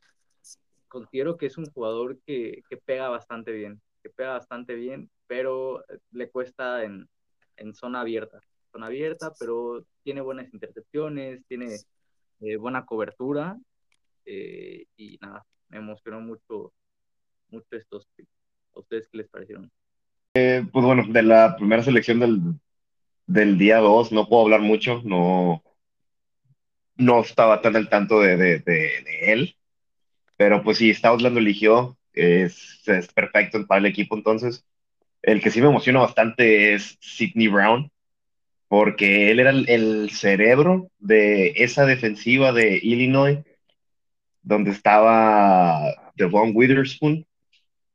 Considero 0.88 1.37
que 1.37 1.46
es 1.46 1.59
un 1.59 1.66
jugador 1.66 2.18
que, 2.26 2.62
que 2.68 2.76
pega 2.76 3.09
bastante 3.09 3.52
bien, 3.52 3.81
que 4.02 4.09
pega 4.11 4.33
bastante 4.33 4.74
bien, 4.74 5.11
pero 5.26 5.81
eh, 5.88 5.98
le 6.12 6.31
cuesta 6.31 6.85
en, 6.85 7.09
en 7.57 7.74
zona 7.74 8.00
abierta. 8.00 8.40
Zona 8.72 8.87
abierta, 8.87 9.33
pero 9.38 9.85
tiene 10.02 10.20
buenas 10.20 10.52
intercepciones, 10.52 11.44
tiene 11.46 11.76
eh, 12.40 12.57
buena 12.57 12.85
cobertura 12.85 13.59
eh, 14.24 14.87
y 14.96 15.18
nada, 15.20 15.44
me 15.68 15.78
emocionó 15.78 16.20
mucho, 16.20 16.72
mucho 17.50 17.68
estos. 17.72 18.09
¿A 18.74 18.81
ustedes 18.81 19.09
qué 19.09 19.18
les 19.18 19.28
parecieron? 19.28 19.70
Pues 20.33 20.70
bueno, 20.72 21.02
de 21.09 21.22
la 21.22 21.57
primera 21.57 21.83
selección 21.83 22.20
del, 22.20 22.40
del 23.28 23.58
día 23.58 23.78
2 23.78 24.10
no 24.10 24.28
puedo 24.28 24.42
hablar 24.42 24.62
mucho, 24.62 25.02
no, 25.04 25.62
no 26.96 27.20
estaba 27.20 27.62
tan 27.62 27.76
al 27.76 27.88
tanto 27.88 28.20
de, 28.20 28.36
de, 28.36 29.32
él. 29.32 29.56
Pero 30.36 30.62
pues 30.64 30.78
sí, 30.78 30.90
Estados 30.90 31.22
lo 31.22 31.28
eligió, 31.28 31.96
es, 32.12 32.82
es 32.86 33.08
perfecto 33.12 33.66
para 33.66 33.80
el 33.80 33.86
equipo 33.86 34.16
entonces. 34.16 34.64
El 35.22 35.40
que 35.42 35.50
sí 35.50 35.60
me 35.60 35.68
emociona 35.68 36.00
bastante 36.00 36.74
es 36.74 36.96
Sidney 37.00 37.48
Brown, 37.48 37.90
porque 38.68 39.30
él 39.30 39.40
era 39.40 39.50
el, 39.50 39.68
el 39.68 40.10
cerebro 40.10 40.90
de 40.98 41.52
esa 41.56 41.86
defensiva 41.86 42.52
de 42.52 42.80
Illinois, 42.82 43.40
donde 44.42 44.70
estaba 44.70 46.12
Devon 46.16 46.52
Witherspoon 46.54 47.26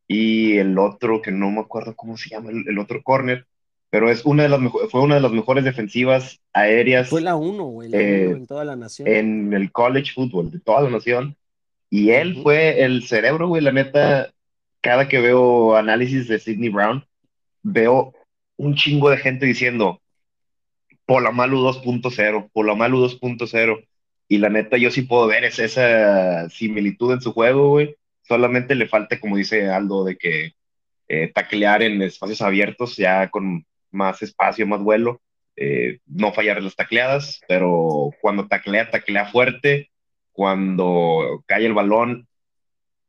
y 0.08 0.58
el 0.58 0.78
otro, 0.78 1.22
que 1.22 1.32
no 1.32 1.50
me 1.50 1.62
acuerdo 1.62 1.96
cómo 1.96 2.18
se 2.18 2.30
llama, 2.30 2.52
el, 2.52 2.68
el 2.68 2.78
otro 2.78 3.02
corner, 3.04 3.48
pero 3.94 4.10
es 4.10 4.26
una 4.26 4.42
de 4.42 4.50
las 4.50 4.60
fue 4.90 5.02
una 5.02 5.14
de 5.16 5.22
las 5.22 5.32
mejores 5.32 5.64
defensivas 5.64 6.40
aéreas 6.52 7.10
Fue 7.10 7.22
la 7.22 7.36
uno, 7.36 7.66
güey, 7.66 7.90
la 7.90 8.00
Eh, 8.00 8.28
uno 8.30 8.38
en 8.38 8.48
toda 8.48 8.66
la 8.66 8.76
nación. 8.76 9.08
en 9.08 9.54
el 9.54 9.72
college 9.72 10.14
football 10.16 10.50
de 10.50 10.60
toda 10.60 10.82
la 10.82 10.90
nación. 10.90 11.36
Y 11.92 12.10
él 12.10 12.42
fue 12.42 12.84
el 12.84 13.04
cerebro, 13.04 13.48
güey, 13.50 13.62
la 13.62 13.72
neta, 13.72 14.32
cada 14.82 15.08
que 15.08 15.20
veo 15.20 15.76
análisis 15.76 16.28
de 16.28 16.40
Sidney 16.40 16.70
Brown, 16.70 17.06
veo 17.62 18.16
un 18.58 18.74
chingo 18.74 19.12
de 19.12 19.18
gente 19.18 19.46
diciendo 19.46 20.02
Polamalu 21.06 21.60
2.0, 21.62 22.50
Polamalu 22.52 22.98
2.0. 23.00 23.84
Y 24.28 24.38
la 24.40 24.50
neta, 24.50 24.78
yo 24.78 24.90
sí 24.90 25.04
puedo 25.04 25.28
ver 25.28 25.44
es- 25.44 25.60
esa 25.60 26.50
similitud 26.50 27.14
en 27.14 27.22
su 27.22 27.32
juego, 27.32 27.70
güey. 27.70 27.96
Solamente 28.24 28.74
le 28.74 28.88
falta, 28.88 29.20
como 29.20 29.38
dice 29.38 29.70
Aldo, 29.70 30.04
de 30.04 30.16
que 30.18 30.54
eh, 31.10 31.32
taclear 31.32 31.84
en 31.84 32.02
espacios 32.02 32.42
abiertos, 32.42 32.96
ya 32.96 33.30
con 33.30 33.66
más 33.94 34.22
espacio, 34.22 34.68
más 34.68 34.82
vuelo. 34.82 35.22
Eh, 35.56 36.00
no 36.06 36.34
fallar 36.34 36.62
las 36.62 36.76
tacleadas, 36.76 37.40
pero 37.48 38.10
cuando 38.22 38.48
taclea, 38.48 38.90
taclea 38.90 39.26
fuerte. 39.26 39.90
Cuando 40.32 41.44
cae 41.46 41.66
el 41.66 41.74
balón, 41.74 42.28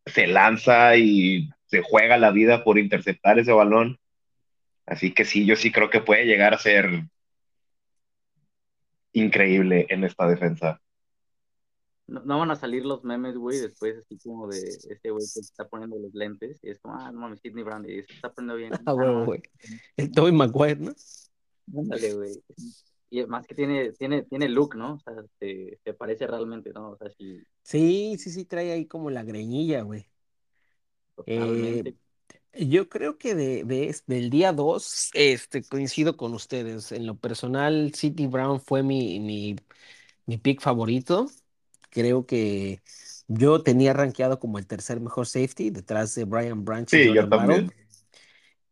se 0.06 0.26
lanza 0.26 0.96
y 0.96 1.48
se 1.66 1.82
juega 1.82 2.18
la 2.18 2.30
vida 2.30 2.62
por 2.64 2.78
interceptar 2.78 3.38
ese 3.38 3.52
balón. 3.52 3.98
Así 4.86 5.12
que 5.12 5.24
sí, 5.24 5.46
yo 5.46 5.56
sí 5.56 5.72
creo 5.72 5.88
que 5.88 6.00
puede 6.00 6.26
llegar 6.26 6.52
a 6.52 6.58
ser 6.58 7.04
increíble 9.12 9.86
en 9.88 10.04
esta 10.04 10.26
defensa. 10.26 10.80
No, 12.06 12.20
no 12.24 12.38
van 12.38 12.50
a 12.50 12.56
salir 12.56 12.84
los 12.84 13.02
memes, 13.04 13.36
güey, 13.36 13.60
después 13.60 13.96
así 13.98 14.18
como 14.18 14.48
de 14.48 14.78
este 14.88 15.10
güey 15.10 15.24
que 15.34 15.42
se 15.42 15.52
está 15.52 15.68
poniendo 15.68 15.98
los 15.98 16.12
lentes 16.14 16.58
y 16.62 16.70
es 16.70 16.78
como, 16.80 16.96
ah, 16.96 17.10
no 17.12 17.20
mames, 17.20 17.40
Sidney 17.40 17.64
Brown, 17.64 17.84
y 17.88 18.02
se 18.02 18.12
está 18.14 18.32
poniendo 18.32 18.56
bien. 18.56 18.72
Ah, 18.86 18.94
no 18.94 18.94
huevo, 18.94 19.24
mames, 19.24 19.24
güey. 19.24 19.42
El 19.96 20.12
Tobey 20.12 20.32
Maguire, 20.32 20.76
¿no? 20.80 20.92
ándale, 21.76 22.14
güey. 22.14 22.42
Y 23.10 23.24
más 23.26 23.46
que 23.46 23.54
tiene, 23.54 23.92
tiene, 23.92 24.24
tiene 24.24 24.48
look, 24.48 24.76
¿no? 24.76 24.94
O 24.94 25.00
sea, 25.00 25.14
te, 25.38 25.78
te 25.84 25.94
parece 25.94 26.26
realmente, 26.26 26.72
¿no? 26.72 26.90
O 26.90 26.96
sea, 26.96 27.08
sí, 27.10 27.46
Sí, 27.62 28.16
sí, 28.18 28.30
sí, 28.30 28.44
trae 28.44 28.72
ahí 28.72 28.86
como 28.86 29.10
la 29.10 29.22
greñilla, 29.24 29.82
güey. 29.82 30.08
totalmente. 31.14 31.94
Eh, 32.52 32.64
yo 32.66 32.88
creo 32.88 33.18
que 33.18 33.34
de, 33.34 33.64
de 33.64 33.96
del 34.06 34.30
día 34.30 34.52
2 34.52 35.10
este, 35.14 35.62
coincido 35.64 36.16
con 36.16 36.34
ustedes. 36.34 36.92
En 36.92 37.06
lo 37.06 37.16
personal, 37.18 37.94
City 37.94 38.26
Brown 38.26 38.60
fue 38.60 38.82
mi, 38.82 39.20
mi, 39.20 39.56
mi 40.26 40.38
pick 40.38 40.60
favorito. 40.60 41.28
Creo 41.94 42.26
que 42.26 42.82
yo 43.28 43.62
tenía 43.64 43.94
rankeado 43.94 44.40
como 44.40 44.58
el 44.58 44.66
tercer 44.68 45.00
mejor 45.00 45.26
safety, 45.28 45.70
detrás 45.70 46.14
de 46.16 46.26
Brian 46.26 46.66
Branch 46.66 46.94
y 46.96 47.00
Sí, 47.00 47.12
yo 47.12 47.14
Jordan 47.14 47.34
Battle. 47.34 47.66
también. 47.66 47.72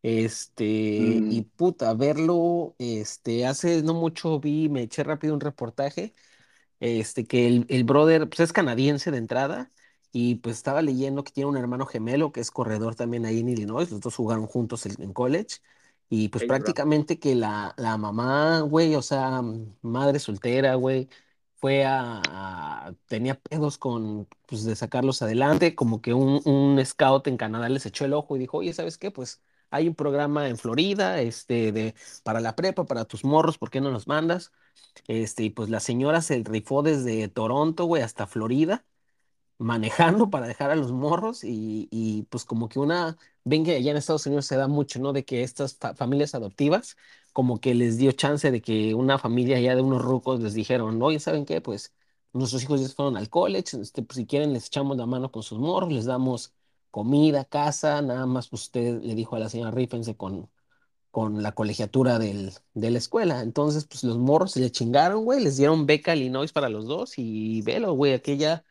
Este, 0.02 1.24
y 1.28 1.42
Mm, 1.42 1.46
puta, 1.56 1.94
verlo, 1.94 2.74
este, 2.78 3.46
hace 3.46 3.82
no 3.85 3.94
mucho 3.94 4.40
vi, 4.40 4.68
me 4.68 4.82
eché 4.82 5.04
rápido 5.04 5.32
un 5.35 5.40
reportaje 5.40 6.12
este, 6.80 7.26
que 7.26 7.46
el, 7.48 7.66
el 7.70 7.85
brother 7.85 8.28
pues, 8.28 8.40
es 8.40 8.52
canadiense 8.54 9.11
de 9.12 9.18
entrada 9.18 9.70
y 10.12 10.37
pues 10.37 10.56
estaba 10.56 10.82
leyendo 10.82 11.24
que 11.24 11.32
tiene 11.32 11.50
un 11.50 11.56
hermano 11.58 11.87
gemelo 11.87 12.32
que 12.32 12.40
es 12.40 12.50
corredor 12.52 12.94
también 12.96 13.26
ahí 13.26 13.40
en 13.40 13.48
Illinois, 13.50 13.90
los 13.90 14.00
dos 14.00 14.16
jugaron 14.16 14.46
juntos 14.46 14.87
en, 14.87 15.00
en 15.02 15.12
college 15.14 15.58
y 16.11 16.28
pues 16.30 16.44
Chase 16.44 16.56
Brown. 16.58 16.74
prácticamente 16.85 17.18
que 17.18 17.35
la, 17.35 17.74
la 17.78 17.96
mamá, 17.98 18.61
güey, 18.62 18.94
o 18.96 19.02
sea, 19.02 19.42
madre 19.82 20.18
soltera, 20.20 20.74
güey, 20.76 21.08
fue 21.62 21.87
a, 21.87 22.94
tenía 23.09 23.40
pedos 23.40 23.79
con, 23.79 24.29
pues 24.46 24.64
de 24.64 24.77
sacarlos 24.77 25.22
adelante, 25.22 25.77
como 25.77 26.03
que 26.03 26.14
un, 26.14 26.42
un 26.46 26.85
scout 26.85 27.29
en 27.29 27.38
Canadá 27.38 27.70
les 27.70 27.87
echó 27.87 28.05
el 28.07 28.14
ojo 28.14 28.37
y 28.37 28.40
dijo, 28.40 28.59
oye, 28.59 28.75
¿sabes 28.75 28.98
qué? 28.98 29.12
Pues 29.12 29.42
hay 29.70 29.88
un 29.88 29.96
programa 29.96 30.48
en 30.51 30.59
Florida, 30.59 31.20
este, 31.22 31.72
de, 31.72 31.94
para 32.25 32.40
la 32.40 32.57
prepa, 32.57 32.85
para 32.87 33.07
tus 33.07 33.25
morros, 33.25 33.59
¿por 33.59 33.70
qué 33.70 33.81
no 33.81 33.90
los 33.92 34.09
mandas? 34.09 34.53
Este, 35.09 35.44
y 35.44 35.51
pues 35.51 35.70
la 35.70 35.81
señora 35.81 36.22
se 36.22 36.42
rifó 36.44 36.83
desde 36.83 37.29
Toronto, 37.29 37.85
güey, 37.87 38.03
hasta 38.03 38.27
Florida, 38.27 38.85
manejando 39.62 40.31
para 40.31 40.46
dejar 40.46 40.70
a 40.70 40.77
los 40.77 40.92
morros 40.92 41.44
y, 41.44 41.88
y, 41.90 42.25
pues 42.25 42.44
como 42.44 42.68
que 42.68 42.79
una, 42.79 43.16
ven 43.44 43.64
que 43.64 43.77
allá 43.77 43.90
en 43.92 43.96
Estados 43.96 44.27
Unidos 44.27 44.46
se 44.46 44.57
da 44.57 44.68
mucho, 44.68 44.98
¿no? 45.01 45.12
De 45.12 45.25
que 45.25 45.42
estas 45.42 45.77
fa- 45.77 45.94
familias 45.94 46.35
adoptivas, 46.35 46.96
como 47.33 47.61
que 47.61 47.75
les 47.75 47.98
dio 47.98 48.12
chance 48.12 48.51
de 48.51 48.61
que 48.62 48.94
una 48.94 49.18
familia 49.18 49.61
ya 49.61 49.75
de 49.75 49.83
unos 49.83 50.03
rucos 50.03 50.40
les 50.40 50.55
dijeron, 50.55 51.01
oye, 51.03 51.18
¿saben 51.20 51.44
qué? 51.46 51.61
Pues 51.61 51.94
nuestros 52.33 52.62
hijos 52.62 52.81
ya 52.81 52.88
fueron 52.88 53.16
al 53.16 53.29
college, 53.31 53.81
este, 53.81 54.03
pues 54.03 54.16
si 54.16 54.27
quieren 54.27 54.53
les 54.53 54.66
echamos 54.66 54.96
la 54.96 55.07
mano 55.07 55.31
con 55.33 55.42
sus 55.42 55.59
morros, 55.59 55.92
les 55.92 56.05
damos 56.07 56.55
comida, 56.90 57.44
casa, 57.44 58.03
nada 58.03 58.27
más 58.27 58.48
pues 58.48 58.62
usted 58.64 59.01
le 59.03 59.14
dijo 59.14 59.37
a 59.37 59.38
la 59.38 59.48
señora, 59.48 59.70
rífense 59.70 60.16
con 60.16 60.51
con 61.11 61.42
la 61.42 61.53
colegiatura 61.53 62.18
del, 62.18 62.53
de 62.75 62.90
la 62.90 62.98
escuela. 62.98 63.42
Entonces, 63.42 63.85
pues 63.87 64.03
los 64.05 64.18
morros 64.18 64.53
se 64.53 64.61
le 64.61 64.70
chingaron, 64.70 65.25
güey, 65.25 65.42
les 65.42 65.57
dieron 65.59 65.87
beca 65.87 66.12
a 66.12 66.16
Illinois 66.16 66.53
para 66.53 66.68
los 66.70 66.87
dos 66.87 67.14
y 67.18 67.62
velo, 67.62 67.92
güey, 67.94 68.14
aquella, 68.14 68.64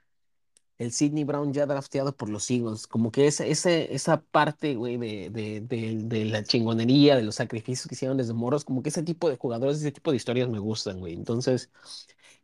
el 0.81 0.91
Sidney 0.91 1.23
Brown 1.23 1.53
ya 1.53 1.65
drafteado 1.67 2.15
por 2.15 2.29
los 2.29 2.49
Eagles, 2.49 2.87
como 2.87 3.11
que 3.11 3.27
esa, 3.27 3.45
ese, 3.45 3.93
esa 3.93 4.21
parte, 4.21 4.75
güey, 4.75 4.97
de, 4.97 5.29
de, 5.29 5.61
de, 5.61 6.25
la 6.25 6.43
chingonería, 6.43 7.15
de 7.15 7.23
los 7.23 7.35
sacrificios 7.35 7.87
que 7.87 7.95
hicieron 7.95 8.17
desde 8.17 8.33
morros, 8.33 8.65
como 8.65 8.81
que 8.81 8.89
ese 8.89 9.03
tipo 9.03 9.29
de 9.29 9.37
jugadores, 9.37 9.77
ese 9.77 9.91
tipo 9.91 10.11
de 10.11 10.17
historias 10.17 10.49
me 10.49 10.57
gustan, 10.59 10.99
güey. 10.99 11.13
Entonces, 11.13 11.69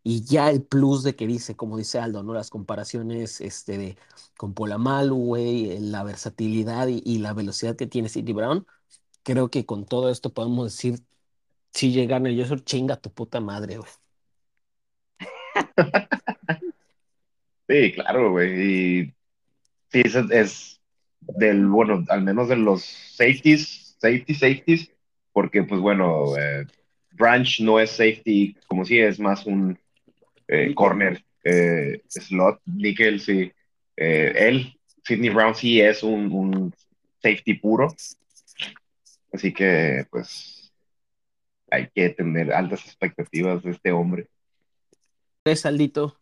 y 0.04 0.24
ya 0.24 0.52
el 0.52 0.64
plus 0.64 1.04
de 1.04 1.16
que 1.16 1.28
dice, 1.28 1.56
como 1.56 1.78
dice 1.78 2.00
Aldo, 2.00 2.24
¿no? 2.24 2.34
Las 2.34 2.50
comparaciones, 2.50 3.42
este, 3.42 3.78
de, 3.78 3.98
con 4.38 4.54
Polamalu, 4.54 5.16
güey, 5.18 5.80
la 5.80 6.04
versatilidad 6.04 6.88
y, 6.88 7.20
la 7.20 7.34
velocidad 7.34 7.76
que 7.76 7.88
tiene 7.88 8.10
Sidney 8.10 8.34
Brown 8.34 8.68
creo 9.24 9.50
que 9.50 9.66
con 9.66 9.86
todo 9.86 10.10
esto 10.10 10.34
podemos 10.34 10.74
decir, 10.74 11.04
si 11.74 11.92
llegan 11.92 12.26
yo 12.28 12.46
soy 12.46 12.62
chinga 12.62 12.98
tu 12.98 13.12
puta 13.14 13.42
madre, 13.42 13.78
güey. 13.78 13.90
sí, 17.68 17.94
claro, 17.94 18.32
güey. 18.32 19.02
Y 19.02 19.14
sí, 19.90 20.02
es, 20.04 20.16
es 20.16 20.82
del, 21.22 21.68
bueno, 21.68 22.06
al 22.10 22.24
menos 22.24 22.50
de 22.50 22.56
los 22.56 22.84
safeties, 22.84 23.96
safeties, 24.00 24.40
safeties, 24.40 24.92
porque 25.34 25.64
pues 25.64 25.82
bueno, 25.82 26.38
eh, 26.38 26.66
Branch 27.12 27.60
no 27.62 27.80
es 27.80 27.92
safety 27.92 28.56
como 28.68 28.86
si 28.86 29.00
es 29.00 29.20
más 29.20 29.46
un 29.46 29.78
eh, 30.48 30.74
corner 30.74 31.24
eh, 31.44 32.02
slot, 32.08 32.62
nickel, 32.66 33.20
sí. 33.20 33.52
Él, 33.96 34.78
Sidney 35.04 35.30
Brown, 35.30 35.56
sí 35.56 35.82
es 35.82 36.04
un, 36.04 36.32
un 36.32 36.74
safety 37.20 37.56
puro, 37.56 37.94
así 39.34 39.52
que 39.52 40.06
pues 40.12 40.72
hay 41.72 41.90
que 41.94 42.10
tener 42.10 42.54
altas 42.54 42.86
expectativas 42.86 43.64
de 43.64 43.72
este 43.72 43.92
hombre. 43.92 44.28
¿Ves, 45.44 45.66
Aldito? 45.66 46.20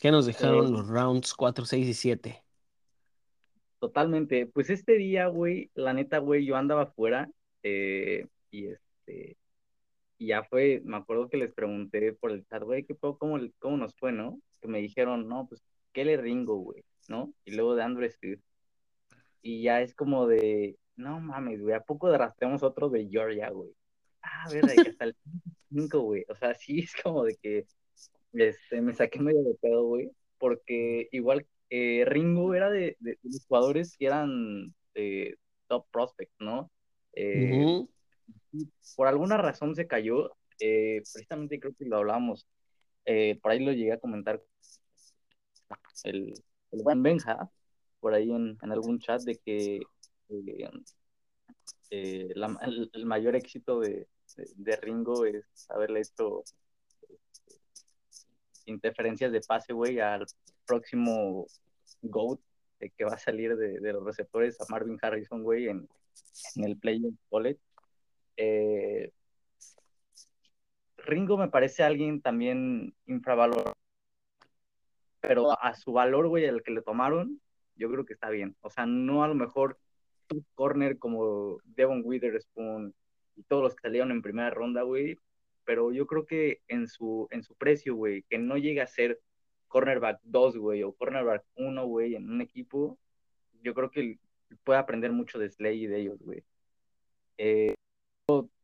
¿Qué 0.00 0.10
nos 0.10 0.24
dejaron 0.24 0.72
los 0.72 0.88
rounds 0.88 1.34
4, 1.34 1.66
6 1.66 1.86
y 1.86 1.94
7? 1.94 2.42
Totalmente. 3.80 4.46
Pues 4.46 4.70
este 4.70 4.94
día, 4.94 5.26
güey, 5.26 5.70
la 5.74 5.92
neta, 5.92 6.18
güey, 6.18 6.46
yo 6.46 6.56
andaba 6.56 6.82
afuera 6.82 7.30
eh, 7.62 8.26
y 8.50 8.68
este, 8.68 9.36
y 10.16 10.28
ya 10.28 10.42
fue, 10.44 10.80
me 10.84 10.96
acuerdo 10.96 11.28
que 11.28 11.36
les 11.36 11.52
pregunté 11.52 12.14
por 12.14 12.30
el 12.30 12.46
chat, 12.46 12.62
güey, 12.62 12.84
¿qué 12.84 12.94
pedo? 12.94 13.18
¿Cómo, 13.18 13.38
cómo 13.58 13.76
nos 13.76 13.94
fue, 13.94 14.10
no? 14.10 14.40
Que 14.62 14.68
me 14.68 14.78
dijeron, 14.78 15.28
no, 15.28 15.46
pues, 15.46 15.62
¿qué 15.92 16.06
le 16.06 16.16
ringo, 16.16 16.56
güey? 16.56 16.82
¿No? 17.08 17.34
Y 17.44 17.52
luego 17.52 17.74
de 17.74 17.82
Andrew 17.82 18.10
Swift. 18.10 18.40
Y 19.42 19.62
ya 19.62 19.82
es 19.82 19.94
como 19.94 20.26
de, 20.26 20.78
no 20.96 21.20
mames, 21.20 21.60
güey, 21.60 21.74
¿a 21.74 21.80
poco 21.80 22.10
rastreamos 22.16 22.62
otro 22.62 22.88
de 22.88 23.06
Georgia, 23.06 23.50
güey? 23.50 23.70
Ah, 24.22 24.48
verdad, 24.50 24.74
que 24.82 24.90
hasta 24.90 25.04
el 25.04 25.16
5, 25.70 26.00
güey. 26.00 26.24
O 26.28 26.34
sea, 26.34 26.54
sí 26.54 26.80
es 26.80 26.94
como 27.02 27.24
de 27.24 27.36
que 27.36 27.66
este, 28.32 28.80
me 28.80 28.94
saqué 28.94 29.20
medio 29.20 29.42
de 29.42 29.54
pedo, 29.54 29.84
güey, 29.84 30.10
porque 30.38 31.08
igual 31.12 31.46
eh, 31.70 32.04
Ringo 32.06 32.54
era 32.54 32.70
de, 32.70 32.96
de, 33.00 33.12
de 33.12 33.18
los 33.22 33.46
jugadores 33.46 33.96
que 33.96 34.06
eran 34.06 34.74
eh, 34.94 35.34
top 35.68 35.86
prospect, 35.90 36.32
¿no? 36.38 36.70
Eh, 37.14 37.86
por 38.96 39.06
alguna 39.08 39.36
razón 39.36 39.74
se 39.74 39.86
cayó, 39.86 40.30
eh, 40.60 41.02
precisamente 41.12 41.58
creo 41.60 41.74
que 41.74 41.84
lo 41.84 41.96
hablábamos, 41.98 42.46
por 43.42 43.50
ahí 43.52 43.64
lo 43.64 43.72
llegué 43.72 43.92
a 43.92 43.98
comentar 43.98 44.40
el, 46.04 46.32
el 46.70 46.82
buen 46.82 47.02
Benja, 47.02 47.50
por 48.00 48.14
ahí 48.14 48.30
en, 48.30 48.56
en 48.62 48.72
algún 48.72 48.98
chat, 48.98 49.22
de 49.22 49.36
que 49.36 49.80
la- 52.34 52.56
el, 52.62 52.90
el 52.92 53.06
mayor 53.06 53.34
éxito 53.36 53.80
de, 53.80 54.08
de, 54.36 54.48
de 54.56 54.76
Ringo 54.76 55.24
es 55.24 55.44
haberle 55.70 56.00
hecho 56.00 56.44
interferencias 58.70 59.32
de 59.32 59.40
pase, 59.40 59.72
güey, 59.72 60.00
al 60.00 60.26
próximo 60.66 61.46
GOAT 62.02 62.40
que 62.96 63.04
va 63.04 63.12
a 63.12 63.18
salir 63.18 63.56
de, 63.56 63.92
los 63.92 64.04
receptores 64.04 64.58
a 64.60 64.64
Marvin 64.70 64.98
Harrison, 65.02 65.42
güey, 65.42 65.68
en, 65.68 65.86
en 66.56 66.64
el 66.64 66.78
Play 66.78 67.02
College. 67.28 67.60
Eh, 68.38 69.12
Ringo 70.96 71.36
me 71.36 71.48
parece 71.48 71.82
alguien 71.82 72.22
también 72.22 72.94
infravalorado, 73.06 73.74
pero 75.20 75.50
a 75.62 75.74
su 75.74 75.92
valor, 75.92 76.28
güey, 76.28 76.44
el 76.44 76.62
que 76.62 76.70
le 76.70 76.82
tomaron, 76.82 77.40
yo 77.76 77.90
creo 77.90 78.04
que 78.04 78.14
está 78.14 78.30
bien. 78.30 78.56
O 78.62 78.70
sea, 78.70 78.86
no 78.86 79.24
a 79.24 79.28
lo 79.28 79.34
mejor 79.34 79.78
corner 80.54 80.98
como 80.98 81.58
Devon 81.64 82.02
Witherspoon 82.04 82.94
y 83.36 83.42
todos 83.42 83.62
los 83.62 83.74
que 83.74 83.82
salieron 83.82 84.10
en 84.10 84.22
primera 84.22 84.50
ronda, 84.50 84.82
güey, 84.82 85.16
pero 85.70 85.92
yo 85.92 86.04
creo 86.04 86.26
que 86.26 86.62
en 86.66 86.88
su, 86.88 87.28
en 87.30 87.44
su 87.44 87.54
precio, 87.54 87.94
güey, 87.94 88.24
que 88.24 88.38
no 88.38 88.56
llegue 88.56 88.80
a 88.80 88.88
ser 88.88 89.20
cornerback 89.68 90.18
2, 90.24 90.56
güey, 90.56 90.82
o 90.82 90.92
cornerback 90.92 91.44
1, 91.54 91.86
güey, 91.86 92.16
en 92.16 92.28
un 92.28 92.40
equipo, 92.40 92.98
yo 93.62 93.72
creo 93.72 93.88
que 93.88 94.18
puede 94.64 94.80
aprender 94.80 95.12
mucho 95.12 95.38
de 95.38 95.48
Slay 95.48 95.84
y 95.84 95.86
de 95.86 96.00
ellos, 96.00 96.18
güey. 96.22 96.42
Eh, 97.38 97.74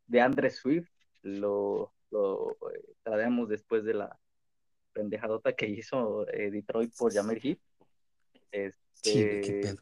de 0.08 0.20
Andre 0.20 0.50
Swift, 0.50 0.90
lo, 1.22 1.92
lo 2.10 2.58
eh, 2.74 2.94
traemos 3.04 3.48
después 3.48 3.84
de 3.84 3.94
la 3.94 4.18
pendejadota 4.92 5.52
que 5.52 5.68
hizo 5.68 6.28
eh, 6.30 6.50
Detroit 6.50 6.92
por 6.98 7.14
Jammer 7.14 7.40
Heat. 7.40 7.58
Este, 8.50 9.76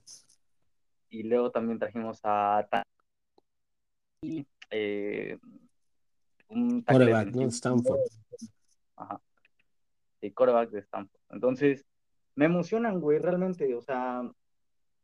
y 1.08 1.22
luego 1.22 1.50
también 1.50 1.78
trajimos 1.78 2.20
a 2.22 2.68
eh, 4.70 5.38
un 6.54 6.82
coreback, 6.82 7.30
de 7.30 7.44
Stanford. 7.46 8.00
Ajá. 8.96 9.20
Sí, 10.20 10.30
coreback 10.30 10.70
de 10.70 10.80
Stanford. 10.80 11.20
Entonces, 11.30 11.84
me 12.34 12.46
emocionan, 12.46 13.00
güey, 13.00 13.18
realmente. 13.18 13.74
O 13.74 13.82
sea, 13.82 14.22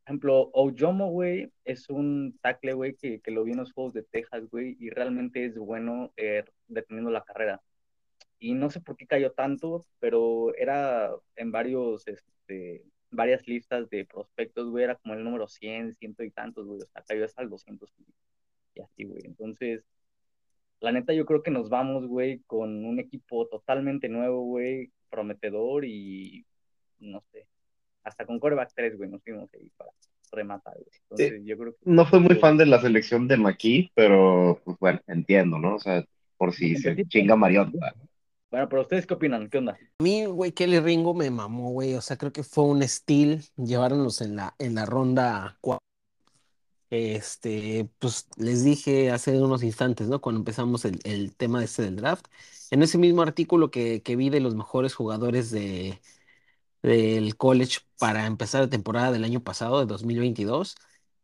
ejemplo, 0.07 0.51
Ojomo, 0.53 1.11
güey, 1.11 1.53
es 1.65 1.89
un 1.89 2.39
tackle, 2.43 2.73
güey, 2.75 2.95
que, 2.95 3.21
que, 3.21 3.31
lo 3.31 3.45
vi 3.45 3.53
en 3.53 3.59
los 3.59 3.73
Juegos 3.73 3.93
de 3.93 4.03
Texas, 4.03 4.49
güey, 4.51 4.77
y 4.81 4.91
realmente 4.91 5.45
es 5.45 5.57
bueno 5.57 6.13
eh, 6.17 6.45
deteniendo 6.69 7.11
la 7.11 7.23
carrera. 7.23 7.63
Y 8.39 8.55
no 8.55 8.71
sé 8.71 8.81
por 8.81 8.97
qué 8.97 9.07
cayó 9.07 9.33
tanto, 9.33 9.85
pero 9.99 10.55
era 10.57 11.11
en 11.37 11.53
varios, 11.53 12.09
este, 12.09 12.83
varias 13.11 13.47
listas 13.47 13.89
de 13.91 14.05
prospectos, 14.05 14.71
güey, 14.71 14.85
era 14.85 14.97
como 14.97 15.15
el 15.15 15.23
número 15.23 15.47
100, 15.47 15.95
ciento 15.95 16.25
y 16.25 16.31
tantos, 16.31 16.67
güey, 16.67 16.81
o 16.81 16.87
sea, 16.87 17.03
cayó 17.03 17.25
hasta 17.25 17.43
el 17.43 17.51
200 17.51 17.93
y 18.75 18.81
así, 18.81 19.05
güey. 19.05 19.23
Entonces, 19.25 19.85
la 20.81 20.93
neta, 20.93 21.13
yo 21.13 21.27
creo 21.27 21.43
que 21.43 21.51
nos 21.51 21.69
vamos, 21.69 22.07
güey, 22.07 22.41
con 22.47 22.85
un 22.85 22.99
equipo 22.99 23.47
totalmente 23.49 24.09
nuevo, 24.09 24.43
güey, 24.43 24.91
prometedor 25.11 25.85
y 25.85 26.45
no 26.99 27.23
sé, 27.33 27.47
hasta 28.05 28.27
con 28.27 28.39
coreback 28.39 28.73
3, 28.75 28.97
güey, 28.97 29.11
nos 29.11 29.23
fuimos 29.23 29.53
ahí 29.55 29.71
para 29.77 29.91
rematar, 30.33 30.75
güey. 30.75 31.01
Entonces, 31.03 31.43
yo 31.45 31.59
creo 31.59 31.73
que... 31.73 31.79
No 31.85 32.07
fue 32.07 32.21
muy 32.21 32.37
fan 32.37 32.57
de 32.57 32.67
la 32.67 32.81
selección 32.81 33.29
de 33.29 33.37
Maki, 33.37 33.91
pero, 33.95 34.61
pues 34.65 34.79
bueno, 34.79 35.01
entiendo, 35.07 35.59
¿no? 35.59 35.77
O 35.77 35.79
sea, 35.79 36.05
por 36.37 36.55
si 36.55 36.77
se 36.77 37.05
chinga 37.07 37.37
Mariota. 37.37 37.95
Bueno, 38.51 38.69
pero 38.69 38.83
ustedes 38.83 39.07
qué 39.07 39.15
opinan? 39.15 39.49
¿Qué 39.49 39.59
onda? 39.59 39.79
A 40.01 40.03
mí, 40.03 40.25
güey, 40.25 40.53
Kelly 40.53 40.81
Ringo 40.81 41.15
me 41.15 41.31
mamó, 41.31 41.71
güey. 41.71 41.95
O 41.95 42.01
sea, 42.01 42.17
creo 42.17 42.33
que 42.33 42.43
fue 42.43 42.65
un 42.65 42.83
steal 42.83 43.43
llevarnos 43.57 44.21
en 44.21 44.37
la, 44.37 44.55
en 44.59 44.75
la 44.75 44.87
ronda 44.87 45.59
4. 45.61 45.81
Este, 46.91 47.89
pues 48.01 48.29
les 48.37 48.65
dije 48.65 49.11
hace 49.13 49.41
unos 49.41 49.63
instantes, 49.63 50.09
¿no? 50.09 50.21
Cuando 50.21 50.41
empezamos 50.41 50.85
el, 50.85 50.99
el 51.05 51.35
tema 51.37 51.63
este 51.65 51.83
del 51.83 51.97
draft. 51.97 52.27
En 52.71 52.83
ese 52.83 52.99
mismo 52.99 53.23
artículo 53.23 53.71
que, 53.71 54.03
que 54.03 54.17
vi 54.17 54.29
de 54.31 54.41
los 54.41 54.55
mejores 54.57 54.95
jugadores 54.95 55.51
de, 55.51 56.01
del 56.83 57.37
college 57.37 57.81
para 57.99 58.27
empezar 58.27 58.63
la 58.63 58.71
temporada 58.71 59.13
del 59.13 59.25
año 59.25 59.43
pasado, 59.43 59.81
de 59.81 59.87
2022, 59.87 60.77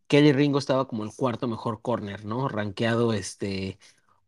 Kelly 0.09 0.33
Ringo 0.33 0.59
estaba 0.59 0.87
como 0.89 1.05
el 1.05 1.15
cuarto 1.15 1.49
mejor 1.49 1.83
corner, 1.83 2.25
¿no? 2.25 2.49
Rankeado, 2.49 3.13
este, 3.13 3.79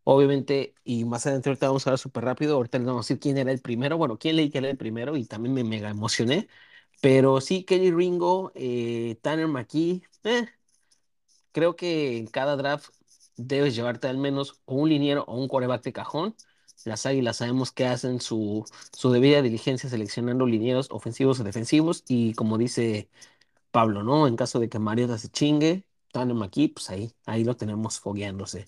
obviamente, 0.04 0.74
y 0.84 1.04
más 1.04 1.26
adelante 1.26 1.50
ahorita 1.50 1.68
vamos 1.68 1.86
a 1.86 1.90
ver 1.90 1.98
súper 1.98 2.24
rápido, 2.24 2.56
ahorita 2.56 2.78
les 2.78 2.86
vamos 2.86 3.06
a 3.06 3.08
decir 3.08 3.20
quién 3.20 3.38
era 3.38 3.52
el 3.52 3.60
primero, 3.60 3.98
bueno, 3.98 4.18
quién 4.18 4.36
leí 4.36 4.50
que 4.50 4.58
era 4.58 4.70
el 4.70 4.76
primero 4.78 5.16
y 5.16 5.26
también 5.26 5.54
me 5.54 5.64
mega 5.64 5.90
emocioné, 5.90 6.48
pero 7.00 7.40
sí, 7.40 7.64
Kelly 7.64 7.90
Ringo, 7.92 8.52
eh, 8.54 9.18
Tanner 9.22 9.48
McKee, 9.48 10.02
eh, 10.24 10.46
creo 11.58 11.74
que 11.76 12.18
en 12.18 12.28
cada 12.28 12.56
draft 12.56 12.90
debes 13.36 13.74
llevarte 13.74 14.06
al 14.08 14.16
menos 14.16 14.60
un 14.66 14.88
liniero 14.88 15.24
o 15.24 15.36
un 15.36 15.48
coreback 15.48 15.82
de 15.82 15.92
cajón, 15.92 16.36
las 16.84 17.04
águilas 17.04 17.38
sabemos 17.38 17.72
que 17.72 17.84
hacen 17.86 18.20
su, 18.20 18.64
su 18.96 19.10
debida 19.10 19.42
diligencia 19.42 19.90
seleccionando 19.90 20.46
linieros 20.46 20.88
ofensivos 20.92 21.40
o 21.40 21.44
defensivos 21.44 22.04
y 22.06 22.34
como 22.34 22.58
dice 22.58 23.10
Pablo, 23.72 24.04
¿no? 24.04 24.28
En 24.28 24.36
caso 24.36 24.60
de 24.60 24.68
que 24.68 24.78
Mariota 24.78 25.18
se 25.18 25.28
chingue, 25.30 25.84
Tanner 26.12 26.36
aquí, 26.44 26.68
pues 26.68 26.90
ahí, 26.90 27.12
ahí 27.26 27.44
lo 27.44 27.56
tenemos 27.56 27.98
fogueándose. 28.00 28.66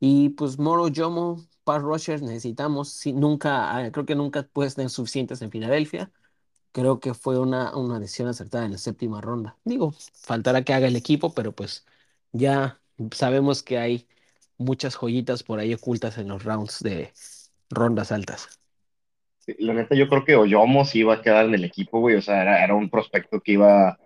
Y 0.00 0.30
pues 0.30 0.58
Moro, 0.58 0.88
Yomo, 0.88 1.46
pass 1.64 1.82
rushers 1.82 2.22
necesitamos, 2.22 2.90
sí, 2.90 3.12
nunca, 3.12 3.76
ah, 3.76 3.92
creo 3.92 4.06
que 4.06 4.14
nunca 4.16 4.44
puedes 4.44 4.74
tener 4.74 4.90
suficientes 4.90 5.42
en 5.42 5.50
Filadelfia. 5.50 6.10
Creo 6.72 7.00
que 7.00 7.14
fue 7.14 7.38
una, 7.38 7.76
una 7.76 8.00
decisión 8.00 8.28
acertada 8.28 8.64
en 8.66 8.72
la 8.72 8.78
séptima 8.78 9.20
ronda. 9.20 9.58
Digo, 9.64 9.94
faltará 10.14 10.64
que 10.64 10.72
haga 10.74 10.88
el 10.88 10.96
equipo, 10.96 11.34
pero 11.34 11.52
pues 11.54 11.84
ya 12.32 12.80
sabemos 13.12 13.62
que 13.62 13.78
hay 13.78 14.06
muchas 14.58 14.96
joyitas 14.96 15.42
por 15.42 15.58
ahí 15.58 15.74
ocultas 15.74 16.18
en 16.18 16.28
los 16.28 16.44
rounds 16.44 16.80
de, 16.80 17.12
rondas 17.72 18.12
altas. 18.12 18.48
la 19.58 19.74
neta, 19.74 19.94
yo 19.94 20.08
creo 20.08 20.24
que 20.24 20.36
Oyomo 20.36 20.84
sí 20.84 21.00
iba 21.00 21.14
a 21.14 21.22
quedar 21.22 21.46
en 21.46 21.54
el 21.54 21.64
equipo, 21.64 22.00
güey. 22.00 22.16
O 22.16 22.22
sea, 22.22 22.62
era, 22.62 22.74
un 22.74 22.90
prospecto 22.90 23.40
que 23.40 23.52
iba 23.52 23.98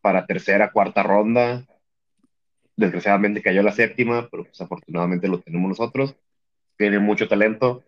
para 0.00 0.26
tercera, 0.26 0.72
cuarta 0.72 1.02
ronda. 1.02 1.64
Desgraciadamente 2.76 3.42
cayó 3.42 3.62
la 3.62 3.72
séptima, 3.72 4.28
pero 4.30 4.44
pues 4.44 4.60
afortunadamente 4.60 5.28
lo 5.28 5.40
tenemos 5.40 5.68
nosotros. 5.68 6.16
Tiene 6.76 6.98
mucho 6.98 7.28
talento, 7.28 7.84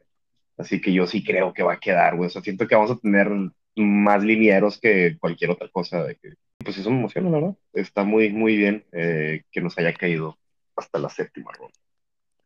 así 0.56 0.80
que 0.80 0.92
yo 0.92 1.06
sí 1.08 1.24
creo 1.24 1.52
que 1.52 1.64
va 1.64 1.74
a 1.74 1.80
quedar, 1.80 2.16
güey. 2.16 2.28
O 2.28 2.30
sea, 2.30 2.42
siento 2.42 2.68
que 2.68 2.76
vamos 2.76 2.92
a 2.92 2.98
tener 2.98 3.28
más 3.74 4.22
linieros 4.22 4.78
que 4.78 5.16
cualquier 5.18 5.50
otra 5.50 5.68
cosa. 5.68 6.04
De 6.04 6.16
que, 6.16 6.34
pues 6.66 6.76
eso 6.76 6.90
me 6.90 6.98
emociona, 6.98 7.30
la. 7.40 7.56
Está 7.72 8.04
muy, 8.04 8.28
muy 8.30 8.56
bien 8.56 8.84
eh, 8.92 9.44
que 9.50 9.62
nos 9.62 9.78
haya 9.78 9.94
caído 9.94 10.36
hasta 10.76 10.98
la 10.98 11.08
séptima 11.08 11.50
ronda 11.52 11.74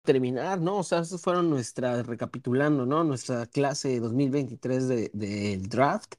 terminar, 0.02 0.60
¿no? 0.60 0.78
O 0.78 0.82
sea, 0.82 1.00
esas 1.00 1.20
fueron 1.20 1.50
nuestras, 1.50 2.06
recapitulando, 2.06 2.86
¿no? 2.86 3.04
Nuestra 3.04 3.46
clase 3.46 4.00
2023 4.00 4.88
del 4.88 5.10
de, 5.12 5.56
draft. 5.58 6.14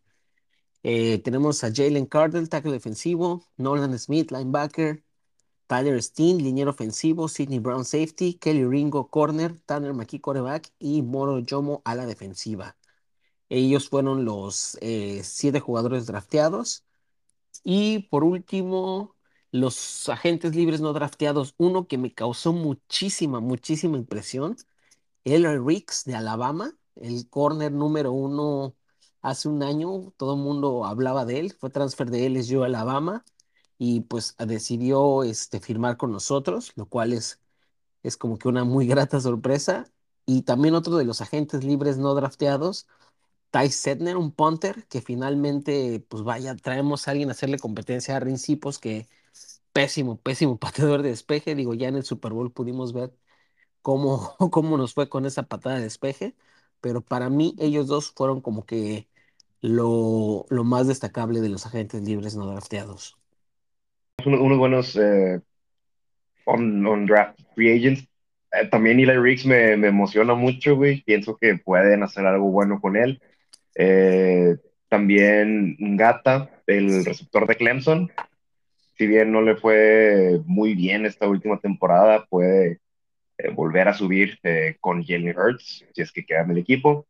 Eh, 0.83 1.19
tenemos 1.19 1.63
a 1.63 1.71
Jalen 1.73 2.05
Cardell, 2.05 2.49
tackle 2.49 2.71
defensivo, 2.71 3.45
Nolan 3.57 3.97
Smith, 3.99 4.31
linebacker, 4.31 5.03
Tyler 5.67 6.01
Steen, 6.03 6.37
liniero 6.39 6.71
ofensivo, 6.71 7.27
Sidney 7.27 7.59
Brown, 7.59 7.85
safety, 7.85 8.35
Kelly 8.35 8.65
Ringo, 8.65 9.09
corner, 9.09 9.59
Tanner 9.65 9.93
McKee, 9.93 10.21
quarterback 10.21 10.71
y 10.79 11.01
Moro 11.01 11.39
Yomo 11.39 11.81
a 11.85 11.95
la 11.95 12.05
defensiva. 12.05 12.77
Ellos 13.49 13.89
fueron 13.89 14.25
los 14.25 14.77
eh, 14.81 15.21
siete 15.23 15.59
jugadores 15.59 16.07
drafteados. 16.07 16.85
Y 17.63 17.99
por 18.09 18.23
último, 18.23 19.15
los 19.51 20.09
agentes 20.09 20.55
libres 20.55 20.81
no 20.81 20.93
drafteados, 20.93 21.55
uno 21.57 21.87
que 21.87 21.97
me 21.97 22.13
causó 22.13 22.53
muchísima, 22.53 23.39
muchísima 23.39 23.97
impresión, 23.97 24.55
el 25.23 25.65
Ricks 25.65 26.05
de 26.05 26.15
Alabama, 26.15 26.73
el 26.95 27.29
corner 27.29 27.71
número 27.71 28.11
uno 28.13 28.75
hace 29.21 29.49
un 29.49 29.63
año, 29.63 30.13
todo 30.17 30.35
el 30.35 30.41
mundo 30.41 30.85
hablaba 30.85 31.25
de 31.25 31.39
él, 31.39 31.53
fue 31.53 31.69
transfer 31.69 32.09
de 32.09 32.25
LSU 32.27 32.63
a 32.63 32.67
Alabama 32.67 33.23
y 33.77 34.01
pues 34.01 34.35
decidió 34.37 35.23
este, 35.23 35.59
firmar 35.59 35.97
con 35.97 36.11
nosotros, 36.11 36.73
lo 36.75 36.87
cual 36.87 37.13
es, 37.13 37.41
es 38.03 38.17
como 38.17 38.37
que 38.37 38.47
una 38.47 38.63
muy 38.63 38.87
grata 38.89 39.19
sorpresa. 39.19 39.85
Y 40.25 40.43
también 40.43 40.75
otro 40.75 40.97
de 40.97 41.05
los 41.05 41.21
agentes 41.21 41.63
libres 41.63 41.97
no 41.97 42.13
drafteados, 42.15 42.87
Ty 43.51 43.69
Setner, 43.69 44.17
un 44.17 44.31
punter, 44.31 44.85
que 44.87 45.01
finalmente, 45.01 46.03
pues 46.09 46.23
vaya, 46.23 46.55
traemos 46.55 47.07
a 47.07 47.11
alguien 47.11 47.29
a 47.29 47.33
hacerle 47.33 47.59
competencia 47.59 48.15
a 48.17 48.19
Rincipos, 48.19 48.79
que 48.79 49.07
pésimo, 49.73 50.17
pésimo 50.21 50.57
pateador 50.59 51.01
de 51.03 51.09
despeje. 51.09 51.55
Digo, 51.55 51.73
ya 51.73 51.87
en 51.89 51.95
el 51.97 52.03
Super 52.03 52.33
Bowl 52.33 52.51
pudimos 52.51 52.93
ver 52.93 53.13
cómo, 53.81 54.35
cómo 54.51 54.77
nos 54.77 54.93
fue 54.93 55.09
con 55.09 55.25
esa 55.25 55.43
patada 55.43 55.77
de 55.77 55.83
despeje, 55.83 56.35
pero 56.81 57.01
para 57.01 57.29
mí 57.29 57.55
ellos 57.59 57.87
dos 57.87 58.11
fueron 58.11 58.41
como 58.41 58.65
que 58.65 59.07
lo, 59.61 60.45
lo 60.49 60.63
más 60.63 60.87
destacable 60.87 61.41
de 61.41 61.49
los 61.49 61.65
agentes 61.65 62.01
libres 62.03 62.35
no 62.35 62.47
drafteados. 62.47 63.17
Unos 64.25 64.57
buenos 64.57 64.95
eh, 64.97 65.41
on, 66.45 67.05
draft 67.05 67.39
free 67.55 67.71
agents. 67.71 68.07
Eh, 68.53 68.67
también 68.67 68.99
Eli 68.99 69.17
Riggs 69.17 69.45
me, 69.45 69.77
me 69.77 69.87
emociona 69.87 70.33
mucho, 70.35 70.75
güey. 70.75 71.03
Pienso 71.03 71.37
que 71.37 71.55
pueden 71.57 72.03
hacer 72.03 72.25
algo 72.25 72.51
bueno 72.51 72.79
con 72.79 72.95
él. 72.97 73.21
Eh, 73.75 74.57
también 74.89 75.77
Gata, 75.97 76.49
el 76.67 77.05
receptor 77.05 77.47
de 77.47 77.55
Clemson, 77.55 78.11
si 78.97 79.07
bien 79.07 79.31
no 79.31 79.41
le 79.41 79.55
fue 79.55 80.39
muy 80.45 80.75
bien 80.75 81.05
esta 81.05 81.27
última 81.27 81.59
temporada, 81.59 82.25
puede 82.25 82.79
eh, 83.37 83.49
volver 83.49 83.87
a 83.87 83.93
subir 83.93 84.37
eh, 84.43 84.77
con 84.79 85.03
Jalen 85.03 85.37
Hurts, 85.37 85.85
si 85.93 86.01
es 86.01 86.11
que 86.11 86.25
queda 86.25 86.41
en 86.41 86.51
el 86.51 86.57
equipo. 86.59 87.07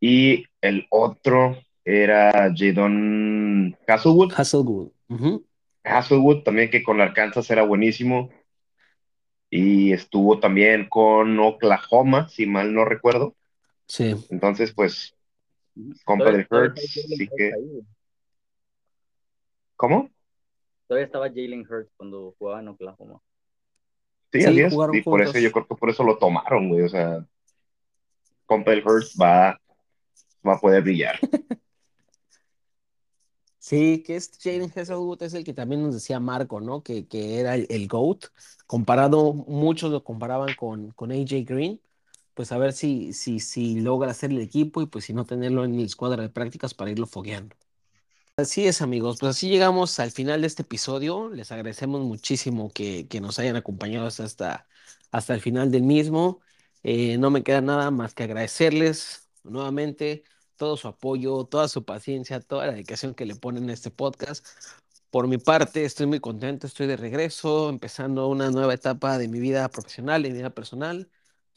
Y 0.00 0.46
el 0.60 0.86
otro 0.90 1.58
era 1.84 2.52
Jadon 2.54 3.76
Hasselwood. 3.86 4.32
Hasselwood. 4.34 4.90
Hasselwood 5.84 6.42
también 6.42 6.70
que 6.70 6.82
con 6.82 7.00
Arkansas 7.00 7.50
era 7.50 7.62
buenísimo. 7.62 8.30
Y 9.50 9.92
estuvo 9.92 10.38
también 10.38 10.88
con 10.88 11.38
Oklahoma, 11.38 12.28
si 12.28 12.46
mal 12.46 12.72
no 12.72 12.84
recuerdo. 12.84 13.34
Sí. 13.86 14.14
Entonces, 14.30 14.72
pues, 14.72 15.14
compa 16.04 16.30
de 16.32 16.46
Hurts, 16.50 16.80
sí 16.82 17.28
que... 17.36 17.52
¿Cómo? 19.76 20.10
Todavía 20.86 21.06
estaba 21.06 21.28
Jalen 21.28 21.66
Hurts 21.68 21.92
cuando 21.96 22.34
jugaba 22.38 22.60
en 22.60 22.68
Oklahoma. 22.68 23.20
Sí, 24.32 24.44
así 24.44 24.60
es. 24.60 24.74
Y 24.92 25.02
por 25.02 25.22
eso 25.22 25.38
yo 25.38 25.50
creo 25.52 25.66
que 25.66 25.74
por 25.74 25.90
eso 25.90 26.04
lo 26.04 26.18
tomaron, 26.18 26.68
güey. 26.68 26.82
O 26.82 26.88
sea, 26.88 27.26
compa 28.46 28.72
del 28.72 28.86
Hurts 28.86 29.16
va, 29.20 29.58
va 30.46 30.54
a 30.54 30.60
poder 30.60 30.82
brillar. 30.82 31.18
Sí, 33.62 34.02
que 34.02 34.16
es 34.16 34.32
Jalen 34.42 34.72
Hasselwood 34.74 35.22
es 35.22 35.34
el 35.34 35.44
que 35.44 35.52
también 35.52 35.82
nos 35.82 35.94
decía 35.94 36.18
Marco, 36.18 36.60
¿no? 36.60 36.82
Que, 36.82 37.06
que 37.06 37.38
era 37.38 37.54
el, 37.54 37.88
GOAT. 37.88 38.24
Comparado, 38.66 39.34
muchos 39.34 39.92
lo 39.92 40.02
comparaban 40.02 40.54
con, 40.54 40.90
con 40.92 41.12
AJ 41.12 41.44
Green. 41.44 41.80
Pues 42.34 42.52
a 42.52 42.58
ver 42.58 42.72
si, 42.72 43.12
si, 43.12 43.40
si 43.40 43.80
logra 43.80 44.10
hacer 44.12 44.30
el 44.30 44.40
equipo 44.40 44.82
y 44.82 44.86
pues 44.86 45.04
si 45.06 45.12
no 45.14 45.24
tenerlo 45.26 45.64
en 45.64 45.76
la 45.78 45.82
escuadra 45.84 46.22
de 46.22 46.30
prácticas 46.30 46.74
para 46.74 46.90
irlo 46.90 47.06
fogueando. 47.06 47.56
Así 48.36 48.66
es, 48.66 48.80
amigos. 48.80 49.18
Pues 49.20 49.36
así 49.36 49.48
llegamos 49.50 49.98
al 50.00 50.10
final 50.12 50.40
de 50.40 50.46
este 50.46 50.62
episodio. 50.62 51.28
Les 51.30 51.52
agradecemos 51.52 52.00
muchísimo 52.02 52.70
que, 52.72 53.06
que 53.06 53.20
nos 53.20 53.38
hayan 53.38 53.56
acompañado 53.56 54.06
hasta, 54.06 54.66
hasta 55.10 55.34
el 55.34 55.40
final 55.42 55.70
del 55.70 55.82
mismo. 55.82 56.40
Eh, 56.82 57.18
no 57.18 57.30
me 57.30 57.42
queda 57.42 57.60
nada 57.60 57.90
más 57.90 58.14
que 58.14 58.22
agradecerles 58.22 59.28
nuevamente 59.42 60.24
todo 60.56 60.76
su 60.78 60.88
apoyo, 60.88 61.44
toda 61.44 61.68
su 61.68 61.84
paciencia, 61.84 62.40
toda 62.40 62.66
la 62.66 62.72
dedicación 62.72 63.14
que 63.14 63.26
le 63.26 63.36
ponen 63.36 63.68
a 63.68 63.74
este 63.74 63.90
podcast. 63.90 64.46
Por 65.10 65.28
mi 65.28 65.38
parte, 65.38 65.84
estoy 65.84 66.06
muy 66.06 66.20
contento, 66.20 66.66
estoy 66.66 66.86
de 66.86 66.96
regreso, 66.96 67.68
empezando 67.68 68.28
una 68.28 68.50
nueva 68.50 68.74
etapa 68.74 69.18
de 69.18 69.28
mi 69.28 69.40
vida 69.40 69.68
profesional, 69.70 70.22
de 70.22 70.30
mi 70.30 70.36
vida 70.36 70.50
personal. 70.50 71.10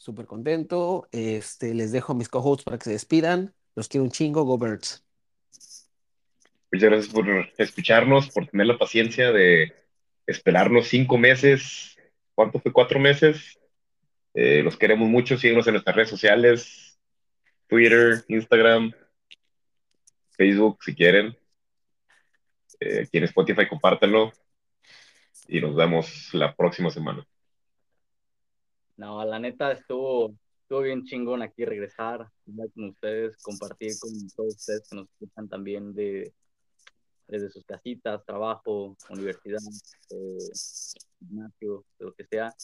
Súper 0.04 0.26
contento. 0.26 1.08
Este, 1.12 1.72
les 1.72 1.90
dejo 1.90 2.12
a 2.12 2.14
mis 2.14 2.28
co-hosts 2.28 2.62
para 2.62 2.76
que 2.76 2.84
se 2.84 2.90
despidan. 2.90 3.54
Los 3.74 3.88
quiero 3.88 4.04
un 4.04 4.10
chingo. 4.10 4.44
Go 4.44 4.58
Birds. 4.58 5.02
Muchas 6.70 6.90
gracias 6.90 7.14
por 7.14 7.26
escucharnos, 7.56 8.28
por 8.28 8.46
tener 8.46 8.66
la 8.66 8.76
paciencia 8.76 9.32
de 9.32 9.72
esperarnos 10.26 10.88
cinco 10.88 11.16
meses. 11.16 11.96
¿Cuánto 12.34 12.60
fue? 12.60 12.70
¿Cuatro 12.70 13.00
meses? 13.00 13.58
Eh, 14.34 14.62
los 14.62 14.76
queremos 14.76 15.08
mucho. 15.08 15.38
Síguenos 15.38 15.66
en 15.68 15.72
nuestras 15.72 15.96
redes 15.96 16.10
sociales 16.10 16.98
Twitter, 17.66 18.26
Instagram, 18.28 18.92
Facebook, 20.32 20.84
si 20.84 20.94
quieren. 20.94 21.34
Eh, 22.78 23.08
Spotify, 23.10 23.66
compártanlo. 23.66 24.34
Y 25.48 25.62
nos 25.62 25.74
vemos 25.74 26.28
la 26.34 26.54
próxima 26.54 26.90
semana. 26.90 27.26
No, 28.96 29.24
la 29.24 29.38
neta 29.38 29.72
estuvo, 29.72 30.34
estuvo 30.62 30.80
bien 30.80 31.04
chingón 31.04 31.42
aquí 31.42 31.64
regresar, 31.64 32.28
con 32.74 32.84
ustedes, 32.90 33.36
compartir 33.42 33.92
con 34.00 34.10
todos 34.36 34.54
ustedes 34.54 34.88
que 34.88 34.96
nos 34.96 35.08
escuchan 35.10 35.48
también 35.48 35.94
de, 35.94 36.32
desde 37.26 37.50
sus 37.50 37.64
casitas, 37.64 38.24
trabajo, 38.24 38.96
universidad, 39.10 39.60
eh, 40.10 40.38
gimnasio, 41.18 41.84
lo 41.98 42.12
que 42.14 42.24
sea. 42.24 42.54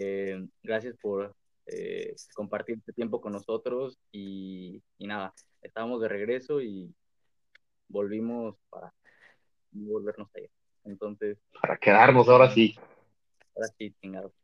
Eh, 0.00 0.46
gracias 0.62 0.96
por 1.00 1.34
eh, 1.66 2.14
compartir 2.34 2.78
este 2.78 2.92
tiempo 2.92 3.20
con 3.20 3.32
nosotros 3.32 3.98
y, 4.12 4.82
nada, 4.98 5.34
estamos 5.62 6.00
de 6.00 6.08
regreso 6.08 6.60
y 6.60 6.94
volvimos 7.88 8.56
para 8.68 8.92
volvernos 9.72 10.28
a 10.34 10.40
ir. 10.40 10.50
Entonces. 10.84 11.38
Para 11.60 11.76
quedarnos 11.76 12.28
ahora 12.28 12.50
sí. 12.50 12.76
Ahora 13.54 13.68
sí, 13.78 13.94
chingados 14.00 14.39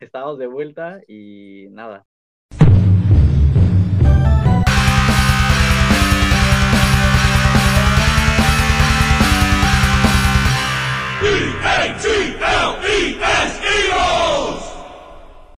estamos 0.00 0.38
de 0.38 0.46
vuelta 0.46 1.00
y 1.06 1.66
nada. 1.70 2.06